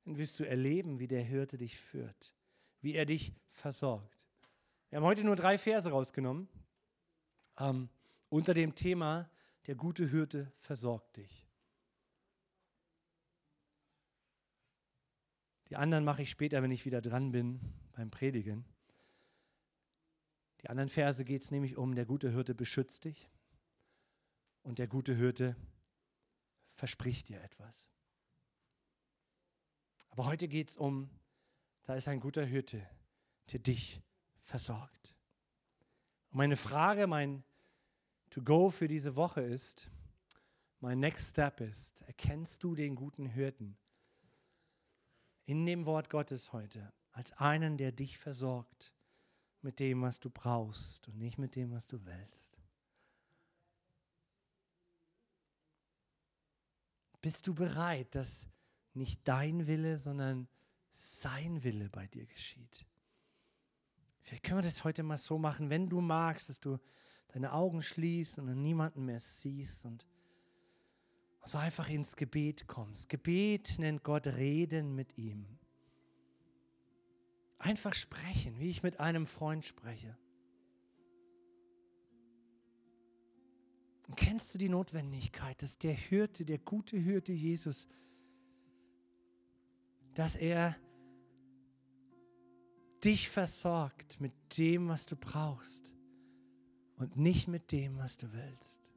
dann 0.04 0.16
wirst 0.16 0.38
du 0.40 0.44
erleben, 0.44 0.98
wie 0.98 1.08
der 1.08 1.22
Hirte 1.22 1.58
dich 1.58 1.78
führt, 1.78 2.34
wie 2.80 2.94
er 2.94 3.06
dich 3.06 3.32
versorgt. 3.48 4.28
Wir 4.88 4.98
haben 4.98 5.06
heute 5.06 5.24
nur 5.24 5.36
drei 5.36 5.58
Verse 5.58 5.90
rausgenommen 5.90 6.48
ähm, 7.58 7.88
unter 8.28 8.54
dem 8.54 8.74
Thema, 8.74 9.30
der 9.66 9.74
gute 9.74 10.08
Hirte 10.08 10.52
versorgt 10.56 11.16
dich. 11.16 11.46
Die 15.68 15.76
anderen 15.76 16.04
mache 16.04 16.22
ich 16.22 16.30
später, 16.30 16.62
wenn 16.62 16.72
ich 16.72 16.84
wieder 16.84 17.00
dran 17.00 17.30
bin 17.30 17.60
beim 17.92 18.10
Predigen. 18.10 18.64
Die 20.62 20.68
anderen 20.68 20.88
Verse 20.88 21.24
geht 21.24 21.42
es 21.42 21.50
nämlich 21.50 21.76
um, 21.76 21.94
der 21.94 22.06
gute 22.06 22.30
Hirte 22.32 22.54
beschützt 22.54 23.04
dich 23.04 23.30
und 24.62 24.78
der 24.78 24.88
gute 24.88 25.14
Hirte 25.14 25.56
verspricht 26.70 27.28
dir 27.28 27.40
etwas. 27.42 27.88
Aber 30.20 30.28
heute 30.28 30.48
geht 30.48 30.68
es 30.68 30.76
um, 30.76 31.08
da 31.84 31.94
ist 31.94 32.06
ein 32.06 32.20
guter 32.20 32.44
Hirte, 32.44 32.86
der 33.52 33.58
dich 33.58 34.02
versorgt. 34.42 35.16
Und 36.28 36.36
meine 36.36 36.56
Frage, 36.56 37.06
mein 37.06 37.42
To-Go 38.28 38.68
für 38.68 38.86
diese 38.86 39.16
Woche 39.16 39.40
ist, 39.40 39.90
mein 40.80 41.00
Next 41.00 41.30
Step 41.30 41.62
ist, 41.62 42.02
erkennst 42.02 42.62
du 42.62 42.74
den 42.74 42.96
guten 42.96 43.24
Hirten 43.24 43.78
in 45.46 45.64
dem 45.64 45.86
Wort 45.86 46.10
Gottes 46.10 46.52
heute 46.52 46.92
als 47.12 47.32
einen, 47.38 47.78
der 47.78 47.90
dich 47.90 48.18
versorgt 48.18 48.92
mit 49.62 49.80
dem, 49.80 50.02
was 50.02 50.20
du 50.20 50.28
brauchst 50.28 51.08
und 51.08 51.16
nicht 51.16 51.38
mit 51.38 51.56
dem, 51.56 51.70
was 51.70 51.86
du 51.86 52.04
willst? 52.04 52.60
Bist 57.22 57.46
du 57.46 57.54
bereit, 57.54 58.14
dass 58.14 58.50
nicht 58.95 59.20
dein 59.24 59.66
Wille, 59.66 59.99
sondern 59.99 60.49
sein 60.91 61.62
Wille 61.62 61.88
bei 61.88 62.07
dir 62.07 62.26
geschieht? 62.26 62.86
Vielleicht 64.22 64.45
können 64.45 64.59
wir 64.59 64.62
das 64.62 64.84
heute 64.84 65.03
mal 65.03 65.16
so 65.16 65.38
machen, 65.38 65.70
wenn 65.70 65.88
du 65.88 66.01
magst, 66.01 66.49
dass 66.49 66.61
du 66.61 66.78
deine 67.28 67.53
Augen 67.53 67.82
schließt 67.82 68.38
und 68.38 68.62
niemanden 68.62 69.05
mehr 69.05 69.20
siehst 69.20 69.84
und 69.84 70.07
so 71.45 71.59
einfach 71.59 71.88
ins 71.88 72.16
Gebet 72.16 72.66
kommst. 72.66 73.09
Gebet 73.09 73.78
nennt 73.78 74.05
Gott 74.05 74.26
Reden 74.26 74.95
mit 74.95 75.16
ihm. 75.18 75.47
Einfach 77.59 77.95
sprechen, 77.95 78.59
wie 78.59 78.70
ich 78.70 78.82
mit 78.82 79.01
einem 79.01 79.26
Freund 79.26 79.64
spreche. 79.64 80.16
Und 84.09 84.16
kennst 84.16 84.55
du 84.55 84.59
die 84.59 84.68
Notwendigkeit, 84.68 85.62
dass 85.62 85.78
der 85.78 85.93
Hirte, 85.93 86.45
der 86.45 86.59
gute 86.59 86.97
Hirte 86.97 87.32
Jesus, 87.32 87.86
dass 90.20 90.36
er 90.36 90.76
dich 93.02 93.30
versorgt 93.30 94.20
mit 94.20 94.34
dem, 94.58 94.86
was 94.88 95.06
du 95.06 95.16
brauchst 95.16 95.94
und 96.98 97.16
nicht 97.16 97.48
mit 97.48 97.72
dem, 97.72 97.96
was 97.96 98.18
du 98.18 98.30
willst. 98.30 98.92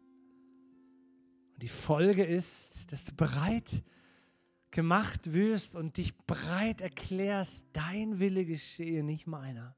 Und 1.54 1.64
die 1.64 1.70
Folge 1.70 2.26
ist, 2.26 2.92
dass 2.92 3.06
du 3.06 3.14
bereit 3.16 3.84
gemacht 4.70 5.32
wirst 5.32 5.78
und 5.78 5.96
dich 5.96 6.14
bereit 6.26 6.82
erklärst, 6.82 7.68
dein 7.72 8.20
Wille 8.20 8.44
geschehe, 8.44 9.02
nicht 9.02 9.26
meiner. 9.26 9.78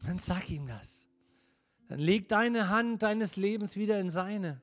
Dann 0.00 0.18
sag 0.18 0.50
ihm 0.50 0.66
das. 0.66 1.06
Dann 1.86 2.00
leg 2.00 2.26
deine 2.26 2.68
Hand 2.68 3.04
deines 3.04 3.36
Lebens 3.36 3.76
wieder 3.76 4.00
in 4.00 4.10
seine. 4.10 4.60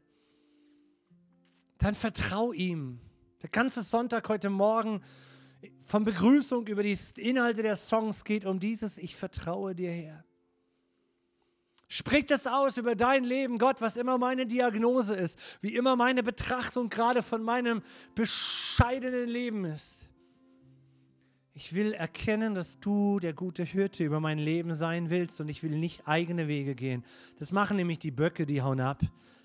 Dann 1.77 1.95
vertrau 1.95 2.51
ihm. 2.51 2.99
Der 3.43 3.49
ganze 3.49 3.83
Sonntag 3.83 4.29
heute 4.29 4.49
Morgen 4.49 5.03
von 5.85 6.05
Begrüßung 6.05 6.65
über 6.67 6.81
die 6.81 6.97
Inhalte 7.17 7.61
der 7.61 7.75
Songs 7.75 8.23
geht 8.23 8.45
um 8.45 8.57
dieses 8.57 8.97
Ich 8.97 9.17
vertraue 9.17 9.75
dir 9.75 9.91
her. 9.91 10.23
Sprich 11.89 12.25
das 12.25 12.47
aus 12.47 12.77
über 12.77 12.95
dein 12.95 13.25
Leben, 13.25 13.57
Gott, 13.57 13.81
was 13.81 13.97
immer 13.97 14.17
meine 14.17 14.45
Diagnose 14.45 15.13
ist, 15.13 15.37
wie 15.59 15.75
immer 15.75 15.97
meine 15.97 16.23
Betrachtung 16.23 16.87
gerade 16.87 17.21
von 17.21 17.43
meinem 17.43 17.81
bescheidenen 18.15 19.27
Leben 19.27 19.65
ist. 19.65 20.09
Ich 21.53 21.75
will 21.75 21.91
erkennen, 21.91 22.55
dass 22.55 22.79
du 22.79 23.19
der 23.19 23.33
gute 23.33 23.63
Hirte 23.63 24.05
über 24.05 24.21
mein 24.21 24.39
Leben 24.39 24.73
sein 24.73 25.09
willst 25.09 25.41
und 25.41 25.49
ich 25.49 25.63
will 25.63 25.77
nicht 25.77 26.07
eigene 26.07 26.47
Wege 26.47 26.75
gehen. 26.75 27.03
Das 27.39 27.51
machen 27.51 27.75
nämlich 27.75 27.99
die 27.99 28.09
Böcke, 28.09 28.45
die 28.45 28.61
hauen 28.61 28.79
ab. 28.79 29.01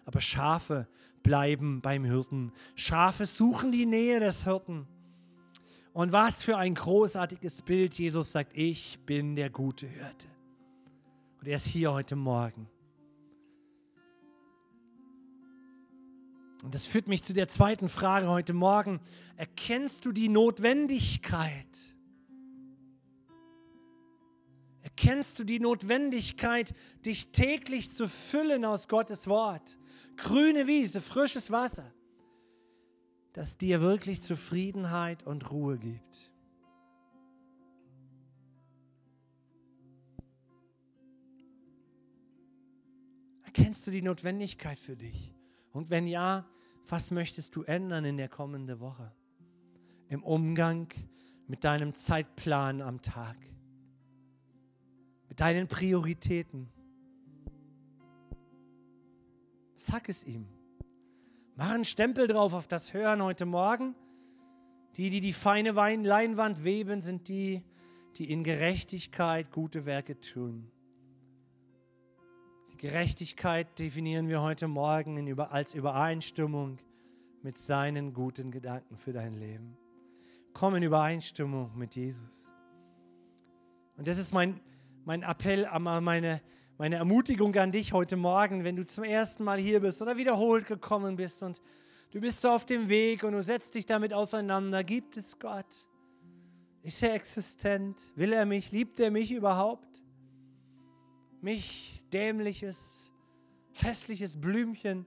Aber 0.08 0.22
Schafe 0.22 0.88
bleiben 1.22 1.82
beim 1.82 2.02
Hirten. 2.02 2.50
Schafe 2.76 3.26
suchen 3.26 3.72
die 3.72 3.84
Nähe 3.84 4.20
des 4.20 4.44
Hirten. 4.44 4.86
Und 5.92 6.12
was 6.12 6.42
für 6.42 6.56
ein 6.56 6.74
großartiges 6.74 7.60
Bild. 7.60 7.92
Jesus 7.92 8.32
sagt, 8.32 8.56
ich 8.56 8.98
bin 9.04 9.36
der 9.36 9.50
gute 9.50 9.86
Hirte. 9.86 10.26
Und 11.38 11.46
er 11.46 11.56
ist 11.56 11.66
hier 11.66 11.92
heute 11.92 12.16
Morgen. 12.16 12.70
Und 16.64 16.74
das 16.74 16.86
führt 16.86 17.06
mich 17.06 17.22
zu 17.22 17.34
der 17.34 17.48
zweiten 17.48 17.90
Frage 17.90 18.28
heute 18.28 18.54
Morgen. 18.54 19.00
Erkennst 19.36 20.06
du 20.06 20.12
die 20.12 20.30
Notwendigkeit? 20.30 21.94
Erkennst 24.80 25.38
du 25.38 25.44
die 25.44 25.60
Notwendigkeit, 25.60 26.74
dich 27.04 27.30
täglich 27.30 27.90
zu 27.90 28.08
füllen 28.08 28.64
aus 28.64 28.88
Gottes 28.88 29.26
Wort? 29.26 29.76
Grüne 30.18 30.66
Wiese, 30.66 31.00
frisches 31.00 31.50
Wasser, 31.50 31.92
das 33.32 33.56
dir 33.56 33.80
wirklich 33.80 34.20
Zufriedenheit 34.20 35.24
und 35.24 35.50
Ruhe 35.50 35.78
gibt. 35.78 36.32
Erkennst 43.44 43.86
du 43.86 43.90
die 43.90 44.02
Notwendigkeit 44.02 44.78
für 44.78 44.96
dich? 44.96 45.34
Und 45.72 45.90
wenn 45.90 46.06
ja, 46.06 46.46
was 46.86 47.10
möchtest 47.10 47.54
du 47.56 47.62
ändern 47.62 48.04
in 48.04 48.16
der 48.16 48.28
kommenden 48.28 48.80
Woche? 48.80 49.12
Im 50.08 50.22
Umgang 50.22 50.88
mit 51.46 51.64
deinem 51.64 51.94
Zeitplan 51.94 52.82
am 52.82 53.02
Tag, 53.02 53.36
mit 55.28 55.40
deinen 55.40 55.68
Prioritäten. 55.68 56.68
Sag 59.80 60.08
es 60.08 60.24
ihm. 60.24 60.44
Mach 61.54 61.70
einen 61.70 61.84
Stempel 61.84 62.26
drauf 62.26 62.52
auf 62.52 62.66
das 62.66 62.94
Hören 62.94 63.22
heute 63.22 63.46
Morgen. 63.46 63.94
Die, 64.96 65.08
die 65.08 65.20
die 65.20 65.32
feine 65.32 65.70
Leinwand 65.70 66.64
weben, 66.64 67.00
sind 67.00 67.28
die, 67.28 67.62
die 68.16 68.28
in 68.28 68.42
Gerechtigkeit 68.42 69.52
gute 69.52 69.86
Werke 69.86 70.18
tun. 70.18 70.68
Gerechtigkeit 72.76 73.78
definieren 73.78 74.26
wir 74.26 74.42
heute 74.42 74.66
Morgen 74.66 75.38
als 75.38 75.74
Übereinstimmung 75.74 76.78
mit 77.44 77.56
seinen 77.56 78.12
guten 78.12 78.50
Gedanken 78.50 78.96
für 78.96 79.12
dein 79.12 79.34
Leben. 79.34 79.76
Komm 80.54 80.74
in 80.74 80.82
Übereinstimmung 80.82 81.70
mit 81.78 81.94
Jesus. 81.94 82.52
Und 83.96 84.08
das 84.08 84.18
ist 84.18 84.34
mein, 84.34 84.58
mein 85.04 85.22
Appell, 85.22 85.68
meine, 85.78 86.40
meine 86.78 86.94
Ermutigung 86.94 87.54
an 87.56 87.72
dich 87.72 87.92
heute 87.92 88.16
Morgen, 88.16 88.62
wenn 88.62 88.76
du 88.76 88.86
zum 88.86 89.02
ersten 89.02 89.42
Mal 89.42 89.58
hier 89.58 89.80
bist 89.80 90.00
oder 90.00 90.16
wiederholt 90.16 90.68
gekommen 90.68 91.16
bist 91.16 91.42
und 91.42 91.60
du 92.12 92.20
bist 92.20 92.40
so 92.40 92.50
auf 92.50 92.64
dem 92.66 92.88
Weg 92.88 93.24
und 93.24 93.32
du 93.32 93.42
setzt 93.42 93.74
dich 93.74 93.84
damit 93.84 94.14
auseinander. 94.14 94.84
Gibt 94.84 95.16
es 95.16 95.40
Gott? 95.40 95.88
Ist 96.82 97.02
er 97.02 97.14
existent? 97.14 98.00
Will 98.14 98.32
er 98.32 98.46
mich? 98.46 98.70
Liebt 98.70 99.00
er 99.00 99.10
mich 99.10 99.32
überhaupt? 99.32 100.02
Mich 101.40 102.00
dämliches, 102.12 103.12
hässliches 103.72 104.40
Blümchen 104.40 105.04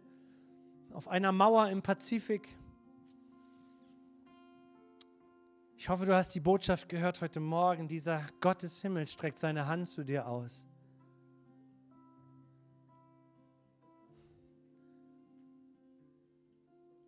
auf 0.92 1.08
einer 1.08 1.32
Mauer 1.32 1.70
im 1.70 1.82
Pazifik. 1.82 2.50
Ich 5.78 5.88
hoffe, 5.88 6.06
du 6.06 6.14
hast 6.14 6.36
die 6.36 6.42
Botschaft 6.42 6.90
gehört 6.90 7.22
heute 7.22 7.40
Morgen. 7.40 7.88
Dieser 7.88 8.28
Gott 8.42 8.62
des 8.62 8.82
Himmels 8.82 9.14
streckt 9.14 9.40
seine 9.40 9.68
Hand 9.68 9.88
zu 9.88 10.04
dir 10.04 10.28
aus. 10.28 10.68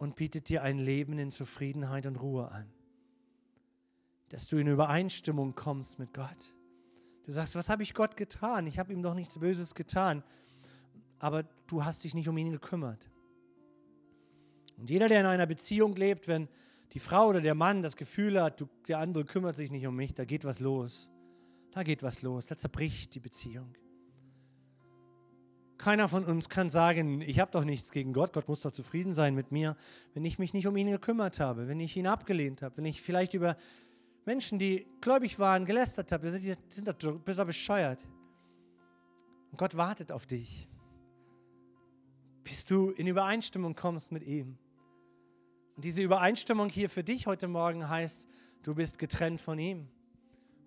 Und 0.04 0.18
bietet 0.18 0.50
dir 0.50 0.64
ein 0.64 0.80
Leben 0.80 1.18
in 1.18 1.32
Zufriedenheit 1.32 2.06
und 2.08 2.18
Ruhe 2.18 2.52
an. 2.52 2.70
Dass 4.28 4.50
du 4.50 4.58
in 4.58 4.68
Übereinstimmung 4.68 5.56
kommst 5.56 5.98
mit 5.98 6.14
Gott. 6.14 6.54
Du 7.24 7.32
sagst, 7.32 7.56
was 7.56 7.70
habe 7.70 7.84
ich 7.84 7.94
Gott 7.94 8.18
getan? 8.18 8.68
Ich 8.68 8.80
habe 8.80 8.92
ihm 8.92 9.02
doch 9.02 9.14
nichts 9.14 9.40
Böses 9.40 9.76
getan. 9.76 10.22
Aber 11.20 11.44
du 11.68 11.86
hast 11.86 12.04
dich 12.04 12.16
nicht 12.16 12.28
um 12.28 12.38
ihn 12.38 12.52
gekümmert. 12.52 13.10
Und 14.76 14.90
jeder, 14.90 15.08
der 15.08 15.22
in 15.22 15.26
einer 15.26 15.46
Beziehung 15.46 15.96
lebt, 15.96 16.28
wenn 16.28 16.50
die 16.92 17.00
Frau 17.00 17.30
oder 17.30 17.40
der 17.40 17.56
Mann 17.56 17.82
das 17.82 17.96
Gefühl 17.96 18.42
hat, 18.42 18.60
du, 18.60 18.68
der 18.90 19.00
andere 19.00 19.24
kümmert 19.24 19.56
sich 19.56 19.72
nicht 19.72 19.88
um 19.88 19.96
mich, 19.96 20.14
da 20.14 20.26
geht 20.26 20.44
was 20.44 20.60
los. 20.60 21.08
Da 21.72 21.84
geht 21.84 22.04
was 22.04 22.22
los, 22.22 22.46
da 22.46 22.58
zerbricht 22.58 23.16
die 23.16 23.22
Beziehung. 23.22 23.74
Keiner 25.78 26.08
von 26.08 26.24
uns 26.26 26.50
kann 26.50 26.70
sagen, 26.70 27.22
ich 27.22 27.40
habe 27.40 27.52
doch 27.52 27.66
nichts 27.66 27.92
gegen 27.92 28.14
Gott, 28.14 28.34
Gott 28.34 28.48
muss 28.48 28.62
doch 28.62 28.72
zufrieden 28.72 29.14
sein 29.14 29.36
mit 29.36 29.52
mir, 29.52 29.76
wenn 30.14 30.24
ich 30.24 30.40
mich 30.40 30.54
nicht 30.54 30.68
um 30.68 30.78
ihn 30.78 30.92
gekümmert 30.92 31.40
habe, 31.40 31.68
wenn 31.68 31.80
ich 31.80 31.98
ihn 31.98 32.08
abgelehnt 32.08 32.62
habe, 32.62 32.78
wenn 32.78 32.86
ich 32.86 33.02
vielleicht 33.02 33.34
über 33.34 33.58
Menschen, 34.26 34.60
die 34.60 34.88
gläubig 35.02 35.40
waren, 35.40 35.66
gelästert 35.66 36.12
haben, 36.12 36.42
die 36.42 36.56
sind 36.70 36.88
doch 36.88 37.20
besser 37.20 37.46
bescheuert. 37.46 38.00
Und 39.52 39.58
Gott 39.58 39.76
wartet 39.76 40.12
auf 40.12 40.26
dich, 40.26 40.70
bis 42.44 42.66
du 42.66 42.92
in 42.92 43.08
Übereinstimmung 43.08 43.76
kommst 43.76 44.12
mit 44.12 44.24
ihm. 44.24 44.58
Und 45.76 45.86
diese 45.86 46.02
Übereinstimmung 46.02 46.70
hier 46.70 46.90
für 46.90 47.04
dich 47.04 47.28
heute 47.28 47.48
Morgen 47.48 47.90
heißt, 47.90 48.28
du 48.64 48.76
bist 48.76 49.00
getrennt 49.00 49.42
von 49.42 49.60
ihm. 49.60 49.88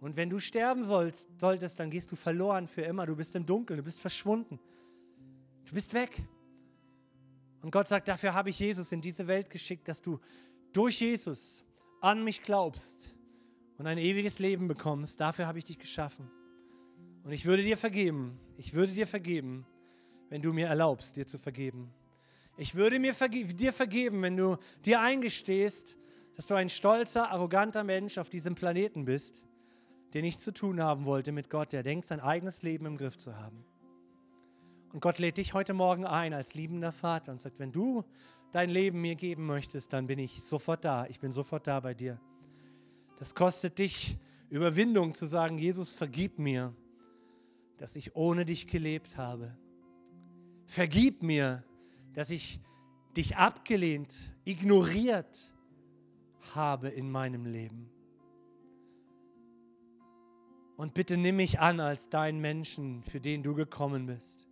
Und 0.00 0.16
wenn 0.16 0.28
du 0.28 0.38
sterben 0.40 0.84
sollst, 0.84 1.28
solltest, 1.40 1.80
dann 1.80 1.90
gehst 1.90 2.12
du 2.12 2.16
verloren 2.16 2.68
für 2.68 2.82
immer. 2.82 3.06
Du 3.06 3.16
bist 3.16 3.34
im 3.34 3.46
Dunkeln, 3.46 3.78
du 3.78 3.82
bist 3.82 4.00
verschwunden. 4.00 4.60
Du 5.66 5.74
bist 5.74 5.92
weg. 5.94 6.22
Und 7.62 7.70
Gott 7.70 7.88
sagt, 7.88 8.08
dafür 8.08 8.34
habe 8.34 8.50
ich 8.50 8.58
Jesus 8.58 8.92
in 8.92 9.00
diese 9.00 9.26
Welt 9.26 9.50
geschickt, 9.50 9.88
dass 9.88 10.00
du 10.00 10.20
durch 10.72 11.00
Jesus 11.00 11.64
an 12.00 12.22
mich 12.22 12.42
glaubst 12.42 13.14
und 13.78 13.86
ein 13.86 13.98
ewiges 13.98 14.38
Leben 14.38 14.68
bekommst, 14.68 15.20
dafür 15.20 15.46
habe 15.46 15.58
ich 15.58 15.64
dich 15.64 15.78
geschaffen. 15.78 16.30
Und 17.24 17.32
ich 17.32 17.44
würde 17.44 17.64
dir 17.64 17.76
vergeben, 17.76 18.38
ich 18.56 18.74
würde 18.74 18.92
dir 18.92 19.06
vergeben, 19.06 19.66
wenn 20.28 20.42
du 20.42 20.52
mir 20.52 20.68
erlaubst, 20.68 21.16
dir 21.16 21.26
zu 21.26 21.38
vergeben. 21.38 21.92
Ich 22.56 22.74
würde 22.74 22.98
mir 22.98 23.14
verge 23.14 23.44
dir 23.44 23.72
vergeben, 23.72 24.22
wenn 24.22 24.36
du 24.36 24.56
dir 24.84 25.00
eingestehst, 25.00 25.98
dass 26.36 26.46
du 26.46 26.54
ein 26.54 26.68
stolzer, 26.68 27.30
arroganter 27.30 27.84
Mensch 27.84 28.18
auf 28.18 28.30
diesem 28.30 28.54
Planeten 28.54 29.04
bist, 29.04 29.42
der 30.12 30.22
nichts 30.22 30.44
zu 30.44 30.52
tun 30.52 30.80
haben 30.80 31.04
wollte 31.04 31.32
mit 31.32 31.50
Gott, 31.50 31.72
der 31.72 31.82
denkt, 31.82 32.06
sein 32.06 32.20
eigenes 32.20 32.62
Leben 32.62 32.86
im 32.86 32.96
Griff 32.96 33.18
zu 33.18 33.36
haben. 33.36 33.64
Und 34.96 35.00
Gott 35.00 35.18
lädt 35.18 35.36
dich 35.36 35.52
heute 35.52 35.74
Morgen 35.74 36.06
ein 36.06 36.32
als 36.32 36.54
liebender 36.54 36.90
Vater 36.90 37.30
und 37.30 37.42
sagt, 37.42 37.58
wenn 37.58 37.70
du 37.70 38.02
dein 38.50 38.70
Leben 38.70 39.02
mir 39.02 39.14
geben 39.14 39.44
möchtest, 39.44 39.92
dann 39.92 40.06
bin 40.06 40.18
ich 40.18 40.42
sofort 40.42 40.86
da. 40.86 41.04
Ich 41.08 41.20
bin 41.20 41.32
sofort 41.32 41.66
da 41.66 41.80
bei 41.80 41.92
dir. 41.92 42.18
Das 43.18 43.34
kostet 43.34 43.78
dich 43.78 44.16
Überwindung 44.48 45.14
zu 45.14 45.26
sagen, 45.26 45.58
Jesus, 45.58 45.92
vergib 45.92 46.38
mir, 46.38 46.74
dass 47.76 47.94
ich 47.94 48.16
ohne 48.16 48.46
dich 48.46 48.68
gelebt 48.68 49.18
habe. 49.18 49.54
Vergib 50.64 51.22
mir, 51.22 51.62
dass 52.14 52.30
ich 52.30 52.62
dich 53.18 53.36
abgelehnt, 53.36 54.16
ignoriert 54.46 55.52
habe 56.54 56.88
in 56.88 57.10
meinem 57.10 57.44
Leben. 57.44 57.90
Und 60.78 60.94
bitte 60.94 61.18
nimm 61.18 61.36
mich 61.36 61.60
an 61.60 61.80
als 61.80 62.08
dein 62.08 62.40
Menschen, 62.40 63.02
für 63.02 63.20
den 63.20 63.42
du 63.42 63.54
gekommen 63.54 64.06
bist. 64.06 64.46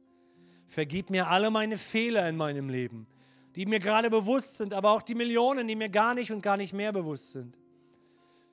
Vergib 0.75 1.09
mir 1.09 1.29
alle 1.29 1.53
meine 1.53 1.79
Fehler 1.79 2.29
in 2.29 2.37
meinem 2.37 2.69
Leben, 2.69 3.07
die 3.55 3.65
mir 3.65 3.79
gerade 3.79 4.11
bewusst 4.11 4.57
sind, 4.57 4.75
aber 4.75 4.91
auch 4.91 5.03
die 5.03 5.15
Millionen, 5.15 5.69
die 5.69 5.77
mir 5.77 5.89
gar 5.89 6.15
nicht 6.15 6.33
und 6.33 6.43
gar 6.43 6.57
nicht 6.57 6.73
mehr 6.73 6.93
bewusst 6.93 7.31
sind. 7.31 7.57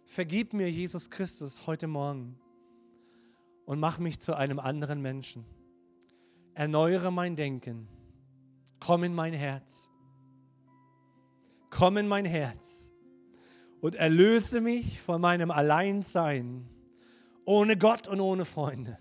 Vergib 0.06 0.54
mir, 0.54 0.70
Jesus 0.70 1.10
Christus, 1.10 1.66
heute 1.66 1.88
Morgen 1.88 2.38
und 3.66 3.80
mach 3.80 3.98
mich 3.98 4.20
zu 4.20 4.36
einem 4.36 4.60
anderen 4.60 5.02
Menschen. 5.02 5.46
Erneuere 6.54 7.10
mein 7.10 7.36
Denken. 7.36 7.88
Komm 8.80 9.04
in 9.04 9.16
mein 9.16 9.34
Herz. 9.34 9.90
Komm 11.72 11.98
in 11.98 12.08
mein 12.08 12.26
Herz 12.26 12.92
und 13.80 13.96
erlöse 13.96 14.62
mich 14.62 15.02
von 15.02 15.22
meinem 15.22 15.50
Alleinsein, 15.50 16.70
ohne 17.46 17.78
Gott 17.78 18.08
und 18.08 18.20
ohne 18.20 18.46
Freunde. 18.46 19.00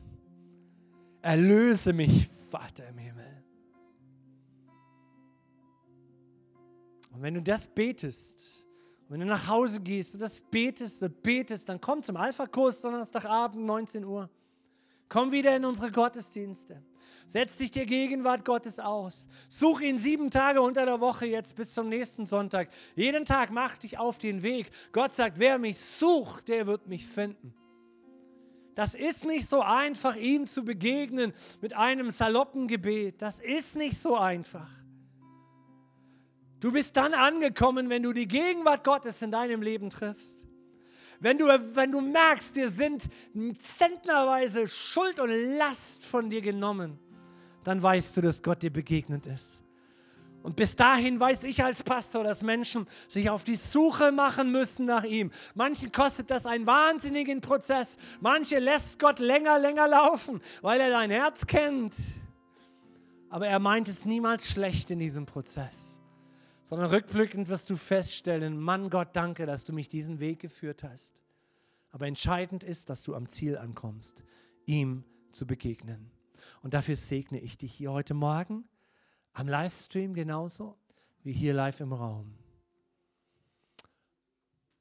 Erlöse 1.21 1.93
mich, 1.93 2.31
Vater 2.51 2.89
im 2.89 2.99
Himmel. 2.99 3.45
Und 7.13 7.23
wenn 7.23 7.35
du 7.35 7.43
das 7.43 7.67
betest, 7.67 8.67
wenn 9.09 9.21
du 9.21 9.27
nach 9.27 9.49
Hause 9.49 9.81
gehst 9.81 10.15
und 10.15 10.21
das 10.21 10.41
betest 10.41 11.03
und 11.03 11.23
betest, 11.23 11.69
dann 11.69 11.81
komm 11.81 12.03
zum 12.03 12.17
Alpha-Kurs 12.17 12.81
Donnerstagabend, 12.81 13.65
19 13.65 14.05
Uhr. 14.05 14.31
Komm 15.09 15.33
wieder 15.33 15.57
in 15.57 15.65
unsere 15.65 15.91
Gottesdienste. 15.91 16.81
Setz 17.27 17.59
dich 17.59 17.73
der 17.73 17.87
Gegenwart 17.87 18.45
Gottes 18.45 18.79
aus. 18.79 19.29
Such 19.49 19.81
ihn 19.81 19.99
sieben 19.99 20.31
Tage 20.31 20.61
unter 20.61 20.85
der 20.85 21.01
Woche 21.01 21.27
jetzt 21.27 21.57
bis 21.57 21.75
zum 21.75 21.89
nächsten 21.89 22.27
Sonntag. 22.27 22.69
Jeden 22.95 23.25
Tag 23.25 23.51
mach 23.51 23.77
dich 23.79 23.99
auf 23.99 24.19
den 24.19 24.43
Weg. 24.43 24.71
Gott 24.93 25.15
sagt, 25.15 25.39
wer 25.39 25.59
mich 25.59 25.79
sucht, 25.79 26.49
der 26.49 26.67
wird 26.67 26.87
mich 26.87 27.07
finden. 27.07 27.55
Das 28.75 28.95
ist 28.95 29.27
nicht 29.27 29.49
so 29.49 29.63
einfach, 29.63 30.17
ihm 30.17 30.47
zu 30.47 30.65
begegnen 30.65 31.33
mit 31.61 31.75
einem 31.75 32.11
saloppen 32.11 32.69
Gebet. 32.69 33.21
Das 33.21 33.41
ist 33.41 33.77
nicht 33.77 34.01
so 34.01 34.17
einfach. 34.17 34.71
Du 36.61 36.73
bist 36.73 36.97
dann 36.97 37.15
angekommen, 37.15 37.89
wenn 37.89 38.03
du 38.03 38.13
die 38.13 38.29
Gegenwart 38.29 38.85
Gottes 38.85 39.23
in 39.23 39.31
deinem 39.31 39.63
Leben 39.63 39.91
triffst. 39.91 40.47
Wenn 41.19 41.37
du, 41.37 41.47
wenn 41.75 41.93
du 41.93 42.01
merkst, 42.01 42.57
dir 42.57 42.71
sind 42.71 43.05
zentnerweise 43.79 44.67
Schuld 44.67 45.21
und 45.21 45.31
Last 45.59 46.05
von 46.05 46.31
dir 46.31 46.41
genommen, 46.41 46.99
dann 47.65 47.83
weißt 47.83 48.17
du, 48.17 48.21
dass 48.23 48.43
Gott 48.43 48.63
dir 48.63 48.73
begegnet 48.73 49.27
ist. 49.27 49.63
Und 50.43 50.57
bis 50.57 50.75
dahin 50.75 51.21
weiß 51.21 51.45
ich 51.45 51.63
als 51.63 51.83
Pastor, 51.83 52.25
dass 52.25 52.43
Menschen 52.43 52.87
sich 53.09 53.29
auf 53.29 53.45
die 53.45 53.57
Suche 53.57 54.11
machen 54.11 54.51
müssen 54.51 54.87
nach 54.87 55.05
ihm. 55.05 55.31
Manchen 55.55 55.93
kostet 55.93 56.31
das 56.31 56.47
einen 56.47 56.67
wahnsinnigen 56.67 57.41
Prozess. 57.41 57.99
Manche 58.21 58.59
lässt 58.59 58.99
Gott 58.99 59.19
länger, 59.19 59.59
länger 59.59 59.87
laufen, 59.87 60.41
weil 60.63 60.81
er 60.81 60.91
dein 60.91 61.11
Herz 61.11 61.47
kennt. 61.47 61.95
Aber 63.29 63.47
er 63.47 63.59
meint 63.59 63.89
es 63.89 64.05
niemals 64.07 64.49
schlecht 64.49 64.91
in 64.91 64.99
diesem 64.99 65.27
Prozess 65.27 66.01
sondern 66.71 66.91
rückblickend 66.91 67.49
wirst 67.49 67.69
du 67.69 67.77
feststellen, 67.77 68.57
Mann 68.57 68.91
Gott, 68.91 69.09
danke, 69.15 69.45
dass 69.45 69.65
du 69.65 69.73
mich 69.73 69.89
diesen 69.89 70.21
Weg 70.21 70.39
geführt 70.39 70.85
hast. 70.85 71.21
Aber 71.91 72.07
entscheidend 72.07 72.63
ist, 72.63 72.91
dass 72.91 73.03
du 73.03 73.17
am 73.17 73.27
Ziel 73.27 73.59
ankommst, 73.59 74.23
ihm 74.67 75.03
zu 75.33 75.49
begegnen. 75.49 76.13
Und 76.63 76.73
dafür 76.73 76.95
segne 76.95 77.41
ich 77.41 77.59
dich 77.59 77.75
hier 77.75 77.91
heute 77.91 78.15
Morgen 78.15 78.69
am 79.33 79.49
Livestream 79.49 80.15
genauso 80.15 80.77
wie 81.23 81.33
hier 81.33 81.55
live 81.55 81.81
im 81.81 81.93
Raum. 81.93 82.39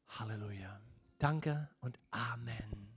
Halleluja. 0.08 0.82
Danke 1.18 1.70
und 1.82 2.00
Amen. 2.12 2.89